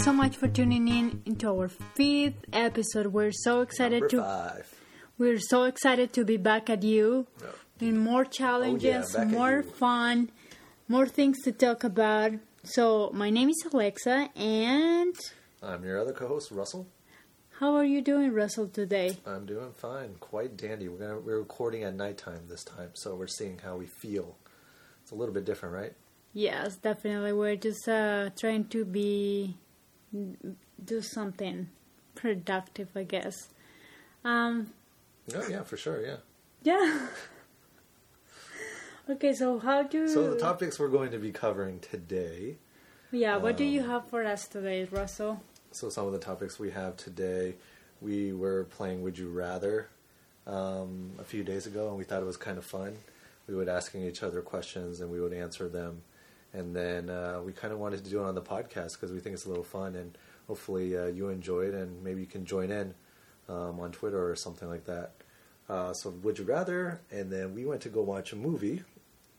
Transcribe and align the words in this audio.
Thanks 0.00 0.12
so 0.12 0.16
much 0.16 0.36
for 0.38 0.48
tuning 0.48 0.88
in 0.88 1.20
into 1.26 1.46
our 1.50 1.68
fifth 1.68 2.46
episode. 2.54 3.08
We're 3.08 3.32
so 3.32 3.60
excited 3.60 4.00
Number 4.00 4.08
to 4.08 4.22
five. 4.22 4.74
we're 5.18 5.38
so 5.38 5.64
excited 5.64 6.14
to 6.14 6.24
be 6.24 6.38
back 6.38 6.70
at 6.70 6.82
you. 6.82 7.26
Yep. 7.82 7.92
More 7.96 8.24
challenges, 8.24 9.12
back 9.12 9.26
at 9.26 9.28
more 9.28 9.62
fun, 9.62 10.30
more 10.88 11.06
things 11.06 11.42
to 11.42 11.52
talk 11.52 11.84
about. 11.84 12.32
So 12.64 13.10
my 13.12 13.28
name 13.28 13.50
is 13.50 13.62
Alexa 13.70 14.30
and 14.34 15.14
I'm 15.62 15.84
your 15.84 16.00
other 16.00 16.14
co-host, 16.14 16.50
Russell. 16.50 16.86
how 17.58 17.76
are 17.76 17.84
you 17.84 18.00
doing, 18.00 18.32
Russell, 18.32 18.68
today? 18.68 19.18
I'm 19.26 19.44
doing 19.44 19.72
fine, 19.76 20.14
quite 20.18 20.56
dandy. 20.56 20.88
We're 20.88 20.96
gonna 20.96 21.20
we're 21.20 21.40
recording 21.40 21.82
at 21.82 21.94
nighttime 21.94 22.48
this 22.48 22.64
time, 22.64 22.92
so 22.94 23.14
we're 23.16 23.26
seeing 23.26 23.58
how 23.58 23.76
we 23.76 23.86
feel. 24.00 24.38
It's 25.02 25.10
a 25.10 25.14
little 25.14 25.34
bit 25.34 25.44
different, 25.44 25.74
right? 25.74 25.92
Yes, 26.32 26.76
definitely. 26.76 27.34
We're 27.34 27.56
just 27.56 27.86
uh, 27.86 28.30
trying 28.34 28.64
to 28.68 28.86
be 28.86 29.58
do 30.84 31.02
something 31.02 31.68
productive, 32.14 32.88
I 32.94 33.04
guess. 33.04 33.48
Um, 34.24 34.72
Oh 35.34 35.46
yeah, 35.48 35.62
for 35.62 35.76
sure, 35.76 36.04
yeah. 36.04 36.16
yeah. 36.62 37.06
okay, 39.10 39.32
so 39.32 39.58
how 39.58 39.82
do 39.82 40.08
So 40.08 40.34
the 40.34 40.40
topics 40.40 40.78
we're 40.78 40.88
going 40.88 41.10
to 41.12 41.18
be 41.18 41.30
covering 41.30 41.78
today. 41.80 42.56
Yeah, 43.12 43.36
what 43.36 43.56
do 43.56 43.64
you 43.64 43.82
um, 43.82 43.88
have 43.88 44.08
for 44.08 44.24
us 44.24 44.46
today, 44.46 44.84
Russell? 44.90 45.42
So 45.72 45.88
some 45.88 46.06
of 46.06 46.12
the 46.12 46.18
topics 46.18 46.58
we 46.58 46.70
have 46.70 46.96
today, 46.96 47.54
we 48.00 48.32
were 48.32 48.64
playing 48.64 49.02
Would 49.02 49.18
You 49.18 49.28
Rather 49.28 49.88
um, 50.46 51.12
a 51.18 51.24
few 51.24 51.44
days 51.44 51.66
ago, 51.66 51.88
and 51.88 51.96
we 51.96 52.04
thought 52.04 52.22
it 52.22 52.26
was 52.26 52.36
kind 52.36 52.58
of 52.58 52.64
fun. 52.64 52.96
We 53.46 53.54
would 53.54 53.68
asking 53.68 54.04
each 54.04 54.22
other 54.22 54.42
questions, 54.42 55.00
and 55.00 55.10
we 55.10 55.20
would 55.20 55.32
answer 55.32 55.68
them, 55.68 56.02
and 56.52 56.74
then 56.74 57.10
uh, 57.10 57.40
we 57.44 57.52
kind 57.52 57.72
of 57.72 57.78
wanted 57.78 58.04
to 58.04 58.10
do 58.10 58.20
it 58.20 58.24
on 58.24 58.34
the 58.34 58.42
podcast 58.42 58.92
because 58.94 59.12
we 59.12 59.20
think 59.20 59.34
it's 59.34 59.46
a 59.46 59.48
little 59.48 59.64
fun, 59.64 59.96
and 59.96 60.16
hopefully 60.46 60.96
uh, 60.96 61.06
you 61.06 61.28
enjoy 61.28 61.62
it, 61.62 61.74
and 61.74 62.02
maybe 62.02 62.20
you 62.20 62.26
can 62.26 62.44
join 62.44 62.70
in 62.70 62.94
um, 63.48 63.80
on 63.80 63.92
Twitter 63.92 64.30
or 64.30 64.36
something 64.36 64.68
like 64.68 64.84
that. 64.86 65.12
Uh, 65.68 65.92
so 65.92 66.10
Would 66.10 66.38
You 66.38 66.44
Rather, 66.44 67.00
and 67.10 67.30
then 67.30 67.54
we 67.54 67.64
went 67.64 67.82
to 67.82 67.88
go 67.88 68.02
watch 68.02 68.32
a 68.32 68.36
movie 68.36 68.82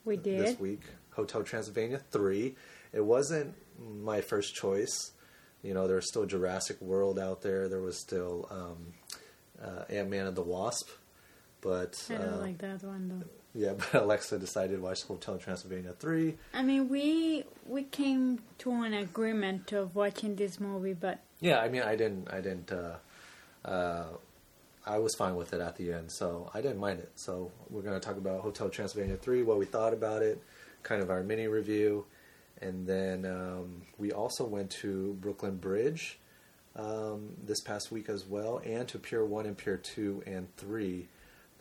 We 0.05 0.15
did 0.15 0.39
this 0.39 0.59
week, 0.59 0.81
Hotel 1.11 1.43
Transylvania 1.43 1.99
3. 2.11 2.55
It 2.93 3.03
wasn't 3.03 3.55
my 3.79 4.21
first 4.21 4.55
choice. 4.55 5.11
You 5.61 5.73
know, 5.73 5.87
there 5.87 5.97
was 5.97 6.07
still 6.07 6.25
Jurassic 6.25 6.79
World 6.81 7.19
out 7.19 7.41
there. 7.41 7.67
There 7.67 7.81
was 7.81 7.99
still 7.99 8.47
um, 8.49 8.93
uh, 9.61 9.83
Ant 9.89 10.09
Man 10.09 10.27
and 10.27 10.35
the 10.35 10.41
Wasp. 10.41 10.89
But 11.59 11.95
I 12.09 12.13
don't 12.13 12.33
uh, 12.33 12.37
like 12.37 12.57
that 12.59 12.83
one 12.83 13.09
though. 13.09 13.29
Yeah, 13.53 13.73
but 13.77 14.01
Alexa 14.01 14.39
decided 14.39 14.77
to 14.77 14.81
watch 14.81 15.03
Hotel 15.03 15.37
Transylvania 15.37 15.93
3. 15.93 16.37
I 16.53 16.63
mean, 16.63 16.89
we 16.89 17.45
we 17.65 17.83
came 17.83 18.39
to 18.59 18.71
an 18.71 18.93
agreement 18.93 19.71
of 19.71 19.95
watching 19.95 20.35
this 20.35 20.59
movie, 20.59 20.93
but 20.93 21.19
Yeah, 21.39 21.59
I 21.59 21.69
mean, 21.69 21.81
I 21.81 21.95
didn't, 21.95 22.31
I 22.31 22.41
didn't, 22.41 22.71
uh, 22.71 22.95
uh, 23.65 24.05
I 24.85 24.97
was 24.97 25.15
fine 25.15 25.35
with 25.35 25.53
it 25.53 25.61
at 25.61 25.75
the 25.75 25.93
end, 25.93 26.11
so 26.11 26.49
I 26.53 26.61
didn't 26.61 26.79
mind 26.79 26.99
it. 26.99 27.11
So 27.15 27.51
we're 27.69 27.81
going 27.81 27.99
to 27.99 28.05
talk 28.05 28.17
about 28.17 28.41
Hotel 28.41 28.69
Transylvania 28.69 29.17
3, 29.17 29.43
what 29.43 29.59
we 29.59 29.65
thought 29.65 29.93
about 29.93 30.23
it, 30.23 30.41
kind 30.83 31.01
of 31.01 31.09
our 31.09 31.23
mini 31.23 31.47
review, 31.47 32.05
and 32.61 32.87
then 32.87 33.25
um, 33.25 33.81
we 33.97 34.11
also 34.11 34.45
went 34.45 34.69
to 34.81 35.17
Brooklyn 35.19 35.57
Bridge 35.57 36.19
um, 36.75 37.29
this 37.43 37.61
past 37.61 37.91
week 37.91 38.09
as 38.09 38.25
well, 38.25 38.61
and 38.65 38.87
to 38.87 38.97
Pier 38.99 39.25
1 39.25 39.45
and 39.45 39.57
Pier 39.57 39.77
2 39.77 40.23
and 40.25 40.55
3. 40.57 41.07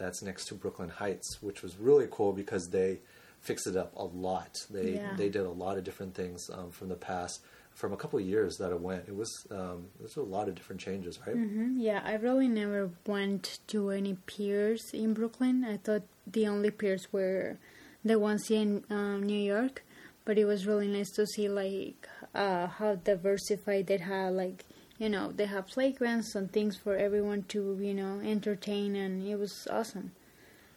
That's 0.00 0.22
next 0.22 0.46
to 0.46 0.54
Brooklyn 0.54 0.88
Heights, 0.88 1.28
which 1.42 1.62
was 1.62 1.76
really 1.76 2.08
cool 2.10 2.32
because 2.32 2.70
they 2.70 3.00
fixed 3.40 3.66
it 3.66 3.76
up 3.76 3.94
a 3.96 4.04
lot. 4.04 4.56
They 4.70 4.92
Yeah. 4.94 5.14
they 5.16 5.28
did 5.28 5.44
a 5.44 5.50
lot 5.50 5.76
of 5.76 5.84
different 5.84 6.14
things 6.14 6.48
um, 6.50 6.70
from 6.70 6.88
the 6.88 6.96
past, 6.96 7.42
from 7.72 7.92
a 7.92 7.96
couple 7.98 8.18
of 8.18 8.24
years 8.24 8.56
that 8.56 8.72
it 8.72 8.80
went. 8.80 9.04
It 9.06 9.14
was 9.14 9.30
um, 9.50 9.88
there's 9.98 10.16
a 10.16 10.22
lot 10.22 10.48
of 10.48 10.54
different 10.54 10.80
changes, 10.80 11.18
right? 11.26 11.36
hmm 11.36 11.78
yeah, 11.78 12.00
I 12.02 12.14
really 12.14 12.48
never 12.48 12.90
went 13.06 13.58
to 13.68 13.90
any 13.90 14.14
piers 14.26 14.90
in 14.94 15.12
Brooklyn. 15.12 15.64
I 15.64 15.76
thought 15.76 16.02
the 16.26 16.48
only 16.48 16.70
piers 16.70 17.04
were 17.12 17.58
the 18.04 18.18
ones 18.18 18.50
in 18.50 18.84
um, 18.88 19.22
New 19.22 19.42
York, 19.54 19.82
but 20.24 20.38
it 20.38 20.46
was 20.46 20.66
really 20.66 20.88
nice 20.88 21.10
to 21.18 21.26
see 21.26 21.48
like 21.48 22.08
uh, 22.34 22.66
how 22.68 22.94
diversified 22.94 23.86
they 23.86 23.98
had 23.98 24.30
Like 24.32 24.64
you 25.00 25.08
know, 25.08 25.32
they 25.32 25.46
have 25.46 25.66
playgrounds 25.66 26.36
and 26.36 26.52
things 26.52 26.76
for 26.76 26.94
everyone 26.94 27.42
to 27.48 27.76
you 27.80 27.94
know 27.94 28.20
entertain, 28.20 28.94
and 28.94 29.26
it 29.26 29.36
was 29.36 29.66
awesome. 29.70 30.12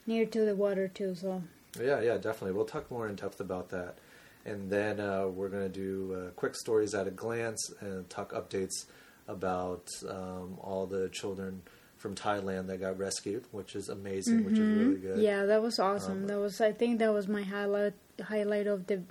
Near 0.07 0.25
to 0.25 0.45
the 0.45 0.55
water 0.55 0.87
too, 0.87 1.13
so 1.13 1.43
Yeah, 1.79 2.01
yeah, 2.01 2.15
definitely. 2.15 2.53
We'll 2.53 2.65
talk 2.65 2.89
more 2.89 3.07
in 3.07 3.15
depth 3.15 3.41
about 3.41 3.69
that, 3.69 3.97
and 4.45 4.71
then 4.71 4.99
uh, 4.99 5.27
we're 5.27 5.49
going 5.49 5.69
to 5.71 5.77
do 5.87 6.15
uh, 6.15 6.29
quick 6.31 6.55
stories 6.55 6.95
at 6.95 7.05
a 7.05 7.11
glance 7.11 7.61
and 7.81 8.09
talk 8.09 8.31
updates 8.31 8.85
about 9.27 9.87
um, 10.09 10.57
all 10.61 10.85
the 10.85 11.09
children 11.09 11.61
from 11.97 12.15
Thailand 12.15 12.67
that 12.67 12.79
got 12.79 12.97
rescued, 12.97 13.45
which 13.51 13.75
is 13.75 13.89
amazing, 13.89 14.45
which 14.45 14.57
is 14.57 14.69
really 14.77 14.99
good. 14.99 15.15
Mm-hmm. 15.15 15.21
Yeah, 15.21 15.45
that 15.45 15.61
was 15.61 15.79
awesome. 15.79 16.23
Um, 16.23 16.27
that 16.27 16.39
was 16.39 16.61
I 16.61 16.71
think 16.71 16.99
that 16.99 17.13
was 17.13 17.27
my 17.27 17.43
highlight 17.43 17.93
highlight 18.21 18.67
of 18.67 18.87
the 18.87 19.01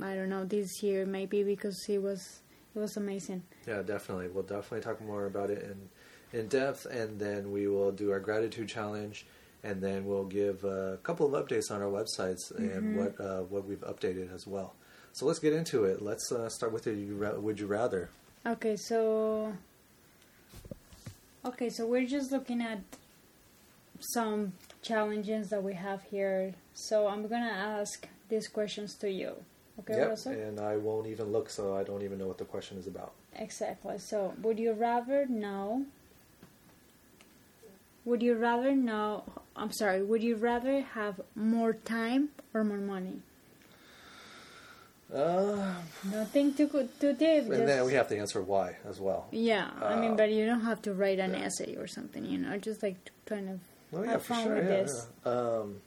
I 0.00 0.14
don't 0.14 0.28
know 0.28 0.44
this 0.44 0.82
year 0.82 1.06
maybe 1.06 1.42
because 1.42 1.84
it 1.88 2.00
was 2.00 2.40
it 2.74 2.78
was 2.78 2.96
amazing. 2.96 3.42
Yeah, 3.66 3.82
definitely. 3.82 4.28
We'll 4.28 4.42
definitely 4.42 4.80
talk 4.80 5.00
more 5.00 5.26
about 5.26 5.50
it 5.50 5.62
in 5.62 6.38
in 6.38 6.48
depth, 6.48 6.86
and 6.86 7.20
then 7.20 7.52
we 7.52 7.68
will 7.68 7.92
do 7.92 8.10
our 8.10 8.20
gratitude 8.20 8.68
challenge, 8.68 9.26
and 9.62 9.80
then 9.80 10.04
we'll 10.04 10.24
give 10.24 10.64
a 10.64 10.98
couple 11.02 11.32
of 11.32 11.46
updates 11.46 11.70
on 11.70 11.80
our 11.82 11.90
websites 11.90 12.50
and 12.56 12.96
what 12.96 13.20
uh, 13.20 13.42
what 13.42 13.66
we've 13.66 13.80
updated 13.80 14.34
as 14.34 14.46
well. 14.46 14.74
So 15.12 15.26
let's 15.26 15.38
get 15.38 15.52
into 15.52 15.84
it. 15.84 16.02
Let's 16.02 16.32
uh, 16.32 16.48
start 16.48 16.72
with 16.72 16.84
the 16.84 16.92
you 16.92 17.16
would 17.38 17.60
you 17.60 17.66
rather. 17.66 18.10
Okay, 18.46 18.76
so 18.76 19.54
Okay, 21.46 21.68
so 21.68 21.86
we're 21.86 22.06
just 22.06 22.32
looking 22.32 22.62
at 22.62 22.78
some 24.00 24.54
challenges 24.80 25.50
that 25.50 25.62
we 25.62 25.74
have 25.74 26.02
here. 26.04 26.54
So 26.72 27.06
I'm 27.06 27.28
going 27.28 27.42
to 27.42 27.52
ask 27.52 28.08
these 28.30 28.48
questions 28.48 28.94
to 28.94 29.10
you. 29.10 29.34
Okay, 29.80 29.96
yep, 29.96 30.18
and 30.26 30.60
I 30.60 30.76
won't 30.76 31.08
even 31.08 31.32
look, 31.32 31.50
so 31.50 31.76
I 31.76 31.82
don't 31.82 32.02
even 32.02 32.18
know 32.18 32.28
what 32.28 32.38
the 32.38 32.44
question 32.44 32.78
is 32.78 32.86
about. 32.86 33.12
Exactly. 33.34 33.98
So, 33.98 34.34
would 34.40 34.58
you 34.58 34.72
rather 34.72 35.26
know? 35.26 35.86
Would 38.04 38.22
you 38.22 38.34
rather 38.36 38.72
know? 38.72 39.24
I'm 39.56 39.72
sorry. 39.72 40.02
Would 40.02 40.22
you 40.22 40.36
rather 40.36 40.82
have 40.82 41.20
more 41.34 41.72
time 41.72 42.28
or 42.52 42.62
more 42.62 42.78
money? 42.78 43.20
Uh, 45.12 45.74
Nothing 46.10 46.54
too 46.54 46.66
good 46.66 46.88
too 47.00 47.12
deep. 47.12 47.44
and 47.44 47.48
just- 47.52 47.66
then 47.66 47.84
we 47.84 47.92
have 47.94 48.08
to 48.08 48.16
answer 48.18 48.42
why 48.42 48.76
as 48.88 49.00
well. 49.00 49.26
yeah, 49.30 49.70
I 49.80 49.96
mean, 50.00 50.12
uh, 50.12 50.16
but 50.16 50.30
you 50.32 50.46
don't 50.46 50.62
have 50.62 50.82
to 50.82 50.92
write 50.94 51.18
an 51.18 51.34
yeah. 51.34 51.44
essay 51.44 51.76
or 51.76 51.86
something. 51.86 52.24
You 52.24 52.38
know, 52.38 52.56
just 52.58 52.82
like 52.82 52.96
kind 53.26 53.48
of 53.48 53.60
Oh 53.92 54.02
yeah, 54.02 54.10
have 54.12 54.22
for 54.22 54.34
fun 54.34 54.44
sure. 54.44 54.54
with 54.56 54.64
yeah, 54.70 54.82
this. 54.82 55.06
Um, 55.24 55.80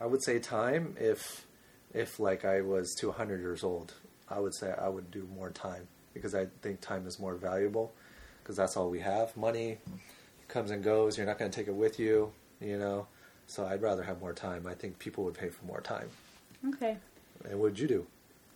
I 0.00 0.06
would 0.06 0.22
say 0.22 0.38
time. 0.38 0.96
If 0.98 1.46
if 1.94 2.20
like 2.20 2.44
I 2.44 2.60
was 2.60 2.94
200 2.94 3.40
years 3.40 3.64
old, 3.64 3.94
I 4.28 4.38
would 4.40 4.54
say 4.54 4.72
I 4.76 4.88
would 4.88 5.10
do 5.10 5.28
more 5.34 5.50
time 5.50 5.88
because 6.14 6.34
I 6.34 6.46
think 6.62 6.80
time 6.80 7.06
is 7.06 7.18
more 7.18 7.34
valuable 7.34 7.92
because 8.42 8.56
that's 8.56 8.76
all 8.76 8.90
we 8.90 9.00
have. 9.00 9.36
Money 9.36 9.78
comes 10.48 10.70
and 10.70 10.82
goes. 10.82 11.16
You're 11.16 11.26
not 11.26 11.38
going 11.38 11.50
to 11.50 11.56
take 11.56 11.68
it 11.68 11.74
with 11.74 11.98
you. 11.98 12.32
You 12.60 12.78
know. 12.78 13.06
So 13.46 13.64
I'd 13.64 13.80
rather 13.80 14.02
have 14.02 14.20
more 14.20 14.34
time. 14.34 14.66
I 14.66 14.74
think 14.74 14.98
people 14.98 15.24
would 15.24 15.34
pay 15.34 15.48
for 15.48 15.64
more 15.64 15.80
time. 15.80 16.10
Okay. 16.68 16.98
And 17.44 17.52
what 17.54 17.70
would 17.70 17.78
you 17.78 17.88
do? 17.88 18.06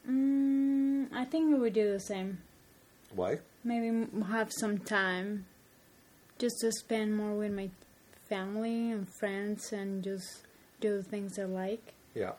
Mm, 0.09 1.09
I 1.15 1.25
think 1.25 1.49
we 1.49 1.59
would 1.59 1.73
do 1.73 1.93
the 1.93 2.01
same. 2.01 2.39
Why? 3.15 3.39
Maybe 3.65 4.07
have 4.29 4.51
some 4.53 4.79
time 4.79 5.47
just 6.39 6.57
to 6.61 6.73
spend 6.73 7.17
more 7.17 7.35
with 7.35 7.53
my 7.53 7.71
family 8.29 8.91
and 8.91 9.09
friends 9.09 9.73
and 9.73 10.03
just 10.03 10.47
do 10.81 10.97
the 10.97 11.03
things 11.03 11.39
I 11.39 11.45
like. 11.45 11.95
Yeah. 12.15 12.33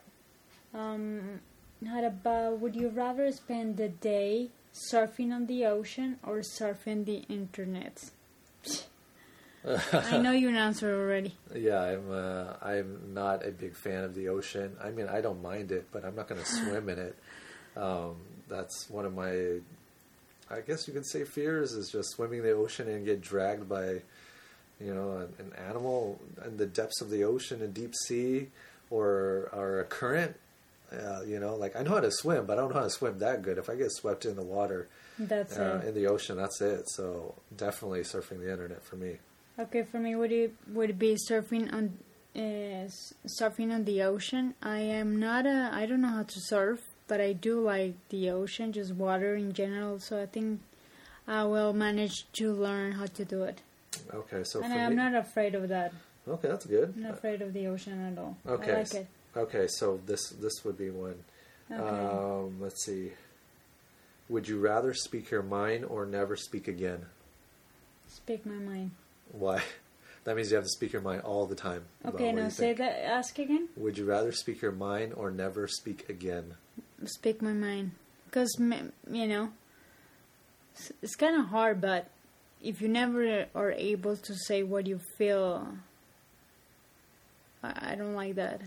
Um, 0.73 1.39
how 1.87 2.03
about 2.03 2.59
would 2.59 2.75
you 2.75 2.89
rather 2.89 3.31
spend 3.31 3.77
the 3.77 3.89
day 3.89 4.49
surfing 4.73 5.31
on 5.31 5.45
the 5.45 5.65
ocean 5.65 6.17
or 6.23 6.39
surfing 6.39 7.05
the 7.05 7.23
internet? 7.29 8.09
I 9.65 10.17
know 10.17 10.31
your 10.31 10.51
answer 10.51 10.93
already. 10.93 11.35
Yeah, 11.55 11.81
I'm. 11.81 12.11
Uh, 12.11 12.53
I'm 12.61 13.13
not 13.13 13.45
a 13.45 13.51
big 13.51 13.75
fan 13.75 14.03
of 14.03 14.15
the 14.15 14.27
ocean. 14.29 14.75
I 14.83 14.89
mean, 14.89 15.07
I 15.07 15.21
don't 15.21 15.41
mind 15.41 15.71
it, 15.71 15.87
but 15.91 16.03
I'm 16.03 16.15
not 16.15 16.27
going 16.27 16.41
to 16.43 16.47
swim 16.47 16.89
in 16.89 16.99
it. 16.99 17.15
Um, 17.77 18.15
that's 18.49 18.89
one 18.89 19.05
of 19.05 19.13
my, 19.13 19.59
I 20.49 20.61
guess 20.65 20.87
you 20.87 20.93
could 20.93 21.05
say, 21.05 21.23
fears 21.23 21.71
is 21.71 21.89
just 21.91 22.09
swimming 22.11 22.43
the 22.43 22.51
ocean 22.51 22.89
and 22.89 23.05
get 23.05 23.21
dragged 23.21 23.69
by, 23.69 24.01
you 24.79 24.93
know, 24.93 25.17
an, 25.17 25.33
an 25.39 25.53
animal 25.67 26.19
in 26.45 26.57
the 26.57 26.65
depths 26.65 27.01
of 27.01 27.09
the 27.09 27.23
ocean, 27.23 27.61
a 27.61 27.67
deep 27.67 27.93
sea, 28.07 28.47
or 28.89 29.49
or 29.53 29.79
a 29.79 29.85
current. 29.85 30.35
Uh, 30.93 31.21
you 31.25 31.39
know, 31.39 31.55
like 31.55 31.75
I 31.75 31.83
know 31.83 31.91
how 31.91 31.99
to 31.99 32.11
swim, 32.11 32.45
but 32.45 32.57
I 32.57 32.61
don't 32.61 32.69
know 32.69 32.79
how 32.79 32.83
to 32.85 32.89
swim 32.89 33.17
that 33.19 33.41
good. 33.41 33.57
If 33.57 33.69
I 33.69 33.75
get 33.75 33.91
swept 33.91 34.25
in 34.25 34.35
the 34.35 34.43
water, 34.43 34.87
That's 35.17 35.57
uh, 35.57 35.81
it. 35.83 35.89
in 35.89 35.93
the 35.95 36.07
ocean, 36.07 36.37
that's 36.37 36.61
it. 36.61 36.89
So 36.89 37.35
definitely 37.55 38.01
surfing 38.01 38.39
the 38.39 38.51
internet 38.51 38.83
for 38.83 38.95
me. 38.95 39.17
Okay, 39.59 39.83
for 39.83 39.99
me, 39.99 40.15
would 40.15 40.31
it 40.31 40.53
would 40.71 40.91
it 40.91 40.99
be 40.99 41.15
surfing 41.29 41.71
on 41.73 41.97
uh, 42.35 42.89
surfing 43.27 43.71
on 43.73 43.85
the 43.85 44.01
ocean? 44.03 44.55
I 44.61 44.79
am 44.79 45.19
not 45.19 45.45
a. 45.45 45.69
I 45.73 45.85
don't 45.85 46.01
know 46.01 46.09
how 46.09 46.23
to 46.23 46.39
surf, 46.39 46.79
but 47.07 47.21
I 47.21 47.33
do 47.33 47.59
like 47.61 47.95
the 48.09 48.29
ocean, 48.31 48.71
just 48.71 48.93
water 48.93 49.35
in 49.35 49.53
general. 49.53 49.99
So 49.99 50.21
I 50.21 50.25
think 50.25 50.61
I 51.27 51.43
will 51.45 51.73
manage 51.73 52.25
to 52.33 52.51
learn 52.53 52.93
how 52.93 53.05
to 53.05 53.25
do 53.25 53.43
it. 53.43 53.61
Okay, 54.13 54.43
so 54.43 54.61
and 54.63 54.73
I'm 54.73 54.91
me, 54.91 54.95
not 54.95 55.13
afraid 55.13 55.53
of 55.55 55.69
that. 55.69 55.93
okay, 56.27 56.47
that's 56.47 56.65
good. 56.65 56.93
I'm 56.95 57.03
not 57.03 57.11
afraid 57.13 57.41
of 57.43 57.53
the 57.53 57.67
ocean 57.67 58.11
at 58.11 58.17
all. 58.19 58.35
Okay. 58.47 58.71
I 58.71 58.77
like 58.79 58.93
it. 58.95 59.07
Okay, 59.35 59.67
so 59.67 59.99
this 60.05 60.29
this 60.29 60.63
would 60.63 60.77
be 60.77 60.89
one. 60.89 61.23
Okay. 61.71 61.81
Um, 61.81 62.57
let's 62.59 62.83
see. 62.85 63.11
Would 64.29 64.47
you 64.47 64.59
rather 64.59 64.93
speak 64.93 65.31
your 65.31 65.43
mind 65.43 65.85
or 65.85 66.05
never 66.05 66.35
speak 66.35 66.67
again? 66.67 67.05
Speak 68.07 68.45
my 68.45 68.55
mind. 68.55 68.91
Why? 69.31 69.61
That 70.25 70.37
means 70.37 70.51
you 70.51 70.55
have 70.55 70.63
to 70.63 70.69
speak 70.69 70.93
your 70.93 71.01
mind 71.01 71.23
all 71.23 71.45
the 71.45 71.55
time. 71.55 71.83
Okay, 72.05 72.31
now 72.31 72.47
say 72.47 72.71
that. 72.71 73.03
Ask 73.03 73.39
again. 73.39 73.67
Would 73.75 73.97
you 73.97 74.05
rather 74.05 74.31
speak 74.31 74.61
your 74.61 74.71
mind 74.71 75.13
or 75.15 75.29
never 75.31 75.67
speak 75.67 76.07
again? 76.07 76.53
Speak 77.03 77.41
my 77.41 77.51
mind. 77.51 77.91
Because, 78.25 78.55
you 78.57 79.27
know, 79.27 79.51
it's- 81.01 81.15
kind 81.17 81.35
of 81.35 81.47
hard, 81.47 81.81
but 81.81 82.07
if 82.61 82.81
you 82.81 82.87
never 82.87 83.47
are 83.53 83.73
able 83.73 84.15
to 84.15 84.33
say 84.33 84.63
what 84.63 84.87
you 84.87 85.01
feel, 85.17 85.77
I 87.61 87.95
don't 87.95 88.15
like 88.15 88.35
that. 88.35 88.61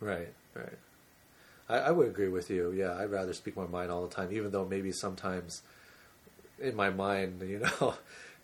Right, 0.00 0.32
right. 0.54 0.78
I, 1.68 1.78
I 1.78 1.90
would 1.90 2.08
agree 2.08 2.28
with 2.28 2.50
you. 2.50 2.70
Yeah, 2.72 2.96
I'd 2.96 3.10
rather 3.10 3.32
speak 3.32 3.56
my 3.56 3.66
mind 3.66 3.90
all 3.90 4.06
the 4.06 4.14
time, 4.14 4.32
even 4.32 4.50
though 4.50 4.64
maybe 4.64 4.92
sometimes 4.92 5.62
in 6.60 6.74
my 6.74 6.90
mind, 6.90 7.42
you 7.46 7.60
know, 7.60 7.94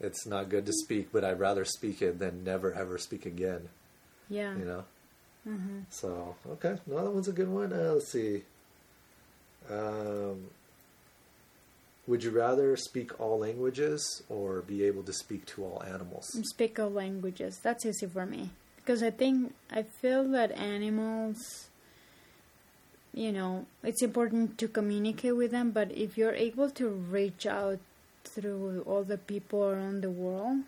it's 0.01 0.27
not 0.27 0.49
good 0.49 0.67
to 0.67 0.73
speak, 0.73 1.09
but 1.12 1.25
I'd 1.25 1.41
rather 1.41 1.65
speak 1.65 2.03
it 2.03 2.19
than 2.19 2.45
never 2.45 2.73
ever 2.73 2.99
speak 2.99 3.27
again. 3.27 3.69
Yeah. 4.29 4.56
You 4.56 4.65
know. 4.65 4.85
hmm 5.45 5.81
So 5.91 6.37
okay, 6.51 6.79
no, 6.87 7.05
that 7.05 7.11
one's 7.11 7.29
a 7.29 7.33
good 7.33 7.49
one. 7.49 7.73
Uh, 7.73 7.93
let's 7.95 8.11
see. 8.11 8.43
Um, 9.71 10.51
would 12.06 12.23
you 12.23 12.31
rather 12.31 12.77
speak 12.77 13.19
all 13.19 13.39
languages 13.39 14.23
or 14.29 14.61
be 14.61 14.85
able 14.85 15.03
to 15.05 15.12
speak 15.12 15.47
to 15.47 15.65
all 15.65 15.83
animals? 15.83 16.27
Speak 16.43 16.79
all 16.79 16.91
languages. 16.91 17.59
That's 17.62 17.87
easy 17.87 18.06
for 18.06 18.27
me. 18.27 18.51
Because 18.84 19.02
I 19.02 19.10
think, 19.10 19.54
I 19.70 19.82
feel 19.82 20.28
that 20.32 20.52
animals, 20.52 21.69
you 23.14 23.32
know, 23.32 23.64
it's 23.82 24.02
important 24.02 24.58
to 24.58 24.69
communicate 24.69 25.36
with 25.36 25.52
them, 25.52 25.70
but 25.70 25.90
if 25.92 26.19
you're 26.19 26.34
able 26.34 26.69
to 26.72 26.88
reach 26.90 27.46
out 27.46 27.78
through 28.25 28.82
all 28.86 29.02
the 29.02 29.16
people 29.16 29.64
around 29.64 30.02
the 30.02 30.10
world, 30.10 30.64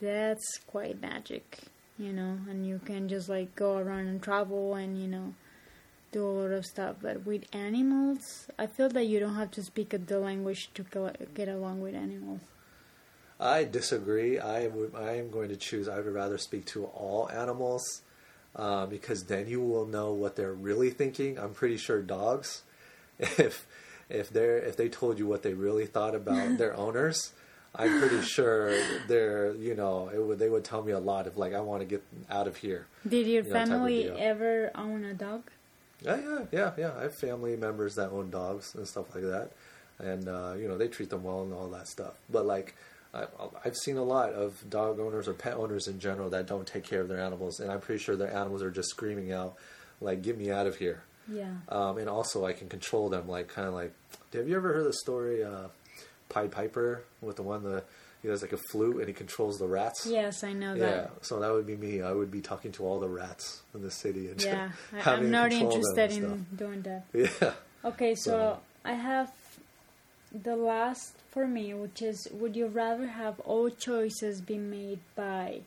that's 0.00 0.58
quite 0.66 1.00
magic, 1.00 1.58
you 1.96 2.12
know, 2.12 2.38
and 2.48 2.66
you 2.66 2.80
can 2.84 3.08
just 3.08 3.28
like 3.28 3.54
go 3.54 3.76
around 3.76 4.08
and 4.08 4.20
travel 4.20 4.74
and, 4.74 5.00
you 5.00 5.06
know, 5.06 5.34
do 6.10 6.26
a 6.26 6.30
lot 6.30 6.50
of 6.50 6.64
stuff. 6.66 6.96
But 7.00 7.24
with 7.24 7.44
animals, 7.52 8.48
I 8.58 8.66
feel 8.66 8.88
that 8.88 9.04
you 9.04 9.20
don't 9.20 9.36
have 9.36 9.52
to 9.52 9.62
speak 9.62 9.90
the 9.90 10.18
language 10.18 10.70
to 10.74 10.84
get 11.34 11.48
along 11.48 11.82
with 11.82 11.94
animals. 11.94 12.40
I 13.40 13.64
disagree. 13.64 14.38
I 14.38 14.60
am 14.62 15.30
going 15.30 15.48
to 15.50 15.56
choose. 15.56 15.88
I 15.88 15.96
would 15.96 16.06
rather 16.12 16.38
speak 16.38 16.66
to 16.66 16.86
all 16.86 17.28
animals 17.30 18.02
uh, 18.56 18.86
because 18.86 19.24
then 19.24 19.46
you 19.48 19.60
will 19.60 19.86
know 19.86 20.12
what 20.12 20.36
they're 20.36 20.52
really 20.52 20.90
thinking. 20.90 21.38
I'm 21.38 21.54
pretty 21.54 21.76
sure 21.76 22.02
dogs, 22.02 22.62
if 23.18 23.66
if 24.08 24.30
they're 24.30 24.58
if 24.58 24.76
they 24.76 24.88
told 24.88 25.18
you 25.18 25.26
what 25.26 25.42
they 25.42 25.54
really 25.54 25.86
thought 25.86 26.14
about 26.14 26.58
their 26.58 26.76
owners, 26.76 27.32
I'm 27.74 28.00
pretty 28.00 28.22
sure 28.22 28.74
they're 29.06 29.54
you 29.54 29.74
know 29.74 30.10
it 30.12 30.18
would 30.18 30.38
they 30.38 30.48
would 30.48 30.64
tell 30.64 30.82
me 30.82 30.92
a 30.92 30.98
lot 30.98 31.26
of 31.26 31.36
like 31.36 31.54
I 31.54 31.60
want 31.60 31.80
to 31.82 31.86
get 31.86 32.02
out 32.30 32.48
of 32.48 32.56
here. 32.56 32.86
Did 33.06 33.26
your 33.26 33.44
You 33.44 33.48
know, 33.52 33.54
family 33.54 34.10
ever 34.10 34.70
own 34.74 35.04
a 35.04 35.14
dog? 35.14 35.42
Yeah, 36.00 36.16
yeah, 36.16 36.44
yeah, 36.52 36.72
yeah. 36.78 36.92
I 36.96 37.02
have 37.02 37.14
family 37.14 37.56
members 37.56 37.96
that 37.96 38.10
own 38.10 38.30
dogs 38.30 38.74
and 38.74 38.86
stuff 38.86 39.14
like 39.14 39.24
that, 39.24 39.50
and 39.98 40.28
uh, 40.28 40.54
you 40.56 40.68
know 40.68 40.78
they 40.78 40.88
treat 40.88 41.10
them 41.10 41.24
well 41.24 41.42
and 41.42 41.52
all 41.52 41.68
that 41.70 41.88
stuff. 41.88 42.14
But 42.30 42.46
like, 42.46 42.76
I've 43.14 43.76
seen 43.76 43.96
a 43.96 44.02
lot 44.02 44.32
of 44.32 44.68
dog 44.68 45.00
owners 45.00 45.28
or 45.28 45.34
pet 45.34 45.54
owners 45.54 45.88
in 45.88 45.98
general 45.98 46.30
that 46.30 46.46
don't 46.46 46.66
take 46.66 46.84
care 46.84 47.00
of 47.00 47.08
their 47.08 47.20
animals, 47.20 47.58
and 47.60 47.70
I'm 47.70 47.80
pretty 47.80 48.02
sure 48.02 48.16
their 48.16 48.32
animals 48.34 48.62
are 48.62 48.70
just 48.70 48.90
screaming 48.90 49.32
out, 49.32 49.56
like, 50.00 50.22
"Get 50.22 50.36
me 50.38 50.50
out 50.50 50.66
of 50.66 50.76
here!" 50.76 51.02
Yeah. 51.26 51.52
Um, 51.68 51.98
and 51.98 52.08
also, 52.08 52.44
I 52.44 52.52
can 52.52 52.68
control 52.68 53.08
them, 53.08 53.28
like 53.28 53.48
kind 53.48 53.66
of 53.68 53.74
like. 53.74 53.92
Have 54.34 54.48
you 54.48 54.56
ever 54.56 54.72
heard 54.74 54.84
the 54.86 54.92
story 54.92 55.42
uh, 55.42 55.68
Pied 56.28 56.50
Piper 56.52 57.02
with 57.22 57.36
the 57.36 57.42
one 57.42 57.62
the 57.62 57.82
he 58.22 58.28
has 58.28 58.42
like 58.42 58.52
a 58.52 58.58
flute 58.70 58.96
and 58.96 59.06
he 59.06 59.14
controls 59.14 59.58
the 59.58 59.66
rats? 59.66 60.04
Yes, 60.06 60.42
I 60.44 60.52
know 60.52 60.74
Yeah, 60.74 60.84
that. 60.90 61.24
so 61.24 61.38
that 61.40 61.50
would 61.52 61.66
be 61.66 61.76
me. 61.76 62.02
I 62.02 62.12
would 62.12 62.30
be 62.30 62.40
talking 62.40 62.72
to 62.72 62.84
all 62.84 62.98
the 63.00 63.08
rats 63.08 63.62
in 63.74 63.80
the 63.82 63.90
city 63.90 64.28
and 64.28 64.42
Yeah, 64.42 64.70
I'm 65.06 65.30
not 65.30 65.52
interested 65.52 66.10
in 66.12 66.44
doing 66.54 66.82
that. 66.82 67.04
Yeah. 67.14 67.52
Okay, 67.84 68.14
so 68.16 68.30
So- 68.30 68.60
I 68.84 68.92
have 68.94 69.30
the 70.32 70.56
last 70.56 71.14
for 71.30 71.46
me, 71.46 71.74
which 71.74 72.02
is 72.02 72.28
would 72.32 72.56
you 72.56 72.66
rather 72.66 73.06
have 73.06 73.40
all 73.40 73.70
choices 73.70 74.40
be 74.40 74.58
made 74.58 75.00
by 75.14 75.60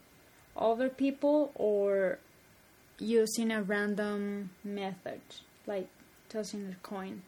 other 0.55 0.89
people 0.89 1.51
or 1.55 2.19
using 2.99 3.51
a 3.51 3.61
random 3.61 4.51
method, 4.63 5.21
like 5.65 5.87
tossing 6.29 6.75
a 6.75 6.87
coin? 6.87 7.23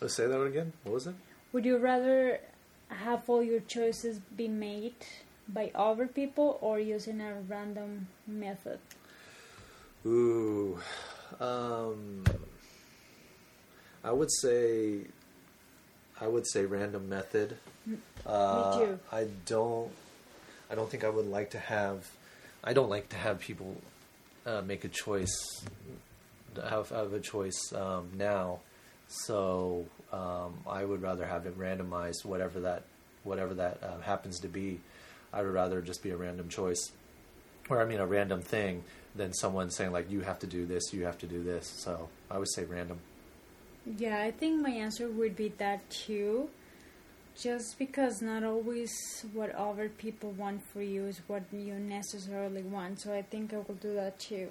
Oh, 0.00 0.06
say 0.06 0.26
that 0.26 0.42
again. 0.42 0.72
What 0.82 0.94
was 0.94 1.06
it? 1.06 1.14
Would 1.52 1.64
you 1.64 1.78
rather 1.78 2.40
have 2.88 3.28
all 3.28 3.42
your 3.42 3.60
choices 3.60 4.18
be 4.36 4.48
made 4.48 4.94
by 5.48 5.70
other 5.74 6.06
people 6.06 6.58
or 6.60 6.78
using 6.78 7.20
a 7.20 7.34
random 7.48 8.08
method? 8.26 8.78
Ooh, 10.06 10.78
um, 11.40 12.24
I 14.02 14.12
would 14.12 14.30
say, 14.30 15.06
I 16.20 16.28
would 16.28 16.46
say 16.46 16.64
random 16.64 17.08
method. 17.08 17.56
Uh, 18.26 18.78
too. 18.78 18.98
I 19.12 19.26
don't, 19.46 19.90
I 20.70 20.74
don't 20.74 20.90
think 20.90 21.04
I 21.04 21.08
would 21.08 21.26
like 21.26 21.50
to 21.50 21.58
have, 21.58 22.08
I 22.62 22.72
don't 22.72 22.88
like 22.88 23.08
to 23.10 23.16
have 23.16 23.40
people 23.40 23.76
uh, 24.46 24.62
make 24.62 24.84
a 24.84 24.88
choice, 24.88 25.64
have, 26.68 26.90
have 26.90 27.12
a 27.12 27.20
choice 27.20 27.72
um, 27.74 28.10
now. 28.16 28.60
So 29.08 29.86
um, 30.12 30.54
I 30.66 30.84
would 30.84 31.02
rather 31.02 31.26
have 31.26 31.46
it 31.46 31.58
randomized, 31.58 32.24
whatever 32.24 32.60
that, 32.60 32.84
whatever 33.22 33.54
that 33.54 33.82
uh, 33.82 34.00
happens 34.00 34.40
to 34.40 34.48
be. 34.48 34.80
I 35.32 35.42
would 35.42 35.52
rather 35.52 35.82
just 35.82 36.02
be 36.02 36.10
a 36.10 36.16
random 36.16 36.48
choice 36.48 36.92
or 37.68 37.80
I 37.80 37.84
mean 37.84 38.00
a 38.00 38.06
random 38.06 38.42
thing 38.42 38.84
than 39.14 39.32
someone 39.32 39.70
saying 39.70 39.92
like 39.92 40.10
you 40.10 40.20
have 40.20 40.38
to 40.40 40.46
do 40.46 40.66
this, 40.66 40.92
you 40.92 41.04
have 41.04 41.18
to 41.18 41.26
do 41.26 41.42
this. 41.42 41.66
So 41.66 42.08
I 42.30 42.38
would 42.38 42.50
say 42.52 42.64
random. 42.64 42.98
Yeah, 43.86 44.20
I 44.20 44.30
think 44.30 44.62
my 44.62 44.70
answer 44.70 45.08
would 45.08 45.36
be 45.36 45.52
that 45.58 45.88
too. 45.90 46.48
Just 47.40 47.78
because 47.78 48.22
not 48.22 48.44
always 48.44 48.92
what 49.32 49.50
other 49.54 49.88
people 49.88 50.30
want 50.30 50.62
for 50.72 50.82
you 50.82 51.06
is 51.06 51.20
what 51.26 51.42
you 51.52 51.74
necessarily 51.74 52.62
want. 52.62 53.00
So 53.00 53.12
I 53.12 53.22
think 53.22 53.52
I 53.52 53.56
will 53.56 53.74
do 53.74 53.94
that 53.94 54.18
too. 54.20 54.48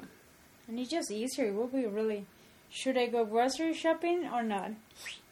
And 0.68 0.78
it's 0.78 0.92
just 0.92 1.10
easier. 1.10 1.48
It 1.48 1.56
will 1.56 1.68
be 1.68 1.86
really. 1.86 2.26
Should 2.70 2.98
I 2.98 3.06
go 3.08 3.24
grocery 3.24 3.74
shopping 3.74 4.28
or 4.34 4.44
not? 4.44 4.72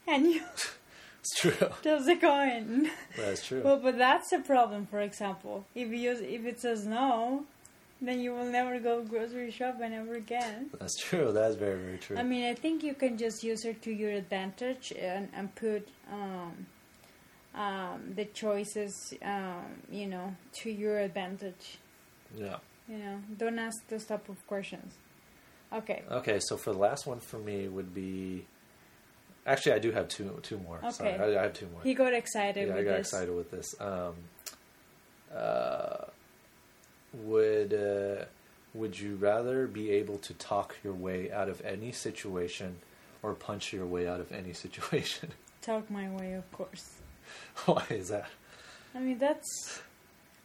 And 0.08 0.27
you 0.27 0.41
It's 1.22 1.39
true. 1.39 1.53
just 1.84 2.05
the 2.08 2.15
coin. 2.15 2.89
That's 3.15 3.46
true. 3.46 3.62
Well, 3.63 3.77
but 3.77 3.98
that's 3.98 4.31
a 4.31 4.39
problem. 4.39 4.88
For 4.88 5.01
example, 5.01 5.65
if 5.75 5.89
you 5.89 6.12
if 6.12 6.46
it 6.46 6.60
says 6.60 6.86
no, 6.86 7.46
then 8.01 8.20
you 8.20 8.34
will 8.34 8.46
never 8.46 8.79
go 8.79 9.03
grocery 9.03 9.51
shopping 9.51 9.93
ever 9.93 10.15
again. 10.15 10.70
That's 10.79 10.98
true. 11.00 11.31
That's 11.31 11.55
very 11.55 11.79
very 11.79 11.98
true. 11.98 12.17
I 12.17 12.24
mean, 12.24 12.46
I 12.46 12.53
think 12.55 12.84
you 12.84 12.93
can 12.93 13.17
just 13.17 13.43
use 13.43 13.63
it 13.65 13.81
to 13.84 13.91
your 13.91 14.12
advantage 14.12 14.91
and, 15.00 15.29
and 15.36 15.53
put 15.55 15.88
um, 16.12 16.65
um, 17.55 18.13
the 18.15 18.25
choices, 18.25 19.13
um, 19.24 19.65
you 19.91 20.08
know, 20.08 20.36
to 20.62 20.72
your 20.72 21.00
advantage. 21.00 21.77
yeah. 22.36 22.58
You 22.89 22.98
know, 22.98 23.20
don't 23.38 23.58
ask 23.60 23.88
those 23.88 24.03
type 24.05 24.27
of 24.27 24.46
questions. 24.48 24.93
Okay. 25.72 26.01
Okay, 26.12 26.39
so 26.41 26.58
for 26.58 26.74
the 26.74 26.79
last 26.79 27.08
one 27.08 27.20
for 27.22 27.38
me 27.38 27.67
would 27.70 27.93
be. 27.93 28.46
Actually, 29.46 29.74
I 29.74 29.79
do 29.79 29.91
have 29.91 30.08
two 30.10 30.39
two 30.43 30.58
more. 30.60 30.79
Sorry, 30.91 31.13
Okay. 31.13 31.24
I, 31.36 31.39
I 31.39 31.43
have 31.43 31.53
two 31.53 31.67
more. 31.67 31.81
He 31.84 31.93
got 31.93 32.13
excited 32.13 32.67
Yeah, 32.67 32.75
I 32.75 32.84
got 32.84 32.98
this. 32.98 33.08
excited 33.08 33.34
with 33.34 33.50
this. 33.51 33.74
Um, 33.79 34.13
uh, 35.34 36.05
would 37.13 37.74
uh, 37.74 38.25
would 38.74 39.00
you 39.00 39.15
rather 39.15 39.68
be 39.68 39.91
able 39.91 40.18
to 40.20 40.34
talk 40.34 40.75
your 40.84 40.94
way 40.94 41.32
out 41.32 41.50
of 41.50 41.62
any 41.65 41.91
situation, 41.91 42.77
or 43.22 43.34
punch 43.34 43.74
your 43.74 43.86
way 43.86 44.08
out 44.08 44.20
of 44.20 44.32
any 44.32 44.53
situation? 44.53 45.30
Talk 45.62 45.91
my 45.91 46.10
way, 46.10 46.34
of 46.34 46.51
course. 46.51 46.89
Why 47.65 47.84
is 47.91 48.10
that? 48.10 48.30
I 48.96 49.00
mean, 49.00 49.20
that's. 49.20 49.82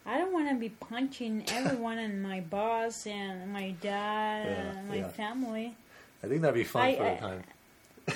I 0.05 0.17
don't 0.19 0.31
want 0.31 0.47
to 0.49 0.55
be 0.55 0.69
punching 0.69 1.45
everyone 1.49 1.97
and 1.97 2.21
my 2.21 2.39
boss 2.41 3.07
and 3.07 3.51
my 3.51 3.71
dad 3.81 4.45
Yeah, 4.45 4.77
and 4.79 4.87
my 4.89 4.95
yeah. 4.97 5.07
family. 5.07 5.75
I 6.23 6.27
think 6.27 6.41
that'd 6.41 6.53
be 6.53 6.63
fun 6.63 6.83
I- 6.83 6.95
for 6.95 7.03
I- 7.03 7.07
a 7.09 7.19
time. 7.19 7.43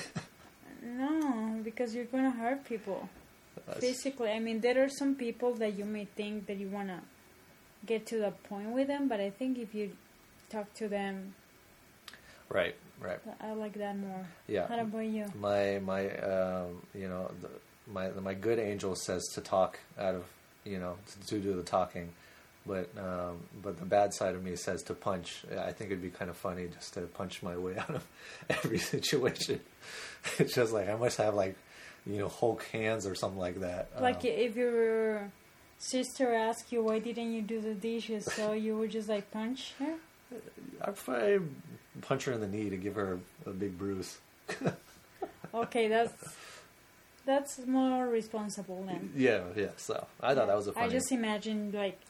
No, 0.84 1.60
because 1.62 1.94
you're 1.94 2.06
gonna 2.06 2.30
hurt 2.30 2.64
people. 2.64 3.08
Basically, 3.80 4.30
I 4.30 4.40
mean, 4.40 4.60
there 4.60 4.82
are 4.82 4.88
some 4.88 5.14
people 5.14 5.54
that 5.54 5.78
you 5.78 5.84
may 5.84 6.06
think 6.06 6.46
that 6.46 6.56
you 6.56 6.68
wanna 6.68 7.02
get 7.86 8.06
to 8.06 8.18
the 8.18 8.30
point 8.48 8.70
with 8.70 8.88
them, 8.88 9.08
but 9.08 9.20
I 9.20 9.30
think 9.30 9.58
if 9.58 9.74
you 9.74 9.92
talk 10.50 10.72
to 10.74 10.88
them, 10.88 11.34
Right, 12.52 12.74
right. 13.00 13.18
I 13.40 13.52
like 13.52 13.72
that 13.74 13.96
more. 13.96 14.26
Yeah. 14.46 14.66
How 14.66 14.78
about 14.80 15.06
you? 15.06 15.24
My 15.40 15.78
my 15.78 16.10
um, 16.18 16.82
you 16.94 17.08
know 17.08 17.30
the, 17.40 17.48
my 17.90 18.10
my 18.10 18.34
good 18.34 18.58
angel 18.58 18.94
says 18.94 19.22
to 19.34 19.40
talk 19.40 19.78
out 19.98 20.14
of 20.14 20.24
you 20.64 20.78
know 20.78 20.96
to, 21.12 21.26
to 21.28 21.38
do 21.40 21.54
the 21.54 21.62
talking, 21.62 22.10
but 22.66 22.90
um, 22.98 23.38
but 23.62 23.78
the 23.78 23.86
bad 23.86 24.12
side 24.12 24.34
of 24.34 24.44
me 24.44 24.56
says 24.56 24.82
to 24.84 24.94
punch. 24.94 25.44
I 25.58 25.72
think 25.72 25.90
it'd 25.90 26.02
be 26.02 26.10
kind 26.10 26.30
of 26.30 26.36
funny 26.36 26.68
just 26.68 26.92
to 26.94 27.00
punch 27.02 27.42
my 27.42 27.56
way 27.56 27.76
out 27.78 27.94
of 27.94 28.06
every 28.50 28.78
situation. 28.78 29.60
it's 30.38 30.54
just 30.54 30.74
like 30.74 30.90
I 30.90 30.96
must 30.96 31.16
have 31.16 31.34
like 31.34 31.56
you 32.04 32.18
know 32.18 32.28
Hulk 32.28 32.64
hands 32.64 33.06
or 33.06 33.14
something 33.14 33.40
like 33.40 33.60
that. 33.60 33.88
Like 33.98 34.16
Um, 34.16 34.26
if 34.26 34.56
your 34.56 35.30
sister 35.82 36.32
asked 36.32 36.72
you 36.72 36.82
why 36.84 36.98
didn't 36.98 37.32
you 37.32 37.42
do 37.42 37.60
the 37.60 37.74
dishes, 37.74 38.24
so 38.24 38.52
you 38.52 38.76
would 38.78 38.90
just 38.90 39.08
like 39.08 39.30
punch 39.30 39.74
her. 39.78 39.94
I'd 40.80 40.96
probably 40.96 41.40
punch 42.00 42.24
her 42.24 42.32
in 42.32 42.40
the 42.40 42.46
knee 42.48 42.70
to 42.70 42.76
give 42.76 42.94
her 42.94 43.18
a 43.46 43.50
big 43.50 43.76
bruise. 43.76 44.18
Okay, 45.54 45.86
that's 45.86 46.14
that's 47.26 47.58
more 47.66 48.08
responsible 48.08 48.82
then. 48.86 49.12
Yeah, 49.14 49.42
yeah. 49.54 49.68
So 49.76 50.06
I 50.20 50.34
thought 50.34 50.46
that 50.46 50.56
was 50.56 50.66
a 50.66 50.72
funny. 50.72 50.86
I 50.86 50.88
just 50.88 51.12
imagined 51.12 51.74
like 51.74 52.00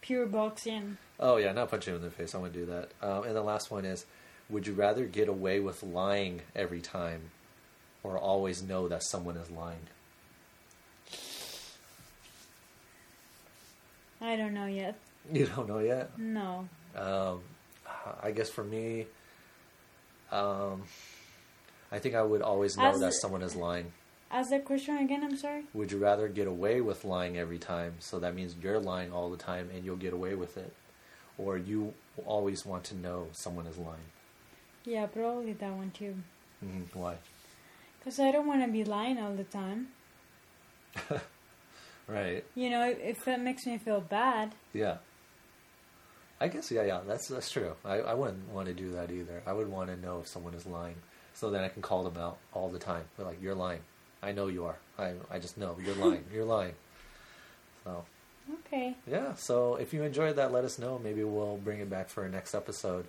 pure 0.00 0.26
boxing. 0.26 0.98
Oh 1.18 1.36
yeah, 1.36 1.52
not 1.52 1.70
punching 1.70 1.94
him 1.94 1.98
in 1.98 2.04
the 2.04 2.10
face. 2.10 2.34
I 2.34 2.38
wouldn't 2.38 2.54
do 2.54 2.66
that. 2.66 2.90
Um, 3.02 3.24
and 3.24 3.34
the 3.34 3.42
last 3.42 3.70
one 3.70 3.84
is: 3.84 4.06
Would 4.50 4.66
you 4.66 4.74
rather 4.74 5.04
get 5.04 5.28
away 5.28 5.58
with 5.58 5.82
lying 5.82 6.42
every 6.54 6.80
time, 6.80 7.30
or 8.04 8.16
always 8.16 8.62
know 8.62 8.86
that 8.88 9.02
someone 9.02 9.36
is 9.36 9.50
lying? 9.50 9.88
I 14.22 14.36
don't 14.36 14.54
know 14.54 14.66
yet. 14.66 14.96
You 15.32 15.46
don't 15.46 15.68
know 15.68 15.80
yet. 15.80 16.18
No. 16.18 16.68
Um, 16.96 17.40
I 18.22 18.30
guess 18.30 18.48
for 18.50 18.64
me, 18.64 19.06
um, 20.30 20.82
I 21.90 21.98
think 21.98 22.14
I 22.14 22.22
would 22.22 22.42
always 22.42 22.76
know 22.76 22.88
As- 22.90 23.00
that 23.00 23.14
someone 23.14 23.42
is 23.42 23.54
lying. 23.56 23.92
Ask 24.30 24.48
that 24.50 24.64
question 24.64 24.96
again. 24.96 25.22
I'm 25.22 25.36
sorry. 25.36 25.64
Would 25.74 25.92
you 25.92 25.98
rather 25.98 26.26
get 26.26 26.46
away 26.46 26.80
with 26.80 27.04
lying 27.04 27.36
every 27.36 27.58
time, 27.58 27.96
so 27.98 28.18
that 28.20 28.34
means 28.34 28.56
you're 28.62 28.80
lying 28.80 29.12
all 29.12 29.30
the 29.30 29.36
time 29.36 29.68
and 29.74 29.84
you'll 29.84 29.96
get 29.96 30.14
away 30.14 30.34
with 30.34 30.56
it, 30.56 30.72
or 31.36 31.58
you 31.58 31.92
always 32.24 32.64
want 32.64 32.84
to 32.84 32.96
know 32.96 33.28
someone 33.32 33.66
is 33.66 33.76
lying? 33.76 34.08
Yeah, 34.86 35.04
probably 35.04 35.52
that 35.52 35.72
one 35.74 35.90
too. 35.90 36.14
Mm, 36.64 36.94
why? 36.94 37.16
Cause 38.02 38.18
I 38.18 38.32
don't 38.32 38.46
want 38.46 38.62
to 38.64 38.72
be 38.72 38.84
lying 38.84 39.18
all 39.18 39.34
the 39.34 39.44
time. 39.44 39.88
Right. 42.08 42.44
You 42.54 42.70
know, 42.70 42.82
if, 42.88 43.24
that 43.24 43.40
makes 43.40 43.64
me 43.66 43.78
feel 43.78 44.00
bad. 44.00 44.54
Yeah. 44.72 44.96
I 46.40 46.48
guess 46.48 46.70
yeah, 46.72 46.82
yeah, 46.82 47.00
that's 47.06 47.28
that's 47.28 47.50
true. 47.50 47.74
I, 47.84 48.00
I 48.00 48.14
wouldn't 48.14 48.48
want 48.48 48.66
to 48.66 48.74
do 48.74 48.90
that 48.92 49.10
either. 49.12 49.42
I 49.46 49.52
would 49.52 49.68
want 49.68 49.90
to 49.90 49.96
know 49.96 50.18
if 50.20 50.26
someone 50.28 50.54
is 50.54 50.66
lying, 50.66 50.96
so 51.34 51.50
then 51.50 51.62
I 51.62 51.68
can 51.68 51.82
call 51.82 52.02
them 52.02 52.20
out 52.20 52.38
all 52.52 52.68
the 52.68 52.80
time. 52.80 53.04
Be 53.16 53.22
like, 53.22 53.40
"You're 53.40 53.54
lying. 53.54 53.80
I 54.22 54.32
know 54.32 54.48
you 54.48 54.64
are. 54.64 54.76
I 54.98 55.12
I 55.30 55.38
just 55.38 55.56
know 55.56 55.76
you're 55.84 55.94
lying. 56.06 56.24
You're 56.34 56.44
lying." 56.44 56.74
So 57.84 58.04
Okay. 58.66 58.96
yeah. 59.06 59.34
So 59.34 59.76
if 59.76 59.94
you 59.94 60.02
enjoyed 60.02 60.34
that, 60.34 60.50
let 60.50 60.64
us 60.64 60.80
know. 60.80 60.98
Maybe 60.98 61.22
we'll 61.22 61.58
bring 61.58 61.78
it 61.78 61.88
back 61.88 62.08
for 62.08 62.24
our 62.24 62.28
next 62.28 62.56
episode. 62.56 63.06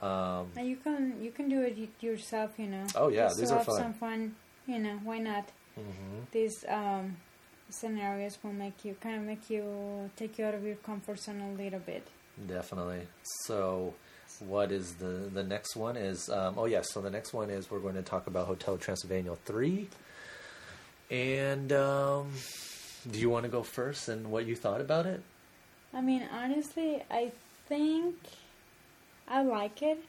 Um, 0.00 0.50
And 0.56 0.66
you 0.66 0.74
can 0.76 1.22
you 1.22 1.30
can 1.30 1.48
do 1.48 1.60
it 1.62 1.78
yourself. 2.00 2.58
You 2.58 2.66
know. 2.66 2.86
Oh, 2.96 3.08
yeah, 3.08 3.28
Just 3.28 3.38
these 3.38 3.48
to 3.50 3.54
are 3.54 3.58
have 3.58 3.66
fun. 3.66 3.78
some 3.78 3.94
fun. 3.94 4.34
You 4.66 4.80
know, 4.80 4.98
why 5.04 5.18
not? 5.18 5.46
Mm-hmm. 5.78 6.18
These 6.32 6.64
um, 6.68 7.16
scenarios 7.72 8.38
will 8.42 8.52
make 8.52 8.84
you 8.84 8.96
kind 9.00 9.16
of 9.16 9.22
make 9.22 9.50
you 9.50 10.10
take 10.16 10.38
you 10.38 10.44
out 10.44 10.54
of 10.54 10.64
your 10.64 10.76
comfort 10.76 11.18
zone 11.18 11.40
a 11.40 11.62
little 11.62 11.80
bit. 11.80 12.06
Definitely. 12.48 13.06
So, 13.44 13.94
what 14.40 14.72
is 14.72 14.94
the 14.94 15.30
the 15.32 15.42
next 15.42 15.76
one? 15.76 15.96
Is 15.96 16.28
um, 16.28 16.54
oh 16.56 16.66
yes. 16.66 16.92
So 16.92 17.00
the 17.00 17.10
next 17.10 17.32
one 17.32 17.50
is 17.50 17.70
we're 17.70 17.80
going 17.80 17.94
to 17.94 18.02
talk 18.02 18.26
about 18.26 18.46
Hotel 18.46 18.76
Transylvania 18.76 19.36
three. 19.44 19.88
And 21.10 21.72
um, 21.72 22.32
do 23.10 23.18
you 23.18 23.28
want 23.28 23.44
to 23.44 23.50
go 23.50 23.62
first 23.62 24.08
and 24.08 24.30
what 24.30 24.46
you 24.46 24.56
thought 24.56 24.80
about 24.80 25.04
it? 25.06 25.22
I 25.92 26.00
mean, 26.00 26.26
honestly, 26.32 27.02
I 27.10 27.32
think 27.68 28.16
I 29.28 29.42
like 29.42 29.82
it. 29.82 30.02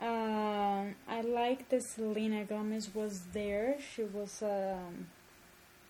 Um, 0.00 0.94
I 1.08 1.20
like 1.22 1.68
that 1.68 1.82
Selena 1.82 2.44
Gomez 2.44 2.94
was 2.94 3.20
there. 3.32 3.76
She 3.94 4.02
was, 4.02 4.42
um, 4.42 5.06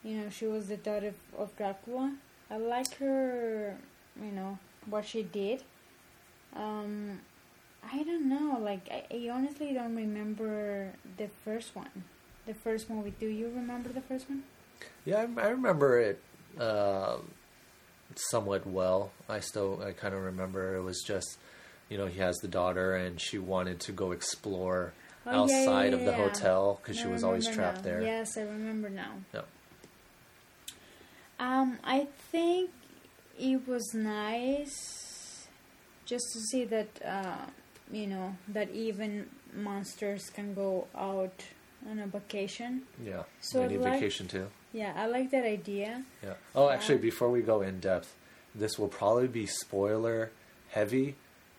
you 0.04 0.16
know, 0.18 0.30
she 0.30 0.46
was 0.46 0.68
the 0.68 0.76
daughter 0.76 1.08
of, 1.08 1.40
of 1.40 1.56
Dracula. 1.56 2.14
I 2.50 2.56
like 2.56 2.94
her, 2.96 3.76
you 4.20 4.32
know, 4.32 4.58
what 4.86 5.06
she 5.06 5.22
did. 5.22 5.62
Um, 6.54 7.20
I 7.92 8.02
don't 8.02 8.28
know. 8.28 8.58
Like, 8.60 8.88
I, 8.90 9.04
I 9.14 9.28
honestly 9.30 9.72
don't 9.72 9.94
remember 9.94 10.92
the 11.16 11.28
first 11.44 11.74
one. 11.76 12.04
The 12.46 12.54
first 12.54 12.90
movie. 12.90 13.14
Do 13.20 13.26
you 13.26 13.46
remember 13.54 13.90
the 13.90 14.00
first 14.00 14.28
one? 14.28 14.42
Yeah, 15.04 15.26
I, 15.36 15.40
I 15.40 15.48
remember 15.50 16.00
it 16.00 16.20
uh, 16.58 17.18
somewhat 18.14 18.66
well. 18.66 19.12
I 19.28 19.40
still 19.40 19.82
I 19.86 19.92
kind 19.92 20.14
of 20.14 20.22
remember 20.22 20.76
it 20.76 20.82
was 20.82 21.02
just 21.06 21.38
you 21.88 21.98
know 21.98 22.06
he 22.06 22.18
has 22.20 22.36
the 22.38 22.48
daughter 22.48 22.94
and 22.94 23.20
she 23.20 23.38
wanted 23.38 23.80
to 23.80 23.92
go 23.92 24.12
explore 24.12 24.92
Oh, 25.26 25.46
yeah, 25.46 25.46
yeah, 25.46 25.60
outside 25.60 25.92
of 25.92 26.00
the 26.00 26.06
yeah. 26.12 26.16
hotel 26.16 26.80
because 26.82 26.98
she 26.98 27.06
was 27.06 27.22
always 27.22 27.46
trapped 27.46 27.78
now. 27.78 27.82
there. 27.82 28.02
Yes, 28.02 28.38
I 28.38 28.42
remember 28.42 28.88
now. 28.88 29.12
Yep. 29.34 29.46
Um, 31.40 31.78
I 31.82 32.06
think 32.30 32.70
it 33.38 33.66
was 33.66 33.94
nice 33.94 35.48
just 36.04 36.24
to 36.34 36.38
see 36.40 36.64
that 36.66 36.88
uh, 37.04 37.46
you 37.90 38.06
know 38.06 38.36
that 38.48 38.70
even 38.72 39.26
monsters 39.54 40.28
can 40.30 40.54
go 40.54 40.86
out 40.94 41.42
on 41.90 41.98
a 41.98 42.06
vacation. 42.06 42.82
Yeah. 43.02 43.22
So 43.40 43.62
we 43.62 43.68
need 43.68 43.80
like- 43.80 43.94
vacation 43.94 44.28
too. 44.28 44.46
Yeah, 44.72 44.92
I 44.96 45.06
like 45.06 45.32
that 45.32 45.44
idea. 45.44 46.04
Yeah. 46.22 46.34
Oh, 46.54 46.68
actually, 46.68 46.96
Yeah. 46.96 47.00
before 47.10 47.28
we 47.30 47.40
go 47.42 47.60
in 47.62 47.80
depth, 47.80 48.14
this 48.54 48.78
will 48.78 48.86
probably 48.88 49.26
be 49.26 49.46
spoiler 49.46 50.30
heavy. 50.68 51.16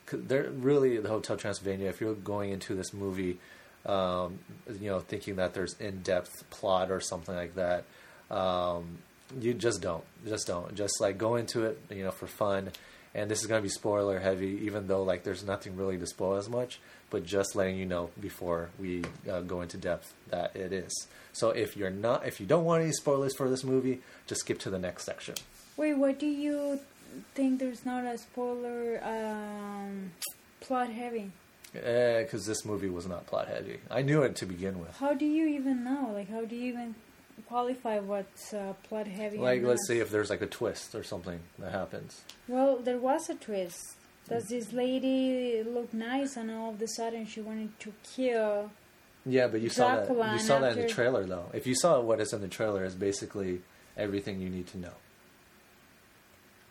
They're 0.09 0.50
really 0.50 0.97
the 0.97 1.09
Hotel 1.09 1.35
Transylvania. 1.35 1.89
If 1.89 2.00
you're 2.00 2.13
going 2.13 2.51
into 2.51 2.73
this 2.75 2.93
movie, 2.93 3.39
um, 3.85 4.39
you 4.79 4.89
know, 4.89 5.00
thinking 5.01 5.35
that 5.38 5.53
there's 5.53 5.73
in 5.79 6.01
depth 6.03 6.50
plot 6.51 6.89
or 6.91 7.01
something 7.01 7.35
like 7.35 7.55
that, 7.55 7.83
um, 8.29 9.00
you 9.39 9.53
just 9.53 9.81
don't. 9.81 10.03
Just 10.27 10.47
don't. 10.47 10.75
Just 10.75 11.00
like 11.00 11.17
go 11.17 11.35
into 11.35 11.63
it, 11.65 11.79
you 11.89 12.03
know, 12.03 12.11
for 12.11 12.27
fun. 12.27 12.71
And 13.13 13.29
this 13.29 13.41
is 13.41 13.47
going 13.47 13.59
to 13.59 13.63
be 13.63 13.69
spoiler 13.69 14.19
heavy, 14.19 14.61
even 14.63 14.88
though 14.88 15.03
like 15.03 15.23
there's 15.23 15.43
nothing 15.43 15.75
really 15.75 15.97
to 15.97 16.07
spoil 16.07 16.38
as 16.38 16.50
much. 16.50 16.79
But 17.09 17.25
just 17.25 17.55
letting 17.55 17.77
you 17.77 17.85
know 17.85 18.09
before 18.19 18.69
we 18.79 19.03
uh, 19.29 19.41
go 19.41 19.61
into 19.61 19.77
depth 19.77 20.13
that 20.29 20.55
it 20.55 20.71
is. 20.71 21.07
So 21.33 21.50
if 21.50 21.75
you're 21.75 21.89
not, 21.89 22.25
if 22.25 22.39
you 22.39 22.45
don't 22.45 22.63
want 22.63 22.83
any 22.83 22.93
spoilers 22.93 23.35
for 23.35 23.50
this 23.50 23.63
movie, 23.63 24.00
just 24.27 24.41
skip 24.41 24.59
to 24.59 24.69
the 24.69 24.79
next 24.79 25.05
section. 25.05 25.35
Wait, 25.75 25.93
why 25.95 26.13
do 26.13 26.25
you 26.25 26.79
think 27.35 27.59
there's 27.59 27.85
not 27.85 28.05
a 28.05 28.17
spoiler 28.17 29.01
um, 29.03 30.11
plot 30.61 30.89
heavy? 30.89 31.31
Because 31.73 32.45
this 32.45 32.65
movie 32.65 32.89
was 32.89 33.07
not 33.07 33.27
plot 33.27 33.47
heavy. 33.47 33.79
I 33.89 34.01
knew 34.01 34.23
it 34.23 34.35
to 34.38 34.45
begin 34.45 34.79
with. 34.79 34.97
How 34.97 35.13
do 35.13 35.25
you 35.25 35.47
even 35.47 35.83
know? 35.83 36.11
Like, 36.13 36.29
how 36.29 36.43
do 36.43 36.55
you 36.55 36.73
even 36.73 36.95
qualify 37.48 38.00
what's 38.00 38.53
uh, 38.53 38.74
plot 38.83 39.07
heavy? 39.07 39.38
Like, 39.38 39.63
let's 39.63 39.88
say 39.88 40.00
if 40.00 40.10
there's 40.10 40.29
like 40.29 40.41
a 40.41 40.48
twist 40.48 40.95
or 40.95 41.03
something 41.03 41.39
that 41.60 41.71
happens. 41.71 42.21
Well, 42.48 42.77
there 42.77 42.98
was 42.98 43.29
a 43.29 43.36
twist. 43.36 43.95
Does 44.29 44.45
this 44.48 44.71
lady 44.71 45.63
look 45.63 45.93
nice, 45.93 46.38
and 46.38 46.50
all 46.51 46.69
of 46.71 46.81
a 46.81 46.88
sudden 46.88 47.25
she 47.25 47.41
wanted 47.41 47.77
to 47.79 47.93
kill? 48.15 48.71
Yeah, 49.25 49.48
but 49.48 49.62
you 49.62 49.69
saw 49.69 49.98
that. 49.98 50.10
You 50.33 50.39
saw 50.39 50.60
that 50.60 50.77
in 50.77 50.81
the 50.83 50.88
trailer, 50.88 51.25
though. 51.25 51.45
If 51.53 51.67
you 51.67 51.75
saw 51.75 52.00
what 52.00 52.19
is 52.21 52.31
in 52.33 52.41
the 52.41 52.48
trailer, 52.48 52.83
is 52.86 52.95
basically 52.95 53.62
everything 53.98 54.39
you 54.39 54.50
need 54.50 54.67
to 54.67 54.77
know. 54.77 54.93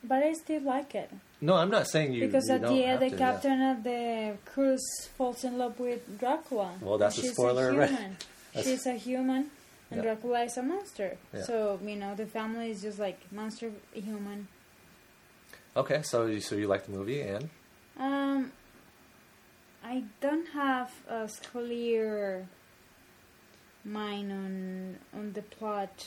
But 0.02 0.22
I 0.22 0.32
still 0.32 0.62
like 0.62 0.94
it 0.94 1.10
No, 1.42 1.56
I'm 1.56 1.70
not 1.70 1.86
saying 1.86 2.14
you. 2.14 2.26
because 2.26 2.48
you 2.48 2.54
at 2.54 2.62
the 2.62 2.84
end, 2.84 3.02
the 3.02 3.10
to, 3.10 3.12
yeah. 3.12 3.18
captain 3.18 3.60
of 3.60 3.82
the 3.84 4.36
cruise 4.46 5.08
falls 5.18 5.44
in 5.44 5.58
love 5.58 5.78
with 5.78 6.18
Dracula. 6.18 6.70
Well, 6.80 6.96
that's 6.96 7.18
a 7.18 7.22
spoiler, 7.24 7.72
right? 7.76 7.90
human. 7.90 8.16
That's- 8.54 8.64
She's 8.64 8.86
a 8.86 8.94
human, 8.94 9.50
and 9.90 9.98
Yeah. 9.98 10.02
Dracula 10.14 10.44
is 10.44 10.56
a 10.56 10.62
monster. 10.62 11.16
Yeah. 11.34 11.42
So 11.42 11.80
you 11.84 11.96
know 11.96 12.14
the 12.14 12.26
family 12.26 12.70
is 12.70 12.82
just 12.82 12.98
like 12.98 13.18
monster 13.32 13.72
human. 13.92 14.48
Okay, 15.76 16.02
so 16.02 16.26
you, 16.26 16.40
so 16.40 16.56
you 16.56 16.66
like 16.66 16.84
the 16.86 16.92
movie 16.92 17.20
and 17.22 17.48
Um, 17.96 18.52
I 19.84 20.04
don't 20.20 20.48
have 20.48 20.90
a 21.08 21.28
clear 21.52 22.46
mind 23.84 24.32
on 24.32 24.98
on 25.14 25.32
the 25.32 25.42
plot, 25.42 26.06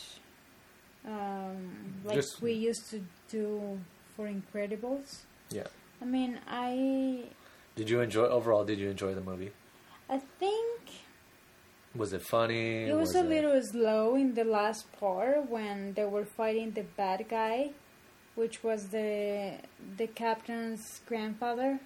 um, 1.06 1.96
like 2.04 2.16
Just- 2.16 2.42
we 2.42 2.54
used 2.54 2.90
to 2.92 3.04
do 3.30 3.80
for 4.16 4.28
Incredibles. 4.28 5.24
yeah. 5.50 5.68
I 6.02 6.06
mean, 6.06 6.40
I 6.48 7.30
Did 7.75 7.90
you 7.90 8.02
enjoy 8.02 8.25
overall? 8.25 8.66
Did 8.66 8.78
you 8.80 8.90
enjoy 8.90 9.13
the 9.16 9.22
movie? 9.22 9.52
I 10.10 10.20
think 10.40 10.82
Was 11.96 12.12
it 12.14 12.22
funny? 12.24 12.84
it 12.86 12.96
was, 12.96 13.14
a 13.16 13.22
little 13.24 13.62
slow 13.62 14.16
in 14.16 14.34
the 14.34 14.44
last 14.44 14.92
part 15.00 15.50
when 15.50 15.94
they 15.94 16.06
were 16.06 16.26
fighting 16.26 16.72
the 16.72 16.84
bad 16.84 17.26
guy, 17.30 17.72
which 18.36 18.64
was 18.64 18.88
the 18.88 19.54
the 19.98 20.08
captain's 20.08 21.02
grandfather. 21.06 21.80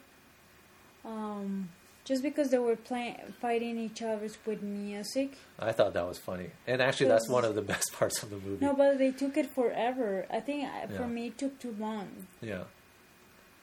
Um, 1.06 1.70
just 2.06 2.24
because 2.24 2.52
they 2.52 2.58
were 2.58 2.78
playing 2.78 3.18
fighting 3.42 3.78
each 3.78 4.02
other 4.02 4.30
with 4.46 4.62
music. 4.62 5.38
I 5.60 5.74
thought 5.74 5.94
that 5.94 6.08
was 6.08 6.18
funny, 6.18 6.52
and 6.66 6.82
actually, 6.82 7.10
that's 7.10 7.28
one 7.28 7.44
of 7.44 7.54
the 7.56 7.62
best 7.74 7.92
parts 7.94 8.24
of 8.24 8.30
the 8.30 8.38
movie. 8.38 8.66
No, 8.66 8.74
but 8.74 8.98
they 8.98 9.12
took 9.12 9.36
it 9.36 9.50
forever. 9.54 10.26
I 10.32 10.40
think 10.40 10.64
uh, 10.70 10.88
Yeah. 10.90 10.98
for 10.98 11.08
me 11.08 11.28
it 11.28 11.38
took 11.38 11.60
too 11.60 11.76
long. 11.78 12.28
yeah, 12.42 12.64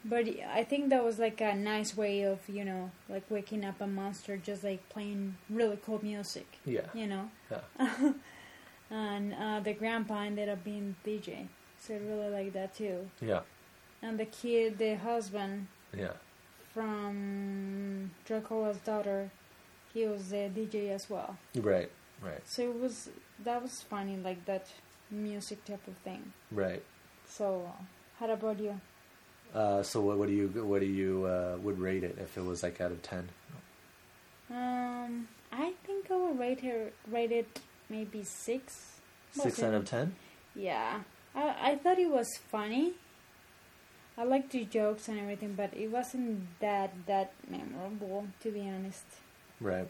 But 0.07 0.29
I 0.53 0.65
think 0.65 0.91
that 0.91 1.03
was 1.03 1.19
like 1.19 1.41
a 1.41 1.55
nice 1.55 1.97
way 1.97 2.23
of 2.23 2.39
you 2.49 2.65
know 2.65 2.91
like 3.09 3.25
waking 3.31 3.65
up 3.65 3.81
a 3.81 3.87
monster, 3.87 4.37
just 4.37 4.63
like 4.63 4.87
playing 4.91 5.37
really 5.49 5.79
cool 5.85 6.01
music. 6.03 6.47
yeah, 6.67 6.89
You 6.93 7.07
know, 7.07 7.31
yeah, 7.51 8.13
and 8.91 9.35
uh, 9.35 9.61
the 9.61 9.73
grandpa 9.73 10.21
ended 10.25 10.49
up 10.49 10.63
being 10.65 10.95
DJ, 11.07 11.49
so 11.81 11.95
I 11.95 11.99
really 11.99 12.29
like 12.29 12.53
that 12.53 12.75
too. 12.75 13.09
yeah, 13.21 13.41
And 14.03 14.19
the 14.19 14.27
kid, 14.27 14.77
the 14.79 14.95
husband 14.97 15.69
yeah, 15.97 16.13
from 16.73 18.11
Dracula's 18.27 18.79
daughter, 18.79 19.31
he 19.93 20.07
was 20.07 20.29
the 20.31 20.51
DJ 20.51 20.91
as 20.91 21.09
well. 21.09 21.37
right, 21.57 21.91
right, 22.23 22.41
So 22.45 22.63
it 22.63 22.79
was 22.81 23.09
that 23.43 23.63
was 23.63 23.81
funny, 23.83 24.17
like 24.17 24.45
that 24.45 24.67
music 25.11 25.65
type 25.65 25.87
of 25.89 25.97
thing. 26.05 26.33
right. 26.51 26.83
So, 27.27 27.73
how 28.21 28.29
about 28.31 28.61
you? 28.61 28.79
Uh, 29.55 29.83
so 29.83 30.01
what, 30.01 30.19
what 30.19 30.29
do 30.29 30.35
you 30.35 30.49
what 30.49 30.81
do 30.81 30.87
you 30.87 31.25
uh, 31.27 31.57
would 31.63 31.79
rate 31.79 32.03
it 32.03 32.19
if 32.21 32.37
it 32.37 32.45
was 32.45 32.63
like 32.63 32.81
out 32.81 32.91
of 32.91 33.03
ten? 33.03 33.29
Um, 34.51 35.29
I 35.53 35.73
think 35.87 36.11
I 36.11 36.17
would 36.17 36.39
rate 36.39 36.61
her 36.61 36.91
rate 37.11 37.33
it 37.33 37.61
maybe 37.89 38.25
six. 38.25 38.97
Six 39.33 39.63
out 39.63 39.75
of 39.75 39.85
ten. 39.85 40.15
Yeah, 40.55 41.01
I 41.35 41.73
I 41.73 41.77
thought 41.77 41.99
it 41.99 42.11
was 42.11 42.29
funny. 42.51 42.95
I 44.17 44.23
liked 44.23 44.51
the 44.51 44.65
jokes 44.65 45.09
and 45.09 45.19
everything, 45.19 45.55
but 45.55 45.75
it 45.75 45.91
wasn't 45.91 46.47
that 46.61 46.93
that 47.07 47.33
memorable, 47.49 48.27
to 48.43 48.51
be 48.51 48.61
honest. 48.61 49.05
Right. 49.61 49.89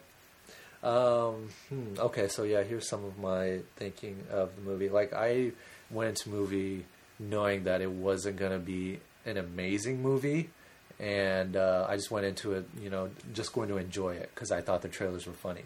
Um, 0.83 1.49
hmm, 1.71 1.99
okay, 1.99 2.29
so 2.29 2.43
yeah, 2.43 2.63
here's 2.63 2.89
some 2.89 3.05
of 3.05 3.19
my 3.19 3.61
thinking 3.77 4.25
of 4.31 4.55
the 4.57 4.63
movie. 4.63 4.91
Like, 4.91 5.15
I 5.15 5.53
went 5.91 6.11
into 6.11 6.29
movie 6.29 6.85
knowing 7.19 7.65
that 7.65 7.81
it 7.81 7.91
wasn't 7.91 8.37
going 8.37 8.53
to 8.53 8.59
be 8.59 9.01
an 9.27 9.37
amazing 9.37 10.03
movie, 10.03 10.51
and 11.01 11.57
uh, 11.57 11.87
I 11.89 11.97
just 11.97 12.11
went 12.11 12.27
into 12.27 12.53
it, 12.53 12.67
you 12.81 12.91
know, 12.91 13.11
just 13.33 13.53
going 13.53 13.69
to 13.69 13.77
enjoy 13.79 14.15
it 14.15 14.31
because 14.35 14.51
I 14.53 14.61
thought 14.61 14.83
the 14.83 14.89
trailers 14.89 15.27
were 15.27 15.33
funny. 15.33 15.65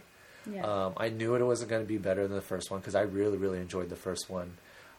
Yeah. 0.51 0.65
Um, 0.65 0.95
I 0.97 1.09
knew 1.11 1.35
it 1.35 1.43
wasn't 1.43 1.71
going 1.71 1.83
to 1.83 1.89
be 1.89 1.99
better 1.99 2.27
than 2.27 2.35
the 2.37 2.41
first 2.43 2.71
one 2.71 2.81
because 2.81 2.95
I 2.95 3.03
really, 3.03 3.37
really 3.37 3.59
enjoyed 3.59 3.91
the 3.91 3.97
first 3.97 4.31
one. 4.31 4.53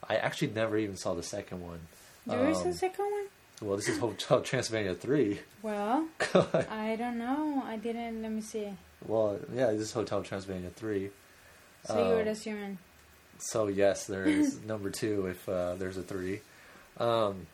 I 0.07 0.15
actually 0.17 0.49
never 0.51 0.77
even 0.77 0.95
saw 0.97 1.13
the 1.15 1.23
second 1.23 1.61
one. 1.61 1.79
there 2.27 2.49
is 2.49 2.57
um, 2.59 2.67
a 2.67 2.73
second 2.73 3.05
one. 3.05 3.25
Well, 3.61 3.75
this 3.75 3.89
is 3.89 3.97
Hotel 3.97 4.41
Transylvania 4.41 4.93
3. 4.95 5.39
Well, 5.63 6.07
I 6.69 6.95
don't 6.97 7.17
know. 7.17 7.61
I 7.65 7.75
didn't. 7.77 8.21
Let 8.21 8.31
me 8.31 8.41
see. 8.41 8.69
well, 9.05 9.37
yeah, 9.53 9.71
this 9.71 9.81
is 9.81 9.91
Hotel 9.91 10.21
Transylvania 10.23 10.69
3. 10.69 11.09
So 11.85 11.97
you 11.97 12.15
were 12.15 12.21
Um, 12.21 12.27
assuming. 12.27 12.77
So 13.39 13.67
yes, 13.67 14.05
there 14.05 14.25
is 14.25 14.61
number 14.65 14.89
two 14.89 15.27
if 15.27 15.47
uh, 15.49 15.75
there's 15.75 15.97
a 15.97 16.01
three. 16.03 16.41
Um, 16.97 17.47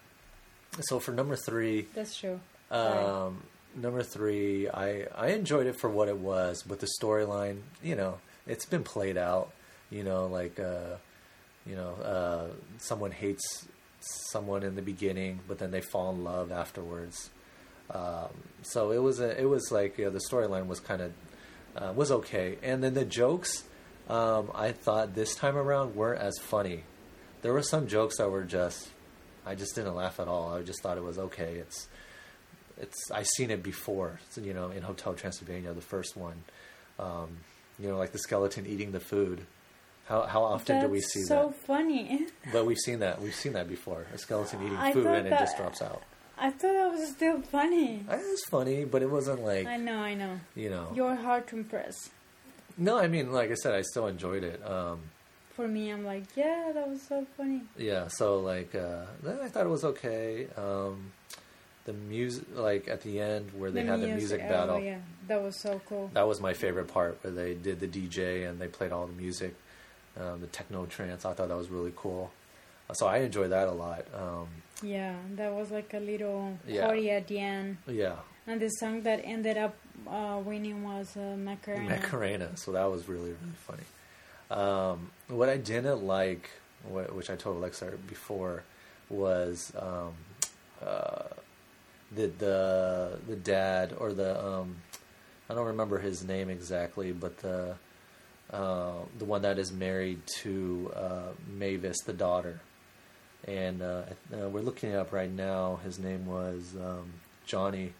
so 0.82 1.00
for 1.00 1.12
number 1.12 1.36
three, 1.36 1.88
That's 1.94 2.18
true. 2.18 2.40
um, 2.72 3.44
number 3.76 4.04
three, 4.04 4.70
I 4.70 5.08
I 5.16 5.28
enjoyed 5.30 5.68
it 5.68 5.80
for 5.80 5.90
what 5.90 6.08
it 6.08 6.18
was, 6.18 6.64
but 6.64 6.80
the 6.80 6.90
storyline, 7.02 7.62
you 7.84 7.96
know, 7.96 8.20
it's 8.48 8.66
been 8.66 8.84
played 8.84 9.18
out. 9.18 9.52
You 9.90 10.04
know, 10.04 10.28
like 10.28 10.60
uh, 10.60 10.98
you 11.66 11.76
know, 11.76 11.92
uh, 12.04 12.48
someone 12.80 13.12
hates 13.12 13.68
someone 14.00 14.64
in 14.64 14.76
the 14.76 14.82
beginning, 14.82 15.40
but 15.48 15.60
then 15.60 15.72
they 15.72 15.82
fall 15.82 16.12
in 16.12 16.24
love 16.24 16.52
afterwards. 16.52 17.30
Um, 17.90 18.30
so 18.64 18.92
it 18.92 18.98
was 18.98 19.20
a, 19.20 19.40
it 19.40 19.46
was 19.46 19.72
like 19.72 19.98
yeah, 19.98 20.10
the 20.10 20.22
storyline 20.30 20.68
was 20.68 20.80
kind 20.80 21.02
of 21.02 21.14
uh, 21.76 21.94
was 21.94 22.12
okay, 22.12 22.58
and 22.64 22.84
then 22.84 22.94
the 22.94 23.06
jokes 23.06 23.64
um, 24.10 24.52
I 24.54 24.72
thought 24.72 25.16
this 25.16 25.36
time 25.36 25.58
around 25.58 25.96
weren't 25.96 26.22
as 26.22 26.38
funny. 26.40 26.84
There 27.42 27.54
were 27.54 27.64
some 27.64 27.88
jokes 27.88 28.18
that 28.18 28.30
were 28.30 28.44
just 28.44 28.90
I 29.46 29.56
just 29.56 29.76
didn't 29.76 29.96
laugh 29.96 30.20
at 30.20 30.28
all. 30.28 30.54
I 30.54 30.62
just 30.62 30.82
thought 30.82 30.98
it 30.98 31.04
was 31.04 31.18
okay. 31.18 31.56
It's 31.56 31.88
it's 32.78 33.12
I've 33.12 33.28
seen 33.28 33.52
it 33.52 33.64
before. 33.64 34.20
You 34.42 34.54
know, 34.54 34.72
in 34.72 34.82
Hotel 34.82 35.14
Transylvania, 35.14 35.74
the 35.74 35.82
first 35.82 36.18
one. 36.18 36.44
Um, 37.00 37.38
you 37.80 37.90
know, 37.90 37.98
like 37.98 38.12
the 38.12 38.20
skeleton 38.20 38.66
eating 38.66 38.92
the 38.92 39.00
food. 39.00 39.46
How 40.08 40.24
how 40.24 40.44
often 40.44 40.76
That's 40.76 40.86
do 40.86 40.92
we 40.92 41.02
see 41.02 41.22
so 41.24 41.36
that? 41.36 41.42
So 41.44 41.52
funny. 41.66 42.28
But 42.52 42.66
we've 42.66 42.78
seen 42.78 43.00
that. 43.00 43.22
We've 43.22 43.36
seen 43.36 43.54
that 43.54 43.68
before. 43.68 44.06
A 44.14 44.18
skeleton 44.18 44.62
eating 44.64 44.78
I 44.78 44.94
food 44.94 45.08
and 45.08 45.28
it 45.28 45.32
just 45.32 45.58
drops 45.58 45.82
out. 45.82 46.04
I 46.38 46.50
thought 46.50 46.74
that 46.74 46.92
was 46.92 47.10
still 47.12 47.42
funny. 47.42 48.06
It 48.10 48.18
was 48.18 48.44
funny, 48.50 48.84
but 48.84 49.02
it 49.02 49.10
wasn't 49.10 49.44
like 49.44 49.68
I 49.68 49.78
know, 49.78 49.98
I 49.98 50.14
know. 50.16 50.40
you 50.54 50.70
know. 50.70 50.92
You're 50.94 51.16
hard 51.16 51.48
to 51.48 51.58
impress. 51.58 52.10
No, 52.78 52.98
I 52.98 53.08
mean, 53.08 53.32
like 53.32 53.52
I 53.52 53.54
said, 53.54 53.74
I 53.74 53.82
still 53.82 54.08
enjoyed 54.08 54.44
it. 54.44 54.62
Um, 54.66 55.00
For 55.56 55.68
me, 55.68 55.90
I'm 55.90 56.04
like, 56.06 56.24
yeah, 56.36 56.72
that 56.74 56.90
was 56.90 57.02
so 57.02 57.26
funny. 57.38 57.62
yeah, 57.78 58.08
so 58.10 58.40
like, 58.40 58.76
uh, 58.76 59.06
then 59.24 59.40
I 59.42 59.48
thought 59.48 59.66
it 59.66 59.70
was 59.70 59.86
okay. 59.86 60.48
Um, 60.58 61.12
the 61.86 61.94
music, 61.94 62.46
like 62.56 62.88
at 62.88 63.02
the 63.02 63.22
end 63.22 63.52
where 63.58 63.72
they 63.72 63.84
had 63.84 64.02
the 64.02 64.08
music 64.08 64.42
oh, 64.46 64.50
battle, 64.50 64.82
yeah, 64.82 64.98
that 65.28 65.42
was 65.42 65.56
so 65.56 65.80
cool. 65.88 66.10
that 66.14 66.28
was 66.28 66.42
my 66.42 66.54
favorite 66.54 66.88
part 66.88 67.20
where 67.22 67.32
they 67.32 67.54
did 67.54 67.80
the 67.80 67.88
DJ 67.88 68.50
and 68.50 68.60
they 68.60 68.68
played 68.68 68.92
all 68.92 69.06
the 69.08 69.14
music, 69.14 69.56
um, 70.20 70.42
the 70.42 70.48
techno 70.48 70.86
trance. 70.88 71.24
I 71.26 71.34
thought 71.34 71.48
that 71.48 71.58
was 71.58 71.70
really 71.70 71.94
cool. 71.96 72.32
So 72.94 73.08
I 73.08 73.18
enjoyed 73.20 73.52
that 73.52 73.68
a 73.68 73.72
lot. 73.72 74.06
Um, 74.14 74.48
Yeah, 74.84 75.16
that 75.36 75.54
was 75.54 75.72
like 75.72 75.94
a 75.94 76.00
little 76.00 76.58
Yeah. 76.68 76.86
party 76.86 77.10
at 77.12 77.28
the 77.28 77.40
end. 77.40 77.78
yeah, 77.88 78.16
And 78.46 78.60
the 78.60 78.70
song 78.70 79.04
that 79.04 79.22
ended 79.24 79.58
up 79.58 79.76
uh, 80.08 80.42
winning 80.44 80.84
was 80.84 81.16
uh, 81.16 81.36
Macarena. 81.38 81.90
Macarena. 81.90 82.58
So 82.58 82.72
that 82.74 82.86
was 82.92 83.08
really 83.08 83.32
really 83.32 83.58
funny. 83.68 83.84
Um, 84.52 85.12
what 85.28 85.50
I 85.50 85.58
didn't 85.58 86.04
like, 86.04 86.50
wh- 86.84 87.16
which 87.16 87.30
I 87.30 87.36
told 87.36 87.58
Alexa 87.58 87.94
before, 88.08 88.64
was 89.10 89.72
um, 89.78 90.14
uh, 90.86 91.24
the 92.12 92.28
the 92.28 93.20
the 93.28 93.36
dad 93.36 93.94
or 93.98 94.14
the 94.14 94.44
um, 94.46 94.78
I 95.50 95.54
don't 95.54 95.68
remember 95.68 96.00
his 96.00 96.24
name 96.24 96.50
exactly, 96.50 97.12
but 97.12 97.38
the 97.40 97.76
uh, 98.52 98.94
the 99.18 99.26
one 99.26 99.42
that 99.42 99.58
is 99.58 99.72
married 99.72 100.22
to 100.42 100.92
uh, 100.96 101.32
Mavis, 101.48 101.98
the 102.06 102.14
daughter, 102.14 102.62
and 103.48 103.82
uh, 103.82 104.04
uh, 104.34 104.50
we're 104.50 104.62
looking 104.62 104.92
it 104.92 104.96
up 104.96 105.12
right 105.12 105.32
now. 105.32 105.80
His 105.84 105.98
name 106.00 106.26
was 106.28 106.76
um, 106.80 107.12
Johnny, 107.46 107.94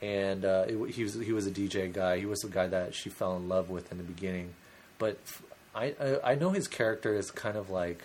and 0.00 0.44
uh, 0.44 0.64
it, 0.66 0.90
he 0.90 1.02
was 1.02 1.14
he 1.14 1.32
was 1.32 1.46
a 1.46 1.50
DJ 1.50 1.92
guy. 1.92 2.18
He 2.18 2.26
was 2.26 2.40
the 2.40 2.48
guy 2.48 2.66
that 2.68 2.94
she 2.94 3.10
fell 3.10 3.36
in 3.36 3.48
love 3.48 3.68
with 3.70 3.92
in 3.92 3.98
the 3.98 4.04
beginning, 4.04 4.54
but 4.98 5.18
f- 5.24 5.42
I 5.74 5.94
I, 6.00 6.32
I 6.32 6.34
know 6.34 6.50
his 6.50 6.68
character 6.68 7.14
is 7.14 7.30
kind 7.30 7.56
of 7.56 7.70
like 7.70 8.02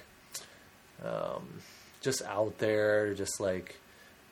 um, 1.03 1.47
just 2.01 2.21
out 2.23 2.57
there, 2.59 3.13
just 3.13 3.39
like 3.39 3.77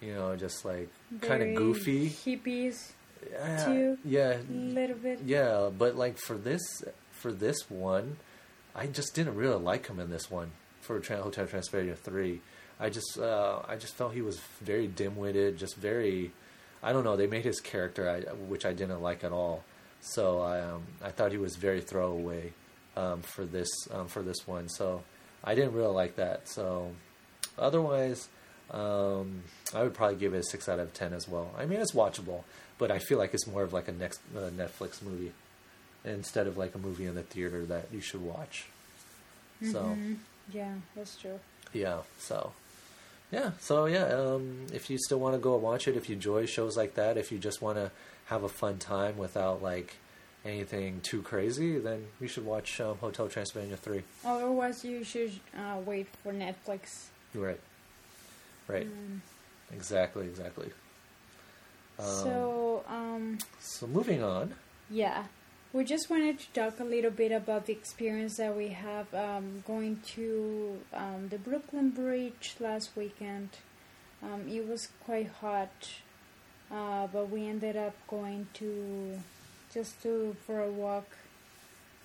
you 0.02 0.14
know, 0.14 0.36
just 0.36 0.66
like 0.66 0.90
kind 1.22 1.44
of 1.44 1.56
goofy. 1.56 2.10
Hippies, 2.10 2.92
Yeah, 3.32 3.66
too. 3.66 3.98
yeah, 4.04 4.38
a 4.38 4.52
little 4.52 4.96
bit. 4.96 5.20
yeah, 5.26 5.70
but 5.78 5.96
like 5.96 6.18
for 6.18 6.38
this 6.38 6.62
for 7.12 7.32
this 7.32 7.70
one, 7.70 8.18
I 8.76 8.88
just 8.88 9.14
didn't 9.14 9.36
really 9.36 9.60
like 9.62 9.88
him 9.88 10.00
in 10.00 10.10
this 10.10 10.30
one 10.32 10.52
for 10.82 10.96
Hotel 11.00 11.30
Transylvania 11.30 11.96
three. 11.96 12.42
I 12.80 12.90
just 12.90 13.20
uh, 13.20 13.60
I 13.68 13.76
just 13.76 13.94
felt 13.96 14.14
he 14.14 14.22
was 14.24 14.40
very 14.62 14.88
dim 14.88 15.16
witted, 15.16 15.58
just 15.58 15.76
very 15.76 16.32
I 16.82 16.94
don't 16.94 17.04
know. 17.04 17.16
They 17.16 17.28
made 17.28 17.46
his 17.46 17.60
character 17.60 18.10
I, 18.10 18.22
which 18.34 18.66
I 18.66 18.74
didn't 18.74 19.02
like 19.02 19.24
at 19.24 19.32
all. 19.32 19.64
So 20.02 20.40
I 20.42 20.62
um, 20.62 20.82
I 21.04 21.12
thought 21.12 21.32
he 21.32 21.38
was 21.38 21.56
very 21.58 21.82
throwaway 21.82 22.54
um, 22.98 23.22
for 23.22 23.46
this 23.46 23.70
um, 23.92 24.08
for 24.08 24.22
this 24.22 24.48
one. 24.48 24.70
So 24.70 25.04
I 25.44 25.56
didn't 25.56 25.74
really 25.74 25.94
like 25.94 26.16
that. 26.18 26.48
So 26.48 26.92
otherwise. 27.58 28.28
Um, 28.70 29.44
I 29.76 29.84
would 29.84 29.94
probably 29.94 30.16
give 30.16 30.34
it 30.34 30.38
a 30.38 30.44
six 30.44 30.70
out 30.70 30.80
of 30.80 30.94
ten 30.94 31.12
as 31.12 31.28
well. 31.28 31.52
I 31.58 31.66
mean, 31.66 31.82
it's 31.82 31.92
watchable, 31.92 32.44
but 32.78 32.90
I 32.90 33.00
feel 33.00 33.18
like 33.18 33.34
it's 33.34 33.46
more 33.46 33.64
of 33.64 33.74
like 33.74 33.90
a 33.90 33.92
next 33.92 34.22
uh, 34.34 34.50
Netflix 34.50 35.02
movie 35.04 35.34
instead 36.06 36.48
of 36.48 36.58
like 36.58 36.74
a 36.74 36.78
movie 36.78 37.06
in 37.06 37.16
the 37.16 37.24
theater 37.24 37.66
that 37.66 37.88
you 37.92 38.00
should 38.00 38.22
watch. 38.22 38.68
So 39.62 39.98
Mhm. 40.00 40.20
Yeah, 40.54 40.76
that's 40.96 41.18
true. 41.18 41.38
yeah, 41.74 42.00
so 42.18 42.54
yeah, 43.30 43.52
so 43.60 43.88
yeah. 43.88 44.06
Um, 44.06 44.68
if 44.72 44.90
you 44.90 44.98
still 44.98 45.20
want 45.20 45.36
to 45.36 45.40
go 45.40 45.58
watch 45.58 45.90
it, 45.90 45.98
if 45.98 46.08
you 46.08 46.16
enjoy 46.16 46.46
shows 46.46 46.78
like 46.78 46.96
that, 46.96 47.18
if 47.18 47.30
you 47.30 47.40
just 47.40 47.62
want 47.62 47.78
to 47.78 47.92
have 48.28 48.44
a 48.44 48.50
fun 48.50 48.78
time 48.78 49.18
without 49.18 49.62
like 49.62 49.98
anything 50.46 51.02
too 51.02 51.22
crazy, 51.22 51.78
then 51.78 52.06
you 52.20 52.28
should 52.28 52.46
watch 52.46 52.80
um, 52.82 52.98
Hotel 52.98 53.28
Transylvania 53.28 53.78
three. 53.78 54.04
Otherwise, 54.26 54.84
you 54.84 55.04
should 55.04 55.34
uh, 55.58 55.78
wait 55.86 56.08
for 56.24 56.34
Netflix. 56.34 57.08
Right, 57.34 57.60
right, 58.68 58.88
Um, 58.88 59.22
exactly, 59.74 60.26
exactly. 60.26 60.72
Um, 62.00 62.06
so, 62.06 62.84
um, 62.88 63.38
so 63.60 63.88
moving 63.88 64.24
on. 64.24 64.54
yeah, 64.90 65.26
we 65.74 65.84
just 65.84 66.10
wanted 66.10 66.40
to 66.40 66.48
talk 66.52 66.80
a 66.80 66.84
little 66.84 67.12
bit 67.12 67.32
about 67.32 67.68
the 67.68 67.74
experience 67.74 68.38
that 68.38 68.56
we 68.58 68.70
have 68.70 69.14
um, 69.14 69.64
going 69.66 70.02
to 70.16 70.80
um, 70.94 71.28
the 71.30 71.38
Brooklyn 71.38 71.92
Bridge 71.92 72.56
last 72.60 72.90
weekend. 72.96 73.50
Um, 74.24 74.48
it 74.48 74.68
was 74.68 74.90
quite 75.06 75.30
hot 75.42 75.72
uh, 76.72 77.08
but 77.08 77.30
we 77.30 77.48
ended 77.48 77.76
up 77.76 77.94
going 78.08 78.48
to 78.54 79.20
just 79.74 80.02
to 80.04 80.36
for 80.46 80.62
a 80.62 80.70
walk 80.70 81.06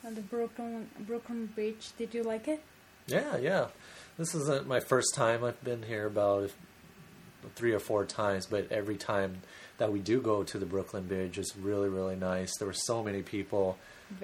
on 0.05 0.15
the 0.15 0.21
Brooklyn 0.21 0.89
Brooklyn 1.01 1.47
Bridge. 1.47 1.91
Did 1.99 2.15
you 2.15 2.23
like 2.23 2.49
it? 2.49 2.63
Yeah, 3.07 3.37
yeah. 3.37 3.67
This 4.19 4.35
isn't 4.35 4.67
my 4.67 4.81
first 4.81 5.15
time. 5.15 5.45
I've 5.45 5.63
been 5.63 5.83
here 5.83 6.07
about 6.07 6.51
three 7.55 7.73
or 7.73 7.79
four 7.79 8.05
times, 8.05 8.47
but 8.47 8.71
every 8.73 8.97
time 8.97 9.43
that 9.79 9.93
we 9.93 10.01
do 10.01 10.21
go 10.21 10.43
to 10.43 10.59
the 10.59 10.67
Brooklyn 10.67 11.07
Bridge 11.07 11.39
is 11.39 11.55
really, 11.57 11.89
really 11.89 12.17
nice. 12.17 12.51
There 12.59 12.67
were 12.67 12.73
so 12.73 13.03
many 13.03 13.23
people. 13.23 13.79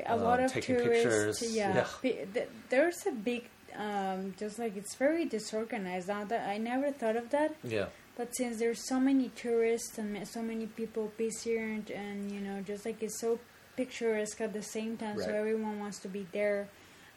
A 0.07 0.13
um, 0.13 0.23
lot 0.23 0.41
of 0.41 0.51
taking 0.53 0.77
tourists. 0.77 1.41
pictures. 1.41 1.55
Yeah, 1.57 1.87
Yeah. 2.03 2.45
There's 2.71 3.07
a 3.07 3.13
big, 3.13 3.49
um, 3.77 4.35
just 4.39 4.59
like 4.59 4.77
it's 4.77 4.95
very 4.95 5.25
disorganized. 5.25 6.09
Now 6.09 6.25
that 6.25 6.49
I 6.49 6.59
never 6.59 6.91
thought 6.91 7.17
of 7.17 7.31
that, 7.31 7.55
Yeah, 7.63 7.87
but 8.17 8.35
since 8.37 8.59
there's 8.59 8.87
so 8.87 9.01
many 9.01 9.29
tourists 9.31 9.99
and 9.99 10.27
so 10.29 10.43
many 10.43 10.67
people 10.67 11.13
busier 11.17 11.63
and, 11.63 11.91
and 11.91 12.31
you 12.31 12.41
know, 12.41 12.61
just 12.61 12.85
like 12.87 13.03
it's 13.03 13.21
so 13.21 13.39
picturesque 13.77 14.41
at 14.41 14.53
the 14.53 14.63
same 14.63 14.97
time, 14.97 15.17
so 15.19 15.31
everyone 15.31 15.79
wants 15.81 15.99
to 16.01 16.09
be 16.09 16.27
there, 16.33 16.69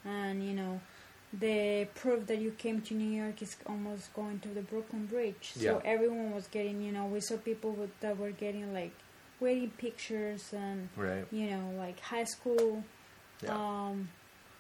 and 0.06 0.44
you 0.48 0.54
know. 0.54 0.80
The 1.38 1.88
proof 1.96 2.28
that 2.28 2.38
you 2.40 2.52
came 2.52 2.80
to 2.84 2.94
New 2.94 3.10
York 3.22 3.42
is 3.42 3.58
almost 3.68 4.14
going 4.14 4.40
to 4.40 4.48
the 4.50 4.62
Brooklyn 4.62 5.06
Bridge. 5.06 5.52
So 5.56 5.82
Yeah. 5.84 5.92
everyone 5.94 6.32
was 6.34 6.48
getting, 6.48 6.82
you 6.82 6.94
know, 6.94 7.08
we 7.08 7.20
saw 7.20 7.36
people 7.36 7.72
with, 7.72 7.90
that 8.00 8.18
were 8.18 8.32
getting 8.32 8.74
like 8.74 8.94
wedding 9.42 9.72
pictures 9.78 10.54
and 10.54 10.88
right. 10.96 11.26
you 11.32 11.50
know, 11.50 11.74
like 11.78 12.00
high 12.00 12.24
school 12.24 12.86
Yeah. 13.44 13.58
um, 13.58 14.08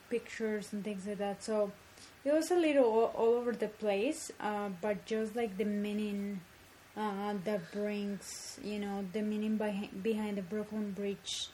pictures 0.09 0.73
and 0.73 0.83
things 0.83 1.07
like 1.07 1.19
that. 1.19 1.41
So 1.43 1.71
it 2.25 2.33
was 2.33 2.51
a 2.51 2.55
little 2.55 2.85
all, 2.85 3.11
all 3.15 3.33
over 3.35 3.51
the 3.53 3.67
place, 3.67 4.31
uh, 4.39 4.69
but 4.81 5.05
just 5.05 5.35
like 5.35 5.57
the 5.57 5.65
meaning 5.65 6.41
uh, 6.97 7.35
that 7.43 7.71
brings, 7.71 8.59
you 8.63 8.79
know, 8.79 9.05
the 9.13 9.21
meaning 9.21 9.57
behind 9.57 10.03
behind 10.03 10.37
the 10.37 10.41
Brooklyn 10.41 10.91
Bridge, 10.91 11.49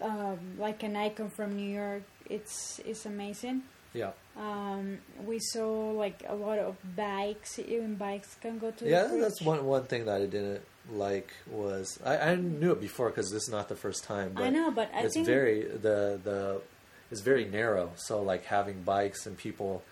um, 0.00 0.38
like 0.58 0.82
an 0.82 0.96
icon 0.96 1.28
from 1.30 1.56
New 1.56 1.70
York. 1.70 2.02
It's 2.28 2.80
it's 2.84 3.06
amazing. 3.06 3.62
yeah. 3.92 4.12
Um, 4.36 4.98
we 5.26 5.38
saw 5.40 5.90
like 5.90 6.22
a 6.26 6.34
lot 6.34 6.58
of 6.58 6.76
bikes. 6.96 7.58
Even 7.58 7.96
bikes 7.96 8.36
can 8.40 8.58
go 8.58 8.70
to. 8.70 8.88
Yeah, 8.88 9.08
that's 9.20 9.42
one 9.42 9.64
one 9.66 9.84
thing 9.84 10.06
that 10.06 10.22
I 10.22 10.26
didn't 10.26 10.62
like 10.92 11.30
was 11.50 11.98
I, 12.04 12.16
I 12.16 12.34
knew 12.36 12.72
it 12.72 12.80
before 12.80 13.10
because 13.10 13.30
this 13.30 13.42
is 13.42 13.50
not 13.50 13.68
the 13.68 13.76
first 13.76 14.04
time. 14.04 14.32
But 14.34 14.44
I 14.44 14.50
know, 14.50 14.70
but 14.70 14.90
I 14.94 15.02
it's 15.02 15.14
think 15.14 15.26
very 15.26 15.64
the 15.64 16.18
the 16.22 16.62
it's 17.10 17.20
very 17.20 17.44
narrow. 17.44 17.90
So 17.96 18.22
like 18.22 18.44
having 18.44 18.82
bikes 18.82 19.26
and 19.26 19.36
people, 19.36 19.82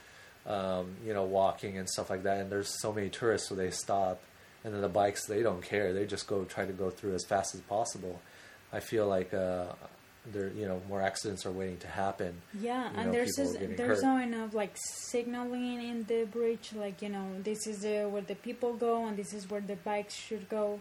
um, 0.47 0.95
you 1.05 1.13
know, 1.13 1.25
walking 1.25 1.79
and 1.79 1.89
stuff 1.89 2.11
like 2.11 2.23
that. 2.25 2.39
And 2.39 2.51
there's 2.51 2.81
so 2.81 2.93
many 2.93 3.09
tourists, 3.09 3.49
so 3.49 3.55
they 3.55 3.71
stop, 3.71 4.21
and 4.65 4.73
then 4.75 4.81
the 4.81 4.89
bikes 4.89 5.27
they 5.27 5.43
don't 5.43 5.63
care. 5.63 5.93
They 5.93 6.07
just 6.07 6.27
go 6.27 6.45
try 6.45 6.65
to 6.65 6.73
go 6.73 6.91
through 6.91 7.15
as 7.15 7.25
fast 7.25 7.55
as 7.55 7.61
possible. 7.63 8.21
I 8.73 8.81
feel 8.81 9.07
like 9.07 9.33
uh, 9.33 9.67
there 10.33 10.49
you 10.49 10.67
know 10.67 10.81
more 10.89 11.01
accidents 11.01 11.47
are 11.47 11.51
waiting 11.51 11.79
to 11.79 11.89
happen. 11.89 12.41
Yeah, 12.61 12.91
you 12.91 12.99
and 12.99 13.15
there's 13.15 13.35
there's 13.37 13.79
hurt. 13.79 14.03
not 14.03 14.23
enough 14.23 14.55
like 14.55 14.73
signaling 14.77 15.83
in 15.83 16.05
the 16.05 16.25
bridge. 16.25 16.71
Like 16.75 17.03
you 17.03 17.09
know, 17.09 17.27
this 17.43 17.67
is 17.67 17.85
uh, 17.85 18.09
where 18.09 18.23
the 18.23 18.35
people 18.35 18.75
go, 18.75 19.07
and 19.07 19.17
this 19.17 19.33
is 19.33 19.51
where 19.51 19.61
the 19.61 19.77
bikes 19.77 20.15
should 20.15 20.49
go. 20.49 20.81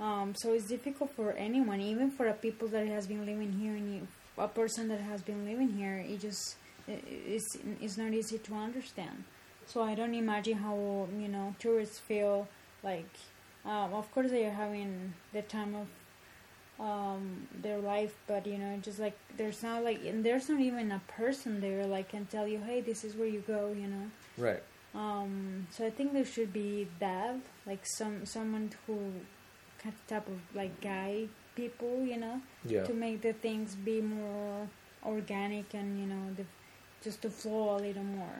Um, 0.00 0.34
so 0.34 0.52
it's 0.52 0.66
difficult 0.66 1.12
for 1.14 1.32
anyone, 1.32 1.80
even 1.80 2.10
for 2.10 2.26
a 2.26 2.34
people 2.34 2.66
that 2.68 2.86
has 2.88 3.06
been 3.06 3.24
living 3.24 3.52
here, 3.52 3.76
you, 3.76 4.08
a 4.38 4.48
person 4.48 4.88
that 4.88 5.00
has 5.00 5.22
been 5.22 5.44
living 5.44 5.70
here. 5.72 5.96
It 6.06 6.20
just 6.20 6.56
it, 6.88 7.02
it's 7.06 7.56
it's 7.80 7.96
not 7.96 8.12
easy 8.12 8.38
to 8.38 8.54
understand. 8.54 9.24
So 9.66 9.82
I 9.82 9.94
don't 9.94 10.14
imagine 10.14 10.58
how 10.58 11.08
you 11.18 11.28
know 11.28 11.54
tourists 11.58 11.98
feel 11.98 12.48
like. 12.82 13.08
Um, 13.64 13.94
of 13.94 14.10
course, 14.12 14.30
they 14.30 14.44
are 14.44 14.50
having 14.52 15.14
the 15.32 15.40
time 15.42 15.74
of 15.74 15.86
um 16.80 17.46
their 17.62 17.78
life 17.78 18.14
but 18.26 18.44
you 18.48 18.58
know 18.58 18.76
just 18.82 18.98
like 18.98 19.16
there's 19.36 19.62
not 19.62 19.84
like 19.84 20.04
and 20.04 20.24
there's 20.24 20.48
not 20.48 20.58
even 20.60 20.90
a 20.90 21.00
person 21.06 21.60
there 21.60 21.86
like 21.86 22.08
can 22.08 22.26
tell 22.26 22.48
you 22.48 22.58
hey 22.58 22.80
this 22.80 23.04
is 23.04 23.14
where 23.14 23.28
you 23.28 23.38
go 23.46 23.72
you 23.72 23.86
know 23.86 24.10
Right. 24.36 24.60
um 24.92 25.68
so 25.70 25.86
i 25.86 25.90
think 25.90 26.12
there 26.12 26.24
should 26.24 26.52
be 26.52 26.88
that 26.98 27.36
like 27.64 27.86
some 27.96 28.26
someone 28.26 28.72
who 28.88 28.96
kind 29.78 29.94
of 29.94 30.06
type 30.08 30.26
of 30.26 30.40
like 30.52 30.80
guide 30.80 31.28
people 31.54 32.04
you 32.04 32.16
know 32.16 32.40
Yeah. 32.64 32.84
to 32.84 32.92
make 32.94 33.20
the 33.22 33.32
things 33.32 33.74
be 33.74 34.00
more 34.00 34.68
organic 35.04 35.74
and 35.74 35.98
you 36.00 36.06
know 36.06 36.32
the 36.36 36.44
just 37.02 37.22
to 37.22 37.30
flow 37.30 37.76
a 37.76 37.80
little 37.86 38.02
more 38.04 38.36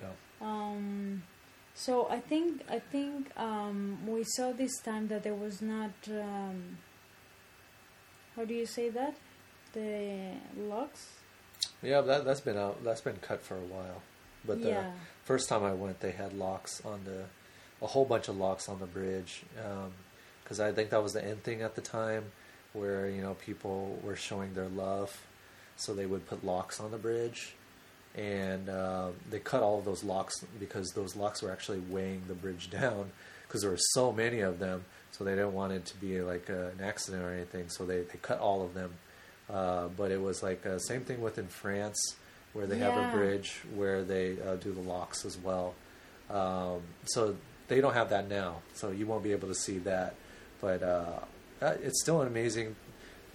Yeah. 0.00 0.12
um, 0.40 1.22
so 1.74 2.08
I 2.10 2.18
think 2.20 2.62
I 2.68 2.78
think 2.80 3.30
um, 3.36 3.98
we 4.06 4.24
saw 4.24 4.52
this 4.52 4.78
time 4.80 5.08
that 5.08 5.22
there 5.22 5.34
was 5.34 5.62
not 5.62 5.92
um, 6.08 6.78
how 8.36 8.44
do 8.44 8.54
you 8.54 8.66
say 8.66 8.88
that 8.90 9.14
the 9.72 10.32
locks 10.56 11.06
Yeah, 11.82 12.00
that 12.02 12.24
that's 12.24 12.40
been 12.40 12.56
out. 12.56 12.82
That's 12.84 13.00
been 13.00 13.16
cut 13.20 13.42
for 13.42 13.54
a 13.56 13.66
while. 13.74 14.02
But 14.44 14.62
the 14.62 14.70
yeah 14.70 14.92
first 15.24 15.48
time 15.48 15.62
I 15.64 15.74
went, 15.74 16.00
they 16.00 16.12
had 16.12 16.32
locks 16.32 16.80
on 16.84 17.00
the, 17.04 17.24
a 17.82 17.86
whole 17.86 18.04
bunch 18.04 18.28
of 18.28 18.36
locks 18.36 18.68
on 18.68 18.78
the 18.80 18.86
bridge, 18.86 19.42
because 20.42 20.58
I 20.60 20.72
think 20.72 20.90
that 20.90 21.02
was 21.02 21.12
the 21.12 21.24
end 21.24 21.42
thing 21.42 21.60
at 21.62 21.74
the 21.74 21.82
time, 21.82 22.24
where 22.78 23.08
you 23.08 23.22
know 23.22 23.34
people 23.34 23.98
were 24.02 24.16
showing 24.16 24.54
their 24.54 24.68
love, 24.68 25.26
so 25.76 25.94
they 25.94 26.06
would 26.06 26.26
put 26.26 26.44
locks 26.44 26.80
on 26.80 26.90
the 26.90 26.98
bridge, 26.98 27.54
and 28.16 28.68
uh, 28.68 29.08
they 29.30 29.38
cut 29.38 29.62
all 29.62 29.78
of 29.78 29.84
those 29.84 30.04
locks 30.04 30.44
because 30.58 30.90
those 30.90 31.16
locks 31.16 31.42
were 31.42 31.50
actually 31.50 31.80
weighing 31.80 32.22
the 32.28 32.34
bridge 32.34 32.70
down, 32.80 33.10
because 33.46 33.62
there 33.62 33.70
were 33.70 33.78
so 33.92 34.12
many 34.12 34.40
of 34.40 34.58
them, 34.58 34.84
so 35.12 35.24
they 35.24 35.32
didn't 35.32 35.54
want 35.54 35.72
it 35.72 35.84
to 35.86 35.96
be 35.96 36.20
like 36.20 36.48
a, 36.48 36.68
an 36.68 36.80
accident 36.82 37.22
or 37.22 37.32
anything, 37.32 37.68
so 37.68 37.84
they 37.84 38.02
they 38.02 38.18
cut 38.20 38.40
all 38.40 38.64
of 38.64 38.74
them. 38.74 38.92
Uh, 39.50 39.88
but 39.96 40.10
it 40.10 40.20
was 40.20 40.42
like 40.42 40.64
uh, 40.66 40.78
same 40.78 41.00
thing 41.02 41.20
within 41.20 41.46
France, 41.46 42.16
where 42.52 42.66
they 42.66 42.78
have 42.78 42.96
a 42.96 43.16
bridge 43.16 43.62
where 43.74 44.02
they 44.04 44.36
uh, 44.46 44.56
do 44.56 44.72
the 44.72 44.80
locks 44.80 45.24
as 45.24 45.38
well. 45.38 45.74
Um, 46.30 46.80
so 47.04 47.34
they 47.68 47.80
don't 47.80 47.94
have 47.94 48.10
that 48.10 48.28
now, 48.28 48.56
so 48.74 48.90
you 48.90 49.06
won't 49.06 49.22
be 49.22 49.32
able 49.32 49.48
to 49.48 49.54
see 49.54 49.78
that. 49.78 50.14
But 50.60 50.82
uh, 51.62 51.74
it's 51.82 52.00
still 52.02 52.20
an 52.22 52.26
amazing, 52.28 52.76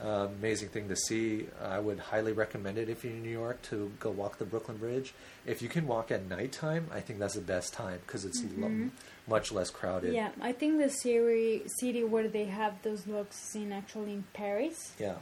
uh, 0.04 0.28
amazing 0.40 0.70
thing 0.70 0.88
to 0.90 0.96
see. 0.96 1.48
I 1.64 1.80
would 1.80 2.00
highly 2.00 2.32
recommend 2.34 2.78
it 2.78 2.90
if 2.90 3.04
you're 3.04 3.14
in 3.14 3.24
New 3.24 3.30
York 3.30 3.62
to 3.64 3.92
go 4.00 4.10
walk 4.12 4.38
the 4.38 4.46
Brooklyn 4.46 4.78
Bridge. 4.78 5.14
If 5.46 5.62
you 5.62 5.70
can 5.70 5.88
walk 5.88 6.12
at 6.12 6.28
nighttime, 6.28 6.88
I 6.92 7.00
think 7.02 7.20
that's 7.20 7.36
the 7.36 7.42
best 7.42 7.74
time 7.74 8.00
because 8.06 8.26
it's 8.26 8.42
lo- 8.58 8.68
Mhm. 8.68 8.92
much 9.28 9.52
less 9.52 9.70
crowded. 9.70 10.14
yeah 10.14 10.32
I 10.42 10.52
think 10.52 10.80
the 10.80 10.90
city 10.90 11.64
city 11.80 12.04
where 12.04 12.28
they 12.28 12.46
have 12.46 12.74
those 12.84 13.08
locks 13.08 13.38
is 13.50 13.56
in 13.56 13.72
actually 13.72 14.14
in 14.14 14.24
Paris 14.34 14.92
Yeah. 15.00 15.16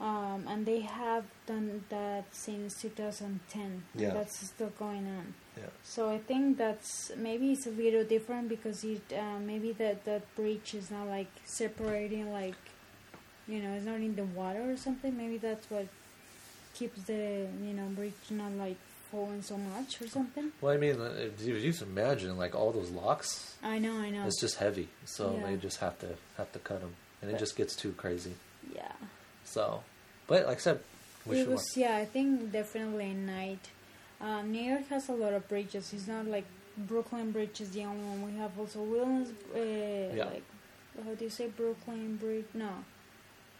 um, 0.00 0.44
and 0.46 0.64
they 0.64 0.80
have 0.80 1.24
done 1.46 1.84
that 1.88 2.24
since 2.32 2.80
2010 2.80 3.62
and 3.62 4.00
Yeah. 4.02 4.10
that's 4.14 4.36
still 4.46 4.72
going 4.78 5.06
on 5.18 5.34
Yeah. 5.58 5.70
So 5.82 6.08
I 6.10 6.18
think 6.18 6.58
that's 6.58 7.10
maybe 7.16 7.52
it's 7.52 7.66
a 7.66 7.70
little 7.70 8.04
different 8.04 8.48
because 8.48 8.84
it 8.84 9.02
uh, 9.12 9.38
maybe 9.40 9.72
that 9.72 10.04
that 10.04 10.22
bridge 10.36 10.74
is 10.74 10.90
not 10.90 11.06
like 11.08 11.30
separating 11.44 12.32
like 12.32 12.54
you 13.48 13.60
know 13.62 13.72
it's 13.74 13.86
not 13.86 13.96
in 13.96 14.14
the 14.14 14.24
water 14.24 14.70
or 14.70 14.76
something. 14.76 15.16
Maybe 15.16 15.38
that's 15.38 15.68
what 15.70 15.86
keeps 16.74 17.02
the 17.02 17.46
you 17.66 17.74
know 17.74 17.86
bridge 17.94 18.12
not 18.30 18.52
like 18.52 18.76
falling 19.10 19.42
so 19.42 19.56
much 19.56 20.00
or 20.02 20.06
something. 20.08 20.52
Well, 20.60 20.74
I 20.74 20.76
mean, 20.76 21.00
uh, 21.00 21.12
if 21.16 21.42
you 21.42 21.58
just 21.60 21.82
imagine 21.82 22.36
like 22.36 22.54
all 22.54 22.72
those 22.72 22.90
locks. 22.90 23.56
I 23.62 23.78
know, 23.78 23.94
I 23.98 24.10
know. 24.10 24.26
It's 24.26 24.40
just 24.40 24.56
heavy, 24.56 24.88
so 25.06 25.34
Yeah. 25.34 25.46
they 25.46 25.56
just 25.56 25.78
have 25.78 25.98
to 26.00 26.08
have 26.36 26.52
to 26.52 26.58
cut 26.58 26.80
them, 26.80 26.94
and 27.22 27.30
it 27.30 27.38
just 27.38 27.56
gets 27.56 27.74
too 27.74 27.92
crazy. 27.92 28.34
yeah. 28.74 28.92
So, 29.44 29.82
but 30.26 30.46
like 30.46 30.58
I 30.58 30.60
said, 30.60 30.80
we 31.24 31.40
it 31.40 31.48
was 31.48 31.64
yeah. 31.74 31.96
I 31.96 32.04
think 32.04 32.52
definitely 32.52 33.14
night. 33.14 33.70
Um, 34.20 34.50
New 34.52 34.62
York 34.62 34.88
has 34.88 35.08
a 35.08 35.12
lot 35.12 35.32
of 35.32 35.48
bridges. 35.48 35.92
It's 35.92 36.08
not 36.08 36.26
like 36.26 36.44
Brooklyn 36.76 37.30
Bridge 37.30 37.60
is 37.60 37.70
the 37.70 37.84
only 37.84 38.04
one. 38.04 38.32
We 38.32 38.38
have 38.38 38.58
also 38.58 38.80
Williams. 38.80 39.28
Uh, 39.54 40.24
Like 40.24 40.42
how 41.04 41.14
do 41.14 41.24
you 41.24 41.30
say 41.30 41.46
Brooklyn 41.48 42.16
Bridge? 42.16 42.46
No, 42.54 42.70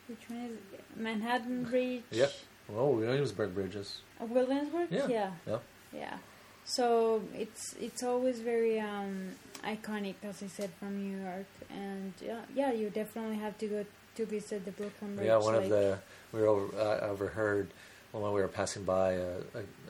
which 0.08 0.28
one 0.28 0.40
is 0.40 0.52
it? 0.72 0.84
Manhattan 0.96 1.64
Bridge? 1.64 2.02
Yeah. 2.10 2.26
Oh, 2.74 2.90
Williamsburg 2.90 3.54
bridges. 3.54 4.00
Uh, 4.20 4.26
Williamsburg. 4.26 4.88
Yeah. 4.90 5.06
yeah, 5.08 5.30
Yeah. 5.46 5.58
yeah. 5.92 6.16
So 6.64 7.22
it's 7.34 7.74
it's 7.80 8.02
always 8.02 8.40
very 8.40 8.78
um, 8.78 9.30
iconic, 9.64 10.16
as 10.22 10.42
I 10.42 10.48
said, 10.48 10.70
from 10.78 11.02
New 11.02 11.24
York, 11.24 11.46
and 11.70 12.12
yeah, 12.20 12.40
yeah, 12.54 12.72
you 12.72 12.90
definitely 12.90 13.38
have 13.38 13.56
to 13.58 13.66
go 13.66 13.86
to 14.16 14.26
visit 14.26 14.66
the 14.66 14.72
Brooklyn 14.72 15.16
Bridge. 15.16 15.28
Yeah, 15.28 15.38
one 15.38 15.54
like, 15.54 15.64
of 15.64 15.70
the 15.70 15.98
we 16.32 16.40
were 16.40 16.46
over, 16.48 16.78
uh, 16.78 17.10
overheard 17.10 17.68
when 18.12 18.32
we 18.32 18.40
were 18.40 18.48
passing 18.48 18.84
by. 18.84 19.12
A, 19.12 19.28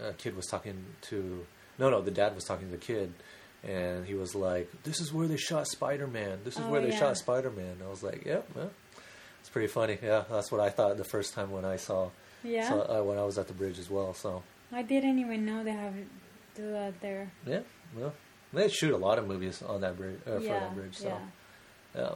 a, 0.02 0.08
a 0.08 0.12
kid 0.14 0.36
was 0.36 0.46
talking 0.46 0.84
to 1.02 1.46
no, 1.78 1.90
no, 1.90 2.00
the 2.02 2.10
dad 2.10 2.34
was 2.34 2.44
talking 2.44 2.66
to 2.66 2.72
the 2.72 2.84
kid, 2.84 3.12
and 3.62 4.04
he 4.04 4.14
was 4.14 4.34
like, 4.34 4.70
"This 4.82 5.00
is 5.00 5.12
where 5.12 5.28
they 5.28 5.36
shot 5.36 5.68
Spider 5.68 6.06
Man. 6.06 6.40
This 6.44 6.56
is 6.56 6.64
Oh, 6.64 6.70
where 6.70 6.80
they 6.80 6.90
yeah. 6.90 6.98
shot 6.98 7.16
Spider 7.16 7.50
Man." 7.50 7.76
I 7.84 7.88
was 7.88 8.02
like, 8.02 8.24
"Yep, 8.24 8.48
yeah, 8.56 8.64
it's 9.40 9.48
pretty 9.48 9.68
funny." 9.68 9.98
Yeah, 10.02 10.24
that's 10.28 10.50
what 10.50 10.60
I 10.60 10.70
thought 10.70 10.96
the 10.96 11.04
first 11.04 11.34
time 11.34 11.50
when 11.52 11.64
I 11.64 11.76
saw, 11.76 12.10
yeah. 12.42 12.68
saw 12.68 13.00
uh, 13.00 13.02
when 13.04 13.18
I 13.18 13.24
was 13.24 13.38
at 13.38 13.46
the 13.46 13.54
bridge 13.54 13.78
as 13.78 13.88
well. 13.88 14.12
So 14.14 14.42
I 14.72 14.82
didn't 14.82 15.18
even 15.18 15.46
know 15.46 15.62
they 15.62 15.72
have 15.72 15.94
do 16.56 16.72
that 16.72 17.00
there. 17.00 17.30
yeah, 17.46 17.60
well, 17.96 18.12
they 18.52 18.68
shoot 18.68 18.92
a 18.92 18.96
lot 18.96 19.18
of 19.18 19.28
movies 19.28 19.62
on 19.62 19.80
that 19.82 19.96
bridge 19.96 20.18
uh, 20.26 20.38
for 20.38 20.40
yeah, 20.40 20.60
that 20.60 20.74
bridge. 20.74 20.96
So 20.96 21.06
yeah. 21.06 22.00
yeah. 22.00 22.10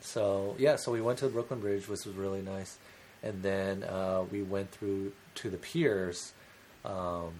so 0.00 0.54
yeah, 0.58 0.76
so 0.76 0.92
we 0.92 1.00
went 1.00 1.18
to 1.20 1.26
the 1.26 1.32
Brooklyn 1.32 1.60
Bridge, 1.60 1.88
which 1.88 2.04
was 2.04 2.14
really 2.14 2.42
nice, 2.42 2.76
and 3.22 3.42
then 3.42 3.82
uh, 3.84 4.24
we 4.30 4.42
went 4.42 4.70
through 4.70 5.12
to 5.36 5.50
the 5.50 5.56
piers. 5.56 6.32
Um, 6.84 7.32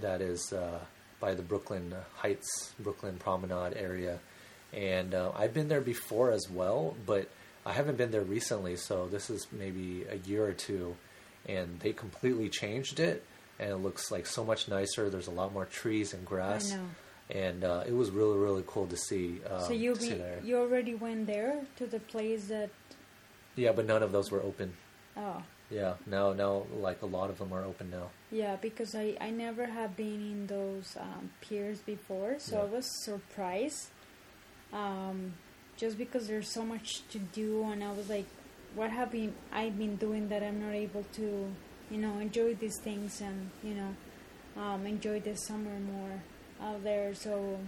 that 0.00 0.20
is 0.20 0.52
uh, 0.52 0.78
by 1.20 1.34
the 1.34 1.42
Brooklyn 1.42 1.94
Heights, 2.16 2.72
Brooklyn 2.80 3.16
Promenade 3.18 3.74
area, 3.76 4.18
and 4.72 5.14
uh, 5.14 5.32
I've 5.36 5.54
been 5.54 5.68
there 5.68 5.80
before 5.80 6.32
as 6.32 6.48
well, 6.50 6.96
but 7.06 7.28
I 7.64 7.72
haven't 7.72 7.96
been 7.96 8.10
there 8.10 8.22
recently. 8.22 8.76
So 8.76 9.06
this 9.06 9.30
is 9.30 9.46
maybe 9.52 10.04
a 10.10 10.16
year 10.28 10.44
or 10.44 10.52
two, 10.52 10.96
and 11.46 11.78
they 11.80 11.92
completely 11.92 12.48
changed 12.48 12.98
it, 12.98 13.24
and 13.58 13.70
it 13.70 13.76
looks 13.76 14.10
like 14.10 14.26
so 14.26 14.44
much 14.44 14.68
nicer. 14.68 15.08
There's 15.10 15.28
a 15.28 15.32
lot 15.32 15.52
more 15.52 15.64
trees 15.66 16.12
and 16.14 16.24
grass. 16.24 16.74
And 17.30 17.64
uh, 17.64 17.84
it 17.86 17.94
was 17.94 18.10
really, 18.10 18.36
really 18.36 18.64
cool 18.66 18.86
to 18.86 18.98
see. 18.98 19.40
Um, 19.50 19.62
so 19.62 19.72
you 19.72 19.94
be, 19.94 20.10
there. 20.10 20.40
you 20.44 20.58
already 20.58 20.94
went 20.94 21.26
there 21.26 21.62
to 21.76 21.86
the 21.86 21.98
place 21.98 22.48
that 22.48 22.68
Yeah, 23.56 23.72
but 23.72 23.86
none 23.86 24.02
of 24.02 24.12
those 24.12 24.30
were 24.30 24.42
open. 24.42 24.74
oh 25.16 25.42
Yeah, 25.74 25.94
now, 26.06 26.32
now, 26.32 26.52
like 26.86 27.02
a 27.02 27.06
lot 27.06 27.30
of 27.30 27.38
them 27.38 27.52
are 27.52 27.64
open 27.64 27.90
now. 27.90 28.06
yeah 28.42 28.54
because 28.66 28.90
I 28.94 29.06
I 29.26 29.30
never 29.30 29.64
have 29.78 29.92
been 30.04 30.20
in 30.34 30.40
those 30.56 30.88
um, 31.06 31.24
piers 31.44 31.78
before 31.92 32.30
so 32.46 32.52
I 32.64 32.68
was 32.76 32.86
surprised 33.08 33.84
um, 34.82 35.18
just 35.82 35.94
because 36.02 36.24
there's 36.30 36.50
so 36.58 36.62
much 36.74 36.88
to 37.12 37.18
do 37.40 37.48
and 37.70 37.82
I 37.88 37.92
was 37.98 38.08
like 38.16 38.28
what 38.78 38.90
have 38.98 39.10
been 39.18 39.32
I 39.60 39.62
been 39.70 39.96
doing 40.06 40.24
that 40.32 40.42
I'm 40.48 40.58
not 40.66 40.74
able 40.86 41.04
to 41.20 41.26
you 41.92 41.98
know 42.04 42.14
enjoy 42.26 42.50
these 42.64 42.78
things 42.88 43.20
and 43.28 43.38
you 43.68 43.74
know 43.80 43.92
um, 44.62 44.80
enjoy 44.94 45.18
the 45.28 45.34
summer 45.48 45.76
more 45.92 46.14
out 46.66 46.80
there 46.88 47.14
so 47.14 47.58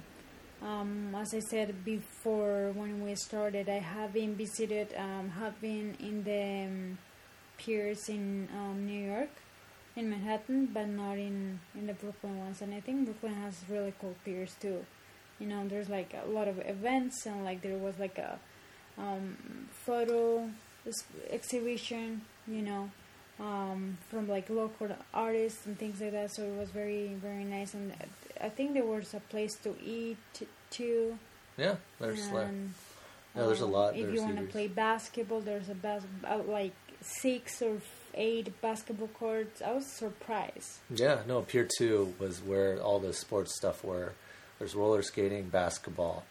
um, 0.62 1.14
as 1.22 1.34
I 1.34 1.40
said 1.52 1.84
before 1.84 2.72
when 2.74 3.04
we 3.04 3.14
started, 3.14 3.68
I 3.68 3.80
have 3.96 4.14
been 4.14 4.34
visited, 4.34 4.88
um, 4.96 5.28
have 5.42 5.60
been 5.60 5.94
in 6.00 6.24
the 6.24 6.64
um, 6.64 6.98
piers 7.58 8.08
in 8.08 8.48
um, 8.54 8.86
New 8.86 9.06
York, 9.12 9.30
in 9.94 10.10
Manhattan, 10.10 10.66
but 10.66 10.88
not 10.88 11.18
in 11.18 11.60
in 11.74 11.86
the 11.86 11.94
Brooklyn 11.94 12.38
ones. 12.38 12.62
And 12.62 12.74
I 12.74 12.80
think 12.80 13.04
Brooklyn 13.04 13.34
has 13.34 13.54
really 13.68 13.94
cool 14.00 14.14
piers 14.24 14.54
too. 14.60 14.84
You 15.38 15.46
know, 15.46 15.66
there's 15.68 15.88
like 15.88 16.14
a 16.14 16.28
lot 16.28 16.48
of 16.48 16.58
events, 16.58 17.26
and 17.26 17.44
like 17.44 17.62
there 17.62 17.76
was 17.76 17.98
like 17.98 18.18
a 18.18 18.38
um, 18.98 19.36
photo 19.84 20.50
exhibition. 21.30 22.22
You 22.46 22.62
know, 22.62 22.90
um, 23.40 23.98
from 24.08 24.28
like 24.28 24.48
local 24.48 24.88
artists 25.12 25.66
and 25.66 25.78
things 25.78 26.00
like 26.00 26.12
that. 26.12 26.34
So 26.34 26.42
it 26.42 26.56
was 26.56 26.70
very 26.70 27.14
very 27.14 27.44
nice, 27.44 27.74
and 27.74 27.92
I 28.40 28.48
think 28.48 28.74
there 28.74 28.84
was 28.84 29.14
a 29.14 29.20
place 29.20 29.54
to 29.64 29.74
eat 29.84 30.18
too. 30.70 31.18
Yeah, 31.56 31.76
there's 32.00 32.30
like, 32.30 32.48
yeah, 33.34 33.46
there's 33.46 33.60
a 33.60 33.64
um, 33.64 33.72
lot. 33.72 33.96
If 33.96 34.06
there's 34.06 34.14
you 34.14 34.22
want 34.22 34.36
to 34.36 34.44
play 34.44 34.68
basketball, 34.68 35.40
there's 35.40 35.68
a 35.68 35.74
bas- 35.74 36.02
uh, 36.24 36.38
like 36.46 36.74
six 37.20 37.62
or 37.62 37.78
eight 38.14 38.60
basketball 38.60 39.08
courts. 39.08 39.62
I 39.62 39.72
was 39.72 39.86
surprised. 39.86 40.78
Yeah, 40.90 41.20
no, 41.26 41.42
Pier 41.42 41.68
2 41.78 42.14
was 42.18 42.42
where 42.42 42.78
all 42.80 42.98
the 42.98 43.12
sports 43.12 43.54
stuff 43.56 43.84
were. 43.84 44.12
There's 44.58 44.74
roller 44.74 45.02
skating, 45.02 45.48
basketball, 45.48 46.24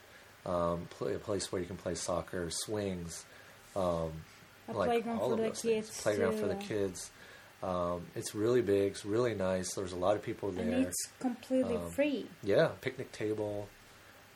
um, 0.46 0.88
play, 0.90 1.14
a 1.14 1.20
place 1.20 1.52
where 1.52 1.62
you 1.62 1.68
can 1.68 1.78
play 1.78 1.96
soccer, 1.96 2.48
swings, 2.50 3.24
um, 3.76 4.12
A 4.68 4.74
like 4.74 4.90
playground 4.90 5.20
all 5.20 5.28
for 5.30 5.34
of 5.34 5.40
the 5.40 5.48
those 5.50 5.62
things. 5.62 5.88
kids. 5.88 6.02
Playground 6.02 6.40
for 6.40 6.48
the 6.48 6.56
kids. 6.56 7.12
Um, 7.64 8.06
it's 8.16 8.34
really 8.36 8.62
big. 8.62 8.92
It's 8.92 9.06
really 9.06 9.34
nice. 9.36 9.74
There's 9.76 9.94
a 9.94 9.98
lot 9.98 10.16
of 10.16 10.22
people 10.24 10.52
there. 10.52 10.66
And 10.66 10.86
it's 10.88 11.08
completely 11.20 11.78
Um, 11.78 11.90
free. 11.92 12.28
yeah, 12.44 12.70
picnic 12.82 13.12
table. 13.12 13.68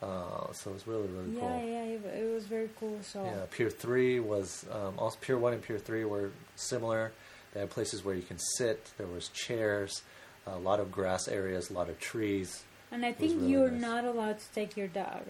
Uh, 0.01 0.51
so 0.53 0.71
was 0.71 0.87
really 0.87 1.07
really 1.07 1.33
Yeah, 1.35 1.39
cool. 1.41 1.49
yeah, 1.67 1.83
it, 1.83 2.05
it 2.23 2.33
was 2.33 2.45
very 2.45 2.69
cool. 2.79 2.97
So 3.01 3.23
Yeah, 3.23 3.45
Pier 3.51 3.69
Three 3.69 4.19
was 4.19 4.65
um, 4.71 4.93
also 4.97 5.17
Pier 5.19 5.37
One 5.37 5.53
and 5.53 5.61
Pier 5.61 5.77
Three 5.77 6.05
were 6.05 6.31
similar. 6.55 7.11
They 7.53 7.59
had 7.61 7.69
places 7.69 8.05
where 8.05 8.15
you 8.15 8.21
can 8.21 8.37
sit. 8.57 8.91
There 8.97 9.07
was 9.07 9.27
chairs, 9.29 10.01
a 10.47 10.57
lot 10.57 10.79
of 10.79 10.91
grass 10.91 11.27
areas, 11.27 11.69
a 11.69 11.73
lot 11.73 11.89
of 11.89 11.99
trees. 11.99 12.63
and 12.91 13.05
I 13.05 13.11
think 13.11 13.33
really 13.35 13.51
you're 13.51 13.71
nice. 13.71 13.81
not 13.81 14.05
allowed 14.05 14.39
to 14.39 14.45
take 14.53 14.77
your 14.77 14.87
dog. 14.87 15.23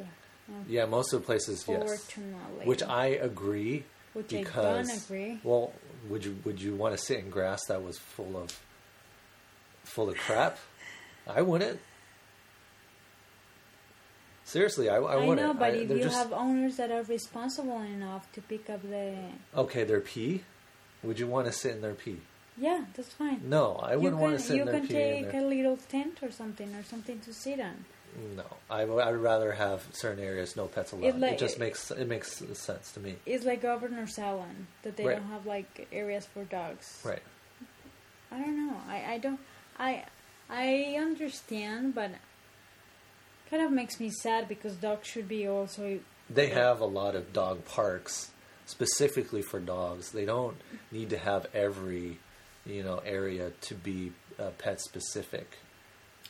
Yeah, 0.68 0.86
most 0.86 1.14
of 1.14 1.22
the 1.22 1.26
places, 1.26 1.64
yes. 1.68 2.12
Which 2.64 2.82
I 2.84 3.08
agree 3.08 3.84
which 4.14 4.34
I 4.34 4.40
because 4.40 4.88
don't 4.88 4.98
agree. 5.04 5.40
well, 5.44 5.74
would 6.10 6.26
you 6.26 6.38
would 6.44 6.62
you 6.62 6.76
want 6.76 6.96
to 6.98 7.02
sit 7.04 7.20
in 7.20 7.30
grass 7.30 7.60
that 7.68 7.84
was 7.84 7.98
full 7.98 8.36
of 8.38 8.60
full 9.84 10.10
of 10.10 10.18
crap? 10.18 10.58
I 11.28 11.42
wouldn't. 11.42 11.80
Seriously, 14.50 14.90
I, 14.90 14.98
I, 14.98 15.22
I 15.22 15.36
know, 15.36 15.54
but 15.54 15.74
I- 15.74 15.78
if 15.78 15.90
you 15.90 16.00
just- 16.00 16.16
have 16.18 16.34
owners 16.34 16.78
that 16.78 16.90
are 16.92 17.04
responsible 17.04 17.82
enough 17.82 18.32
to 18.34 18.42
pick 18.42 18.70
up 18.70 18.82
the, 18.82 19.16
okay, 19.56 19.84
their 19.84 20.02
pee. 20.02 20.44
Would 21.04 21.20
you 21.20 21.28
want 21.28 21.46
to 21.48 21.54
sit 21.54 21.76
in 21.76 21.82
their 21.82 21.94
pee? 21.94 22.20
yeah, 22.58 22.86
that's 22.96 23.14
fine. 23.14 23.42
No, 23.48 23.76
I 23.76 23.94
you 23.94 24.00
wouldn't 24.00 24.20
can, 24.20 24.22
want 24.32 24.38
to 24.40 24.44
sit 24.44 24.56
you 24.58 24.62
in 24.64 24.68
their 24.68 24.80
can 24.80 24.88
pee. 24.88 24.96
in 24.96 25.24
take 25.24 25.32
their- 25.32 25.42
a 25.42 25.46
little 25.46 25.78
tent 25.78 26.18
or 26.24 26.32
something, 26.32 26.74
or 26.76 26.84
something 26.84 27.20
to 27.22 27.34
sit 27.34 27.60
on. 27.60 27.86
No, 28.36 28.44
I 28.72 28.86
would 28.86 29.00
I'd 29.02 29.16
rather 29.16 29.52
have 29.54 29.86
certain 29.94 30.24
areas 30.24 30.56
no 30.58 30.66
pets 30.66 30.92
allowed. 30.92 31.06
It, 31.10 31.20
like- 31.20 31.38
just 31.38 31.60
makes 31.60 31.92
it 31.92 32.08
makes 32.08 32.42
sense 32.54 32.92
to 32.94 33.00
me. 33.00 33.16
It's 33.28 33.46
like 33.46 33.62
Governor's 33.62 34.18
Island 34.18 34.66
that 34.82 34.98
they 34.98 35.06
Right. 35.06 35.18
don't 35.18 35.30
have 35.30 35.46
like 35.46 35.88
areas 35.92 36.26
for 36.26 36.44
dogs. 36.44 37.02
Right. 37.06 37.22
I 38.32 38.40
don't 38.40 38.58
know. 38.68 38.76
I, 38.90 39.14
I 39.14 39.18
don't. 39.20 39.40
I 39.78 40.06
I 40.50 40.96
understand, 41.00 41.94
but 41.96 42.12
kind 43.50 43.64
of 43.64 43.72
makes 43.72 44.00
me 44.00 44.10
sad 44.10 44.48
because 44.48 44.76
dogs 44.76 45.08
should 45.08 45.28
be 45.28 45.48
also. 45.48 46.00
They 46.30 46.48
have 46.50 46.80
a 46.82 46.86
lot 46.86 47.16
of 47.16 47.34
dog 47.34 47.66
parks 47.66 48.32
specifically 48.66 49.42
for 49.42 49.60
dogs. 49.60 50.12
They 50.12 50.26
don't 50.26 50.56
need 50.92 51.10
to 51.10 51.18
have 51.18 51.48
every, 51.54 52.20
you 52.66 52.84
know, 52.84 53.02
area 53.06 53.52
to 53.62 53.74
be 53.76 54.12
uh, 54.38 54.50
pet 54.58 54.80
specific. 54.82 55.58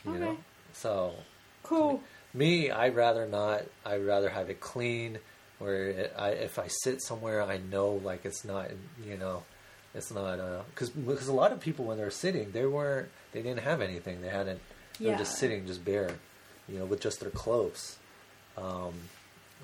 You 0.04 0.12
know, 0.18 0.30
Okay. 0.30 0.38
so 0.72 1.14
Cool. 1.62 2.02
me, 2.32 2.70
I'd 2.70 2.96
rather 2.96 3.26
not. 3.26 3.62
I'd 3.84 4.04
rather 4.06 4.30
have 4.30 4.48
it 4.50 4.60
clean. 4.60 5.18
Where 5.58 5.88
it, 5.90 6.14
I, 6.18 6.30
if 6.30 6.58
I 6.58 6.68
sit 6.68 7.02
somewhere, 7.02 7.42
I 7.42 7.58
know 7.58 8.00
like 8.02 8.24
it's 8.24 8.46
not, 8.46 8.70
you 9.06 9.18
know, 9.18 9.42
it's 9.94 10.10
not 10.10 10.38
because 10.70 10.88
because 10.88 11.28
a 11.28 11.34
lot 11.34 11.52
of 11.52 11.60
people 11.60 11.84
when 11.84 11.98
they're 11.98 12.10
sitting, 12.10 12.52
they 12.52 12.64
weren't, 12.64 13.10
they 13.32 13.42
didn't 13.42 13.60
have 13.60 13.82
anything. 13.82 14.22
They 14.22 14.30
hadn't. 14.30 14.60
They 14.98 15.10
were 15.10 15.16
just 15.18 15.36
sitting, 15.36 15.66
just 15.66 15.84
bare, 15.84 16.12
you 16.70 16.78
know, 16.78 16.84
with 16.84 17.00
just 17.00 17.20
their 17.20 17.30
clothes. 17.30 17.98
Um, 18.56 18.94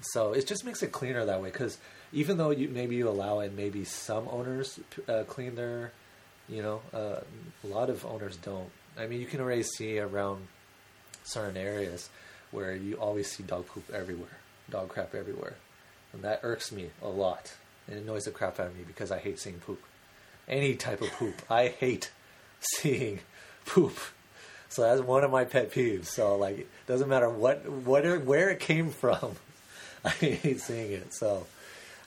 so 0.01 0.33
it 0.33 0.47
just 0.47 0.65
makes 0.65 0.83
it 0.83 0.93
cleaner 0.93 1.25
that 1.25 1.41
way. 1.41 1.51
Because 1.51 1.79
even 2.13 2.37
though 2.37 2.51
you 2.51 2.69
maybe 2.69 2.97
you 2.97 3.09
allow 3.09 3.41
it, 3.41 3.53
maybe 3.55 3.85
some 3.85 4.29
owners 4.31 4.79
uh, 5.09 5.25
clean 5.27 5.55
their, 5.55 5.93
you 6.49 6.63
know, 6.63 6.81
uh, 6.93 7.21
a 7.65 7.67
lot 7.67 7.91
of 7.91 8.05
owners 8.05 8.37
don't. 8.37 8.71
I 8.99 9.07
mean, 9.07 9.21
you 9.21 9.27
can 9.27 9.41
already 9.41 9.63
see 9.63 9.99
around 9.99 10.47
certain 11.25 11.57
areas 11.57 12.09
where 12.51 12.75
you 12.75 12.95
always 12.97 13.31
see 13.31 13.43
dog 13.43 13.67
poop 13.67 13.91
everywhere, 13.93 14.39
dog 14.71 14.89
crap 14.89 15.15
everywhere, 15.15 15.57
and 16.13 16.23
that 16.23 16.41
irks 16.43 16.73
me 16.73 16.91
a 17.03 17.09
lot. 17.09 17.55
And 17.87 17.99
it 17.99 18.03
annoys 18.03 18.25
the 18.25 18.31
crap 18.31 18.59
out 18.59 18.69
of 18.69 18.77
me 18.77 18.85
because 18.87 19.13
I 19.13 19.19
hate 19.19 19.39
seeing 19.39 19.59
poop, 19.59 19.83
any 20.49 20.75
type 20.75 21.03
of 21.03 21.11
poop. 21.13 21.43
I 21.51 21.69
hate 21.69 22.11
seeing 22.61 23.21
poop. 23.65 23.97
So 24.69 24.83
that's 24.83 25.01
one 25.01 25.25
of 25.25 25.31
my 25.31 25.45
pet 25.45 25.73
peeves. 25.73 26.07
So 26.07 26.37
like, 26.37 26.59
it 26.59 26.69
doesn't 26.87 27.09
matter 27.09 27.29
what 27.29 27.69
what 27.69 28.05
where 28.25 28.51
it 28.51 28.61
came 28.61 28.91
from, 28.91 29.37
I 30.05 30.11
hate 30.11 30.61
seeing 30.61 30.93
it. 30.93 31.15
So, 31.15 31.47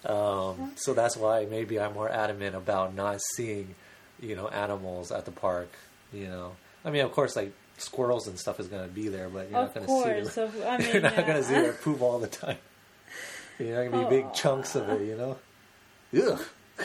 um, 0.05 0.73
so 0.75 0.93
that's 0.93 1.17
why 1.17 1.45
maybe 1.45 1.79
I'm 1.79 1.93
more 1.93 2.09
adamant 2.09 2.55
about 2.55 2.95
not 2.95 3.19
seeing, 3.35 3.75
you 4.21 4.35
know, 4.35 4.47
animals 4.47 5.11
at 5.11 5.25
the 5.25 5.31
park. 5.31 5.69
You 6.13 6.27
know, 6.27 6.55
I 6.83 6.91
mean, 6.91 7.03
of 7.05 7.11
course, 7.11 7.35
like 7.35 7.53
squirrels 7.77 8.27
and 8.27 8.39
stuff 8.39 8.59
is 8.59 8.67
going 8.67 8.83
to 8.83 8.93
be 8.93 9.07
there, 9.07 9.29
but 9.29 9.49
you're 9.49 9.59
Of 9.59 9.75
not 9.75 9.87
going 9.87 10.23
to 10.25 10.25
see 10.31 10.41
Of, 10.41 10.53
them. 10.53 10.67
I 10.67 10.77
mean, 10.79 10.91
you're 10.91 11.01
not 11.01 11.15
going 11.15 11.37
to 11.37 11.43
see 11.43 11.53
their 11.53 11.73
poop 11.73 12.01
all 12.01 12.19
the 12.19 12.27
time. 12.27 12.57
You're 13.59 13.83
not 13.83 13.91
going 13.91 14.03
to 14.05 14.09
be 14.09 14.21
big 14.21 14.33
chunks 14.33 14.75
of 14.75 14.87
it. 14.87 15.01
You 15.01 15.17
know. 15.17 15.37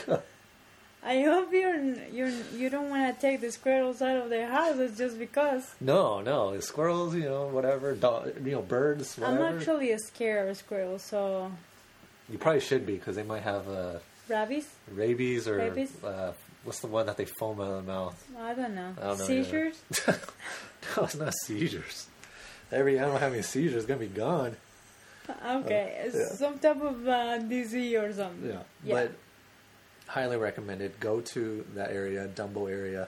Ugh. 0.09 0.21
I 1.05 1.21
hope 1.21 1.53
you're 1.53 1.75
you're 2.11 2.33
you 2.55 2.69
don't 2.69 2.89
want 2.89 3.13
to 3.13 3.21
take 3.21 3.39
the 3.41 3.51
squirrels 3.51 4.01
out 4.01 4.17
of 4.23 4.29
their 4.29 4.47
houses 4.49 4.97
just 4.97 5.19
because. 5.19 5.75
No, 5.79 6.21
no, 6.21 6.59
squirrels. 6.59 7.13
You 7.13 7.25
know, 7.25 7.47
whatever. 7.47 7.93
Dog, 7.93 8.33
you 8.43 8.53
know, 8.53 8.61
birds. 8.63 9.15
Whatever. 9.17 9.45
I'm 9.45 9.55
actually 9.57 9.95
scared 9.99 10.49
of 10.49 10.57
squirrels. 10.57 11.03
So 11.03 11.51
You 12.29 12.37
probably 12.39 12.61
should 12.61 12.85
be 12.87 12.95
because 12.95 13.15
they 13.15 13.23
might 13.23 13.43
have 13.43 13.67
uh, 13.69 13.99
rabies. 14.27 14.67
rabies 14.91 15.47
or 15.47 15.57
Rabies? 15.57 16.03
Uh, 16.03 16.33
what's 16.63 16.79
the 16.79 16.87
one 16.87 17.05
that 17.05 17.17
they 17.17 17.25
foam 17.25 17.61
out 17.61 17.67
of 17.69 17.85
the 17.85 17.91
mouth? 17.91 18.27
I 18.39 18.53
don't 18.55 18.73
know. 18.73 18.95
I 18.99 19.03
don't 19.09 19.19
know. 19.19 19.25
Seizures. 19.25 19.77
no, 20.97 21.03
it's 21.03 21.15
not 21.15 21.33
seizures. 21.45 22.07
Every 22.71 22.97
animal 22.97 23.19
having 23.19 23.39
a 23.39 23.43
seizure 23.43 23.77
is 23.77 23.85
gonna 23.85 23.99
be 23.99 24.07
gone. 24.07 24.55
Okay, 25.45 26.01
Uh, 26.03 26.17
yeah. 26.17 26.25
some 26.35 26.57
type 26.59 26.81
of 26.81 27.07
uh, 27.07 27.37
disease 27.39 27.95
or 27.95 28.11
something. 28.13 28.49
Yeah, 28.49 28.91
but 28.93 29.11
highly 30.07 30.37
recommended. 30.37 30.99
Go 30.99 31.21
to 31.21 31.65
that 31.75 31.91
area, 31.91 32.27
Dumbo 32.27 32.69
area, 32.69 33.07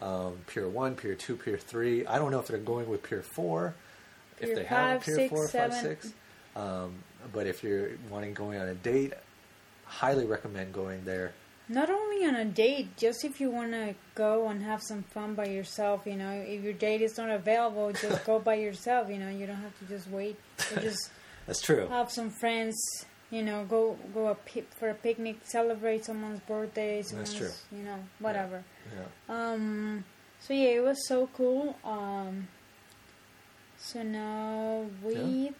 um, 0.00 0.34
Pier 0.46 0.68
One, 0.68 0.94
Pier 0.94 1.14
Two, 1.14 1.36
Pier 1.36 1.58
Three. 1.58 2.06
I 2.06 2.18
don't 2.18 2.30
know 2.30 2.40
if 2.40 2.46
they're 2.46 2.58
going 2.58 2.88
with 2.88 3.02
Pier 3.02 3.22
Four. 3.22 3.74
Pier 4.40 4.50
if 4.50 4.56
they 4.56 4.64
have 4.64 4.98
five, 4.98 5.04
Pier 5.04 5.14
six, 5.16 5.30
Four, 5.30 5.48
seven. 5.48 5.70
five, 5.72 5.82
six. 5.82 6.12
Um, 6.56 6.94
but 7.32 7.46
if 7.46 7.62
you're 7.62 7.90
wanting 8.10 8.34
going 8.34 8.58
on 8.58 8.68
a 8.68 8.74
date, 8.74 9.12
highly 9.84 10.24
recommend 10.26 10.72
going 10.72 11.04
there. 11.04 11.32
Not 11.70 11.90
only 11.90 12.24
on 12.24 12.34
a 12.34 12.46
date, 12.46 12.96
just 12.96 13.24
if 13.26 13.40
you 13.40 13.50
want 13.50 13.72
to 13.72 13.94
go 14.14 14.48
and 14.48 14.62
have 14.62 14.82
some 14.82 15.02
fun 15.02 15.34
by 15.34 15.46
yourself, 15.46 16.06
you 16.06 16.16
know, 16.16 16.30
if 16.46 16.64
your 16.64 16.72
date 16.72 17.02
is 17.02 17.18
not 17.18 17.28
available, 17.28 17.92
just 17.92 18.24
go 18.24 18.38
by 18.38 18.54
yourself, 18.66 19.10
you 19.10 19.18
know, 19.18 19.28
you 19.28 19.46
don't 19.46 19.56
have 19.56 19.78
to 19.80 19.84
just 19.84 20.08
wait. 20.08 20.36
Or 20.74 20.80
just 20.80 21.10
That's 21.46 21.60
true. 21.60 21.86
have 21.88 22.10
some 22.10 22.30
friends, 22.30 22.74
you 23.30 23.42
know, 23.42 23.64
go 23.64 23.96
go 24.14 24.28
a 24.28 24.34
pi- 24.34 24.64
for 24.78 24.88
a 24.90 24.94
picnic, 24.94 25.36
celebrate 25.44 26.04
someone's 26.04 26.40
birthday, 26.40 27.02
someone's, 27.02 27.34
true. 27.34 27.50
you 27.72 27.82
know, 27.84 27.98
whatever. 28.20 28.64
Yeah. 28.96 29.52
Um, 29.52 30.04
so 30.40 30.54
yeah, 30.54 30.70
it 30.70 30.82
was 30.82 31.06
so 31.06 31.28
cool. 31.34 31.76
Um, 31.84 32.48
so 33.76 34.02
now 34.02 34.86
we 35.02 35.52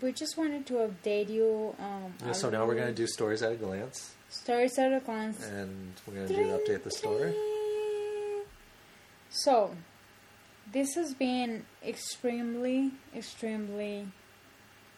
we 0.00 0.12
just 0.12 0.36
wanted 0.36 0.66
to 0.66 0.74
update 0.74 1.28
you. 1.28 1.74
Um, 1.78 2.14
Yeah, 2.24 2.32
so 2.32 2.50
now 2.50 2.66
we're 2.66 2.74
gonna 2.76 2.92
do 2.92 3.06
stories 3.06 3.42
at 3.42 3.52
a 3.52 3.56
glance, 3.56 4.14
stories 4.28 4.78
at 4.78 4.92
a 4.92 5.00
glance. 5.00 5.44
and 5.44 5.94
we're 6.06 6.14
gonna 6.14 6.28
do 6.28 6.58
update 6.58 6.84
the 6.84 6.90
story. 6.90 7.34
So, 9.30 9.74
this 10.72 10.94
has 10.94 11.12
been 11.12 11.66
extremely, 11.84 12.92
extremely 13.14 14.08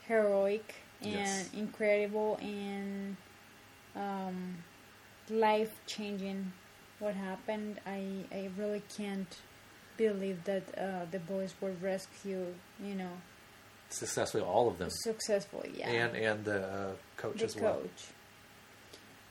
heroic 0.06 0.74
and 1.02 1.12
Yes. 1.14 1.50
incredible 1.54 2.38
and 2.40 3.16
um, 3.96 4.56
life 5.30 5.80
changing. 5.87 6.52
What 6.98 7.14
happened? 7.14 7.80
I 7.87 8.24
I 8.32 8.50
really 8.56 8.82
can't 8.96 9.37
believe 9.96 10.44
that 10.44 10.62
uh, 10.76 11.04
the 11.11 11.18
boys 11.20 11.54
were 11.61 11.72
rescued. 11.80 12.54
You 12.82 12.94
know, 12.94 13.12
Successfully, 13.90 14.42
all 14.44 14.68
of 14.68 14.78
them, 14.78 14.90
successfully. 14.90 15.72
Yeah, 15.78 15.88
and 15.90 16.16
and 16.16 16.44
the 16.44 16.62
uh, 16.66 16.92
coach 17.16 17.38
the 17.38 17.44
as 17.46 17.56
well. 17.56 17.74
coach. 17.82 18.06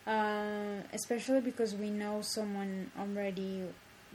Uh, 0.08 0.82
especially 0.94 1.42
because 1.42 1.76
we 1.76 1.90
know 1.90 2.22
someone 2.22 2.90
already, 2.98 3.64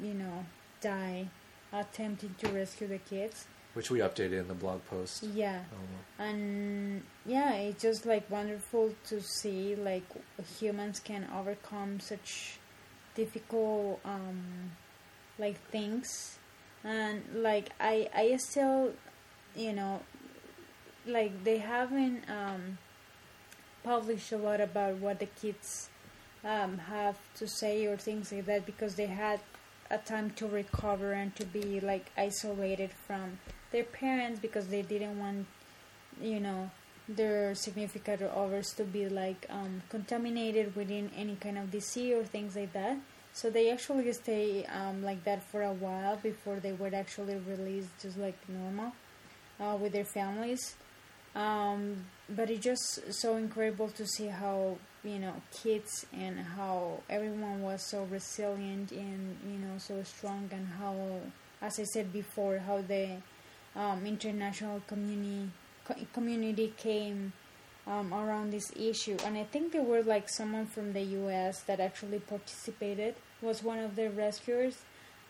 you 0.03 0.15
know, 0.15 0.47
die 0.81 1.29
attempting 1.71 2.35
to 2.39 2.49
rescue 2.49 2.87
the 2.87 2.97
kids. 2.99 3.47
Which 3.75 3.91
we 3.91 4.01
updated 4.01 4.41
in 4.41 4.49
the 4.49 4.55
blog 4.55 4.85
post. 4.87 5.23
Yeah, 5.23 5.61
Um, 6.19 6.27
and 6.27 7.03
yeah, 7.25 7.55
it's 7.55 7.83
just 7.83 8.07
like 8.07 8.31
wonderful 8.31 8.95
to 9.09 9.21
see 9.21 9.75
like 9.75 10.05
humans 10.59 11.01
can 11.01 11.27
overcome 11.35 12.01
such 12.01 12.59
difficult 13.15 14.01
um 14.05 14.73
like 15.39 15.59
things, 15.71 16.39
and 16.85 17.23
like 17.35 17.71
I 17.81 18.09
I 18.15 18.37
still, 18.37 18.93
you 19.57 19.73
know, 19.73 20.01
like 21.07 21.45
they 21.45 21.59
haven't 21.59 22.29
um 22.29 22.79
published 23.85 24.33
a 24.33 24.37
lot 24.37 24.61
about 24.61 24.97
what 24.97 25.19
the 25.19 25.27
kids 25.27 25.89
um 26.45 26.79
have 26.79 27.17
to 27.35 27.49
say 27.49 27.87
or 27.87 27.97
things 27.97 28.33
like 28.33 28.47
that 28.47 28.67
because 28.67 28.95
they 28.97 29.07
had 29.07 29.41
a 29.91 29.99
time 29.99 30.31
to 30.31 30.47
recover 30.47 31.13
and 31.13 31.35
to 31.37 31.45
be 31.45 31.81
like 31.81 32.11
isolated 32.17 32.91
from 33.07 33.39
their 33.73 33.85
parents 33.85 34.41
because 34.41 34.69
they 34.69 34.83
didn't 34.83 35.19
want 35.19 35.47
you 36.21 36.41
know 36.41 36.71
their 37.09 37.55
significant 37.55 38.23
others 38.23 38.73
to 38.75 38.85
be 38.85 39.09
like 39.09 39.47
um, 39.51 39.83
contaminated 39.89 40.75
within 40.77 41.11
any 41.17 41.37
kind 41.37 41.59
of 41.59 41.71
disease 41.71 42.15
or 42.15 42.25
things 42.25 42.55
like 42.55 42.73
that. 42.73 42.97
So 43.33 43.51
they 43.51 43.71
actually 43.71 44.13
stay 44.13 44.65
um, 44.67 45.03
like 45.03 45.25
that 45.25 45.43
for 45.51 45.63
a 45.63 45.73
while 45.73 46.17
before 46.17 46.57
they 46.61 46.73
were 46.73 46.91
actually 46.95 47.37
released 47.37 47.89
just 48.01 48.19
like 48.19 48.37
normal 48.49 48.93
uh, 49.59 49.77
with 49.81 49.93
their 49.93 50.05
families. 50.05 50.77
Um, 51.35 52.05
but 52.29 52.51
it's 52.51 52.63
just 52.63 53.13
so 53.21 53.37
incredible 53.37 53.89
to 53.89 54.07
see 54.07 54.27
how 54.27 54.77
you 55.03 55.19
know 55.19 55.35
kids 55.63 56.07
and 56.13 56.39
how 56.39 57.01
everyone 57.11 57.63
was 57.63 57.83
so 57.83 58.05
resilient 58.05 58.93
and 58.93 59.37
you 59.45 59.59
know 59.59 59.79
so 59.79 60.03
strong 60.05 60.49
and 60.53 60.69
how 60.79 60.95
as 61.61 61.81
i 61.81 61.83
said 61.83 62.13
before 62.13 62.59
how 62.59 62.81
the 62.83 63.17
um, 63.77 64.07
international 64.07 64.81
community 64.87 65.51
co- 65.85 65.95
community 66.13 66.73
came 66.77 67.33
um, 67.87 68.13
around 68.15 68.53
this 68.53 68.73
issue 68.77 69.17
and 69.25 69.37
i 69.37 69.45
think 69.45 69.73
there 69.73 69.83
were 69.83 70.03
like 70.03 70.29
someone 70.29 70.67
from 70.67 70.93
the 70.93 71.03
us 71.03 71.61
that 71.63 71.81
actually 71.81 72.19
participated 72.21 73.15
was 73.41 73.63
one 73.63 73.79
of 73.79 73.97
the 73.97 74.09
rescuers 74.11 74.77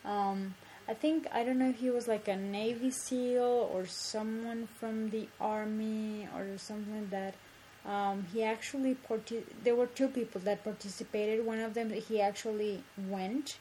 um, 0.05 0.55
I 0.89 0.95
think 0.95 1.29
I 1.33 1.45
don't 1.45 1.59
know 1.59 1.69
if 1.71 1.79
he 1.79 1.91
was 1.91 2.09
like 2.09 2.27
a 2.29 2.37
Navy 2.37 2.91
SEAL 2.91 3.71
or 3.73 3.87
someone 3.87 4.67
from 4.81 5.11
the 5.11 5.29
army 5.41 6.29
or 6.35 6.59
something 6.59 6.95
like 6.95 7.11
that. 7.11 7.35
Um, 7.89 8.27
he 8.33 8.43
actually 8.43 8.95
parti- 8.95 9.45
there 9.63 9.75
were 9.75 9.87
two 9.87 10.09
people 10.09 10.41
that 10.43 10.65
participated. 10.65 11.47
One 11.47 11.61
of 11.61 11.75
them 11.75 11.91
he 11.91 12.21
actually 12.21 12.83
went 13.09 13.59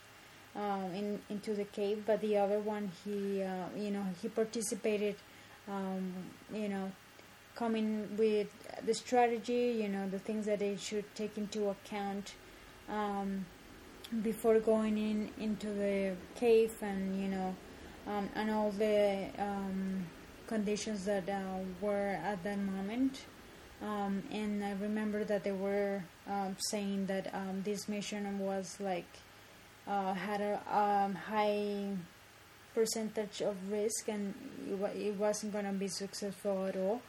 um, 0.56 0.94
in 0.94 1.20
into 1.30 1.54
the 1.54 1.66
cave, 1.66 2.04
but 2.06 2.22
the 2.22 2.38
other 2.38 2.60
one 2.60 2.92
he 3.04 3.42
uh, 3.44 3.66
you 3.78 3.92
know 3.92 4.06
he 4.22 4.30
participated. 4.30 5.16
Um, 5.68 6.14
you 6.54 6.68
know, 6.68 6.92
coming 7.56 8.10
with 8.18 8.50
the 8.86 8.94
strategy. 8.94 9.78
You 9.82 9.90
know 9.90 10.10
the 10.10 10.20
things 10.20 10.46
that 10.46 10.60
they 10.60 10.76
should 10.78 11.06
take 11.16 11.38
into 11.38 11.70
account. 11.70 12.36
Um, 12.90 13.46
before 14.24 14.60
going 14.60 14.98
in 14.98 15.30
into 15.40 15.68
the 15.68 16.14
cave 16.36 16.74
and 16.82 17.22
you 17.22 17.30
know 17.30 17.56
um, 18.08 18.30
and 18.36 18.52
all 18.52 18.72
the 18.72 19.28
um, 19.40 20.06
conditions 20.48 21.06
that 21.06 21.30
uh, 21.30 21.60
were 21.80 22.20
at 22.22 22.44
that 22.44 22.60
moment 22.60 23.22
um, 23.82 24.22
and 24.30 24.62
I 24.66 24.74
remember 24.74 25.24
that 25.24 25.46
they 25.46 25.54
were 25.54 26.04
saying 26.58 27.06
that 27.06 27.34
this 27.64 27.88
mission 27.88 28.38
was 28.40 28.78
like 28.82 29.08
uh, 29.88 30.13
had 30.13 30.41
a 30.41 30.62
um, 30.78 31.15
high 31.15 31.89
percentage 32.74 33.41
of 33.41 33.56
risk 33.72 34.08
and 34.08 34.34
it, 34.70 34.78
wa- 34.78 34.89
it 34.96 35.15
wasn't 35.17 35.52
gonna 35.52 35.74
be 35.74 35.88
successful 35.88 36.65
at 36.65 36.76
all 36.78 37.02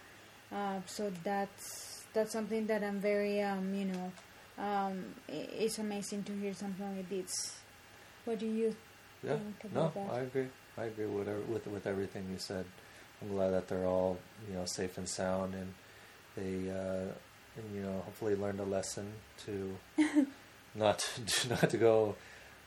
uh, 0.52 0.80
so 0.86 1.10
that's 1.24 2.04
that's 2.12 2.32
something 2.32 2.66
that 2.66 2.82
I'm 2.82 3.00
very 3.00 3.40
um, 3.42 3.72
you 3.74 3.86
know 3.86 4.12
um, 4.58 5.04
it's 5.28 5.78
amazing 5.78 6.24
to 6.24 6.32
hear 6.32 6.52
something 6.52 6.94
like 6.96 7.08
this. 7.08 7.56
What 8.26 8.38
do 8.38 8.46
you 8.46 8.76
Yeah, 9.24 9.36
think 9.36 9.72
no, 9.74 9.90
about 9.90 9.94
that? 9.94 10.12
I 10.12 10.20
agree. 10.20 10.46
I 10.76 10.84
agree 10.84 11.06
with 11.06 11.26
with 11.48 11.66
with 11.66 11.86
everything 11.86 12.26
you 12.30 12.38
said. 12.38 12.64
I'm 13.22 13.28
glad 13.30 13.50
that 13.50 13.68
they're 13.68 13.86
all 13.86 14.18
you 14.48 14.54
know 14.54 14.64
safe 14.66 14.98
and 14.98 15.08
sound, 15.08 15.54
and 15.54 15.72
they 16.36 16.70
uh, 16.70 17.08
and, 17.56 17.74
you 17.74 17.82
know 17.82 18.02
hopefully 18.04 18.36
learned 18.36 18.60
a 18.60 18.64
lesson 18.64 19.10
to 19.46 19.74
not 20.74 20.98
to, 21.26 21.48
not 21.48 21.70
to 21.70 21.76
go 21.78 22.14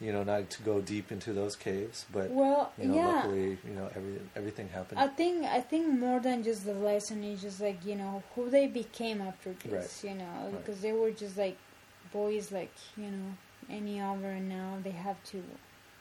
you 0.01 0.11
know 0.11 0.23
not 0.23 0.49
to 0.49 0.61
go 0.63 0.81
deep 0.81 1.11
into 1.11 1.31
those 1.33 1.55
caves, 1.55 2.05
but 2.11 2.29
Well, 2.29 2.71
you 2.77 2.87
know 2.87 2.95
yeah. 2.95 3.07
luckily 3.07 3.57
you 3.67 3.73
know 3.75 3.89
every 3.95 4.19
everything 4.35 4.69
happened. 4.69 4.99
I 4.99 5.07
think 5.07 5.45
I 5.45 5.61
think 5.61 5.87
more 5.99 6.19
than 6.19 6.43
just 6.43 6.65
the 6.65 6.73
lesson 6.73 7.23
is 7.23 7.41
just 7.41 7.61
like 7.61 7.85
you 7.85 7.95
know 7.95 8.23
who 8.35 8.49
they 8.49 8.67
became 8.67 9.21
after 9.21 9.53
this, 9.63 9.71
Right. 10.03 10.11
you 10.11 10.17
know, 10.17 10.33
Right. 10.43 10.51
because 10.65 10.81
they 10.81 10.91
were 10.91 11.11
just 11.11 11.37
like 11.37 11.57
boys 12.11 12.51
like 12.51 12.73
you 12.97 13.09
know 13.09 13.33
any 13.69 13.99
other, 13.99 14.27
and 14.29 14.47
now 14.49 14.77
they 14.83 14.91
have 14.91 15.21
to, 15.31 15.41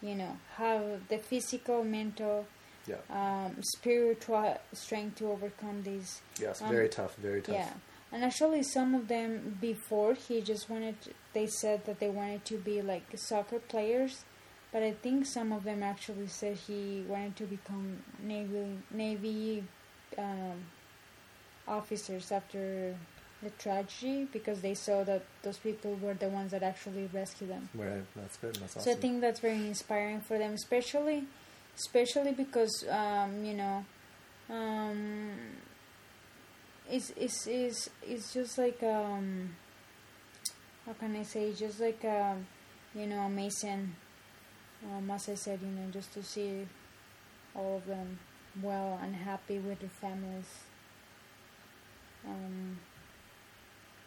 you 0.03 0.15
know, 0.15 0.37
have 0.57 1.09
the 1.09 1.17
physical, 1.19 1.83
mental, 1.83 2.47
yeah, 2.87 2.97
um, 3.09 3.57
spiritual 3.63 4.59
strength 4.73 5.17
to 5.19 5.31
overcome 5.31 5.83
these 5.83 6.21
yes, 6.41 6.61
um, 6.61 6.69
very 6.69 6.89
tough, 6.89 7.15
very 7.17 7.41
tough. 7.41 7.55
Yeah, 7.55 7.71
and 8.15 8.23
actually, 8.23 8.63
some 8.63 8.95
of 8.95 9.09
them 9.09 9.59
before 9.61 10.15
he 10.15 10.41
just 10.41 10.71
wanted. 10.71 10.95
They 11.33 11.49
said 11.49 11.85
that 11.87 11.99
they 11.99 12.09
wanted 12.09 12.45
to 12.45 12.59
be 12.59 12.81
like 12.81 13.03
soccer 13.17 13.59
players, 13.59 14.25
but 14.71 14.85
I 14.85 14.93
think 14.93 15.27
some 15.27 15.51
of 15.51 15.65
them 15.65 15.83
actually 15.83 16.29
said 16.29 16.57
he 16.57 17.05
wanted 17.09 17.35
to 17.37 17.45
become 17.45 17.99
navy 18.23 18.79
navy 18.93 19.65
um, 20.17 20.63
officers 21.67 22.31
after 22.31 22.95
the 23.43 23.51
tragedy 23.51 24.29
because 24.33 24.61
they 24.61 24.75
saw 24.75 25.03
that 25.03 25.25
those 25.43 25.59
people 25.59 25.97
were 26.01 26.15
the 26.15 26.29
ones 26.29 26.53
that 26.53 26.63
actually 26.63 27.11
rescued 27.13 27.51
them. 27.51 27.69
Right, 27.75 28.05
that's 28.15 28.37
good. 28.37 28.55
That's 28.55 28.77
awesome. 28.77 28.93
So. 28.93 28.97
I 28.97 29.01
think 29.01 29.23
that's 29.23 29.41
very 29.41 29.67
inspiring 29.67 30.21
for 30.21 30.39
them, 30.39 30.53
especially, 30.53 31.25
especially 31.77 32.31
because 32.31 32.85
um, 32.89 33.45
you 33.45 33.55
know, 33.55 33.85
um, 34.51 35.33
it's 36.91 37.11
it's 37.17 37.47
it's 37.47 37.91
it's 38.03 38.33
just 38.35 38.59
like 38.59 38.83
um, 38.83 39.55
how 40.87 40.93
can 40.95 41.17
I 41.17 41.23
say? 41.23 41.53
Just 41.53 41.81
like 41.81 42.05
um, 42.05 42.47
you 42.95 43.07
know, 43.07 43.21
amazing. 43.21 43.95
Um, 44.85 45.11
as 45.11 45.29
I 45.29 45.35
said, 45.35 45.61
you 45.63 45.69
know, 45.69 45.91
just 45.91 46.13
to 46.15 46.23
see 46.23 46.67
all 47.55 47.77
of 47.79 47.87
them 47.87 48.19
well 48.63 48.99
and 49.03 49.15
happy 49.17 49.59
with 49.59 49.81
their 49.81 49.89
families. 49.89 50.47
Um, 52.27 52.79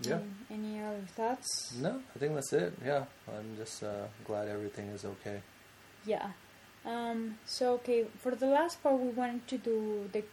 yeah. 0.01 0.19
any- 0.51 0.67
Any 0.75 0.83
other 0.83 1.01
thoughts? 1.15 1.75
No, 1.81 2.01
I 2.15 2.19
think 2.19 2.35
that's 2.35 2.53
it. 2.53 2.73
Yeah, 2.85 3.05
I'm 3.27 3.55
just 3.57 3.83
uh, 3.83 4.05
glad 4.25 4.47
everything 4.47 4.87
is 4.89 5.03
okay. 5.05 5.41
Yeah. 6.05 6.29
Um, 6.85 7.37
so 7.45 7.73
okay, 7.75 8.05
for 8.21 8.35
the 8.35 8.45
last 8.47 8.81
part, 8.83 8.99
we 8.99 9.09
wanted 9.09 9.47
to 9.47 9.57
do 9.57 10.09
the 10.13 10.23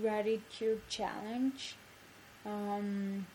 gratitude 0.00 0.82
challenge. 0.88 1.76
Um, 2.46 3.26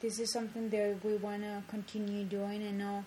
this 0.00 0.18
is 0.18 0.32
something 0.32 0.68
that 0.70 0.96
we 1.04 1.16
want 1.16 1.42
to 1.42 1.62
continue 1.68 2.24
doing. 2.24 2.66
I 2.66 2.70
know 2.70 3.04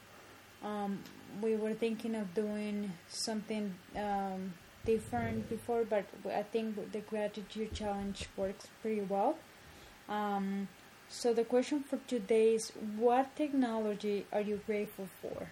um, 0.64 1.00
we 1.42 1.56
were 1.56 1.74
thinking 1.74 2.16
of 2.16 2.34
doing 2.34 2.92
something 3.08 3.74
um, 3.96 4.54
different 4.86 5.50
before, 5.50 5.86
but 5.86 6.06
I 6.26 6.44
think 6.44 6.92
the 6.92 7.00
gratitude 7.00 7.74
challenge 7.74 8.28
works 8.38 8.68
pretty 8.82 9.02
well. 9.02 9.38
Um, 10.10 10.68
so 11.08 11.34
the 11.34 11.44
question 11.44 11.84
for 11.84 12.00
today 12.08 12.56
is: 12.56 12.72
What 12.98 13.36
technology 13.36 14.26
are 14.32 14.42
you 14.42 14.62
grateful 14.66 15.08
for? 15.22 15.48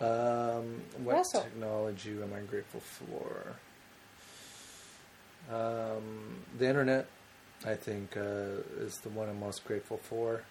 Um, 0.00 0.80
what 1.04 1.16
Russell. 1.16 1.42
technology 1.42 2.12
am 2.12 2.32
I 2.34 2.40
grateful 2.40 2.80
for? 2.80 3.54
Um, 5.54 6.42
the 6.58 6.68
internet, 6.68 7.06
I 7.66 7.74
think, 7.74 8.16
uh, 8.16 8.62
is 8.78 8.96
the 9.02 9.10
one 9.10 9.28
I'm 9.28 9.40
most 9.40 9.64
grateful 9.64 9.98
for, 9.98 10.42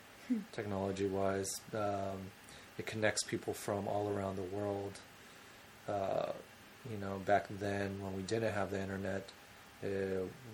technology 0.52 1.08
wise. 1.08 1.50
Um, 1.74 2.32
it 2.78 2.86
connects 2.86 3.24
people 3.24 3.54
from 3.54 3.88
all 3.88 4.10
around 4.10 4.36
the 4.36 4.56
world. 4.56 5.00
Uh, 5.88 6.32
you 6.90 6.98
know, 6.98 7.20
back 7.26 7.48
then 7.60 8.00
when 8.02 8.16
we 8.16 8.22
didn't 8.22 8.54
have 8.54 8.72
the 8.72 8.80
internet, 8.80 9.28
uh, 9.84 9.88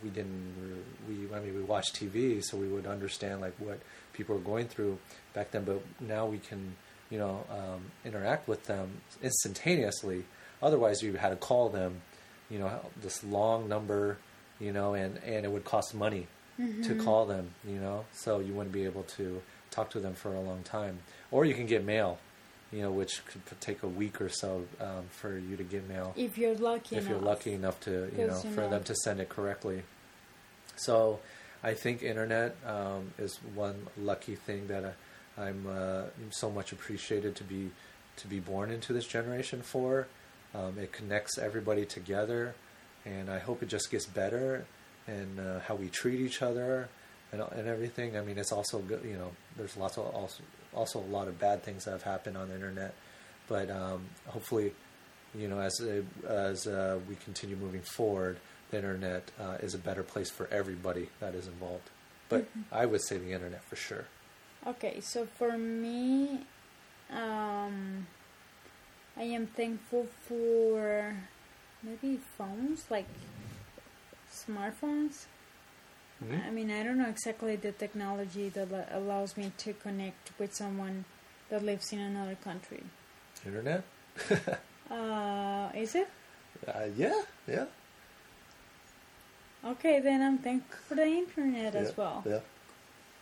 we 0.03 0.09
didn't. 0.09 0.83
We 1.07 1.35
I 1.35 1.39
mean, 1.39 1.55
we 1.55 1.61
watched 1.61 1.99
TV, 1.99 2.43
so 2.43 2.57
we 2.57 2.67
would 2.67 2.85
understand 2.85 3.41
like 3.41 3.55
what 3.59 3.79
people 4.13 4.35
were 4.35 4.41
going 4.41 4.67
through 4.67 4.97
back 5.33 5.51
then. 5.51 5.65
But 5.65 5.81
now 5.99 6.25
we 6.25 6.37
can, 6.37 6.75
you 7.09 7.17
know, 7.17 7.43
um, 7.49 7.91
interact 8.05 8.47
with 8.47 8.65
them 8.65 9.01
instantaneously. 9.21 10.25
Otherwise, 10.61 11.01
you 11.01 11.13
had 11.13 11.29
to 11.29 11.35
call 11.35 11.69
them, 11.69 12.01
you 12.49 12.59
know, 12.59 12.79
this 13.01 13.23
long 13.23 13.67
number, 13.67 14.17
you 14.59 14.71
know, 14.71 14.93
and 14.93 15.17
and 15.23 15.45
it 15.45 15.51
would 15.51 15.65
cost 15.65 15.93
money 15.93 16.27
to 16.57 16.95
call 16.95 17.25
them, 17.25 17.49
you 17.67 17.79
know, 17.79 18.05
so 18.13 18.39
you 18.39 18.53
wouldn't 18.53 18.73
be 18.73 18.85
able 18.85 19.03
to 19.03 19.41
talk 19.71 19.89
to 19.91 19.99
them 19.99 20.13
for 20.13 20.33
a 20.33 20.39
long 20.39 20.63
time. 20.63 20.99
Or 21.31 21.45
you 21.45 21.53
can 21.53 21.65
get 21.65 21.83
mail, 21.83 22.17
you 22.71 22.81
know, 22.81 22.91
which 22.91 23.21
could 23.25 23.59
take 23.59 23.83
a 23.83 23.87
week 23.87 24.21
or 24.21 24.29
so 24.29 24.65
um, 24.79 25.05
for 25.09 25.37
you 25.37 25.57
to 25.57 25.63
get 25.63 25.87
mail 25.87 26.13
If 26.15 26.37
you're 26.37 26.55
lucky, 26.55 26.95
if 26.95 27.07
you're 27.07 27.19
lucky 27.19 27.53
enough 27.53 27.79
to 27.81 28.11
you 28.17 28.27
know 28.27 28.35
for 28.35 28.67
them 28.67 28.83
to 28.83 28.95
send 28.95 29.19
it 29.19 29.29
correctly. 29.29 29.83
So, 30.77 31.19
I 31.63 31.73
think 31.73 32.03
internet 32.03 32.55
um, 32.65 33.13
is 33.17 33.37
one 33.53 33.87
lucky 33.97 34.35
thing 34.35 34.67
that 34.67 34.83
I, 35.37 35.41
I'm 35.41 35.65
uh, 35.67 36.03
so 36.31 36.49
much 36.49 36.71
appreciated 36.71 37.35
to 37.37 37.43
be 37.43 37.71
to 38.17 38.27
be 38.27 38.39
born 38.39 38.71
into 38.71 38.93
this 38.93 39.05
generation 39.05 39.61
for. 39.61 40.07
Um, 40.53 40.77
it 40.79 40.93
connects 40.93 41.37
everybody 41.37 41.85
together, 41.85 42.55
and 43.05 43.29
I 43.29 43.39
hope 43.39 43.61
it 43.61 43.67
just 43.67 43.91
gets 43.91 44.05
better 44.05 44.65
and 45.07 45.39
uh, 45.39 45.59
how 45.59 45.75
we 45.75 45.89
treat 45.89 46.19
each 46.19 46.41
other 46.41 46.89
and 47.31 47.41
and 47.41 47.67
everything. 47.67 48.17
I 48.17 48.21
mean, 48.21 48.37
it's 48.37 48.51
also 48.51 48.79
good. 48.79 49.03
You 49.03 49.17
know, 49.17 49.31
there's 49.57 49.77
lots 49.77 49.97
of 49.97 50.05
also 50.13 50.43
also 50.73 50.99
a 50.99 51.11
lot 51.11 51.27
of 51.27 51.39
bad 51.39 51.63
things 51.63 51.85
that 51.85 51.91
have 51.91 52.03
happened 52.03 52.37
on 52.37 52.49
the 52.49 52.55
internet, 52.55 52.93
but 53.47 53.69
um, 53.69 54.05
hopefully 54.27 54.73
you 55.37 55.47
know, 55.47 55.59
as 55.59 55.79
uh, 55.81 56.01
as 56.27 56.67
uh, 56.67 56.99
we 57.07 57.15
continue 57.15 57.55
moving 57.55 57.81
forward, 57.81 58.37
the 58.71 58.77
internet 58.77 59.31
uh, 59.39 59.57
is 59.61 59.73
a 59.73 59.77
better 59.77 60.03
place 60.03 60.29
for 60.29 60.47
everybody 60.51 61.09
that 61.19 61.35
is 61.35 61.47
involved. 61.47 61.89
But 62.29 62.47
I 62.71 62.85
would 62.85 63.03
say 63.03 63.17
the 63.17 63.31
internet 63.31 63.63
for 63.63 63.75
sure. 63.75 64.05
Okay, 64.65 64.99
so 64.99 65.27
for 65.37 65.57
me, 65.57 66.41
um, 67.11 68.07
I 69.15 69.23
am 69.23 69.47
thankful 69.47 70.07
for 70.27 71.15
maybe 71.83 72.19
phones, 72.37 72.85
like 72.89 73.05
smartphones. 74.35 75.25
I 76.47 76.49
mean, 76.49 76.71
I 76.71 76.83
don't 76.83 76.97
know 76.97 77.09
exactly 77.09 77.55
the 77.55 77.71
technology 77.71 78.49
that 78.49 78.71
al- 78.71 79.01
allows 79.01 79.37
me 79.37 79.51
to 79.59 79.73
connect 79.73 80.31
with 80.39 80.53
someone 80.55 81.05
that 81.49 81.63
lives 81.63 81.91
in 81.91 81.99
another 81.99 82.35
country. 82.35 82.83
Internet? 83.45 83.83
Uh, 84.89 85.69
is 85.73 85.95
it? 85.95 86.07
Uh, 86.67 86.85
yeah, 86.95 87.21
yeah. 87.47 87.65
Okay, 89.65 89.99
then 89.99 90.21
I'm 90.21 90.37
thankful 90.37 90.77
for 90.87 90.95
the 90.95 91.07
internet 91.07 91.73
yeah, 91.73 91.79
as 91.79 91.97
well. 91.97 92.23
Yeah. 92.23 92.39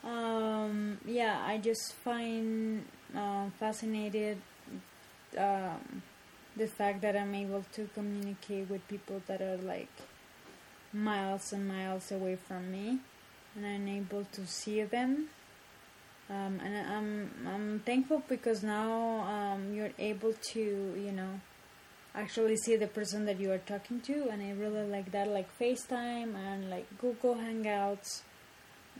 Um, 0.03 0.97
yeah, 1.05 1.41
I 1.45 1.57
just 1.57 1.93
find 2.03 2.83
uh, 3.15 3.45
fascinated 3.57 4.37
um, 5.37 6.03
the 6.57 6.67
fact 6.67 7.01
that 7.01 7.15
I'm 7.15 7.33
able 7.33 7.63
to 7.73 7.89
communicate 7.93 8.69
with 8.69 8.85
people 8.89 9.21
that 9.27 9.41
are 9.41 9.57
like 9.57 9.87
miles 10.93 11.51
and 11.53 11.67
miles 11.67 12.11
away 12.11 12.35
from 12.35 12.71
me, 12.71 12.99
and 13.55 13.65
I'm 13.65 13.87
able 13.87 14.25
to 14.33 14.47
see 14.47 14.83
them. 14.83 15.29
Um, 16.29 16.59
and 16.63 16.87
I'm 16.87 17.31
I'm 17.47 17.79
thankful 17.79 18.23
because 18.27 18.63
now 18.63 19.21
um, 19.21 19.73
you're 19.73 19.91
able 19.99 20.33
to 20.53 20.59
you 20.59 21.11
know 21.11 21.41
actually 22.15 22.55
see 22.57 22.75
the 22.75 22.87
person 22.87 23.25
that 23.25 23.39
you 23.39 23.51
are 23.51 23.57
talking 23.57 23.99
to, 24.01 24.29
and 24.29 24.41
I 24.41 24.51
really 24.51 24.87
like 24.87 25.11
that, 25.11 25.27
like 25.27 25.49
FaceTime 25.59 26.35
and 26.35 26.69
like 26.69 26.85
Google 26.99 27.35
Hangouts 27.35 28.21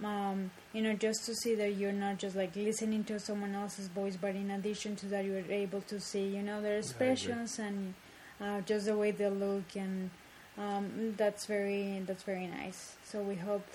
um, 0.04 0.52
you 0.74 0.82
know, 0.82 0.94
just 0.94 1.26
to 1.26 1.36
see 1.36 1.56
that 1.56 1.76
you're 1.76 1.92
not 1.92 2.18
just 2.18 2.36
like 2.36 2.56
listening 2.56 3.04
to 3.06 3.20
someone 3.20 3.54
else's 3.54 3.88
voice, 3.88 4.18
but 4.20 4.36
in 4.36 4.50
addition 4.52 4.96
to 4.98 5.06
that, 5.08 5.26
you're 5.26 5.44
able 5.50 5.82
to 5.82 6.00
see, 6.00 6.26
you 6.26 6.42
know, 6.42 6.62
their 6.62 6.78
expressions 6.78 7.60
and 7.60 7.94
uh, 8.42 8.62
just 8.62 8.86
the 8.86 8.98
way 8.98 9.12
they 9.12 9.30
look, 9.30 9.76
and 9.76 10.10
um, 10.58 11.14
that's 11.18 11.46
very 11.46 12.02
that's 12.06 12.24
very 12.24 12.48
nice. 12.48 12.96
So 13.06 13.22
we 13.22 13.36
hope 13.36 13.66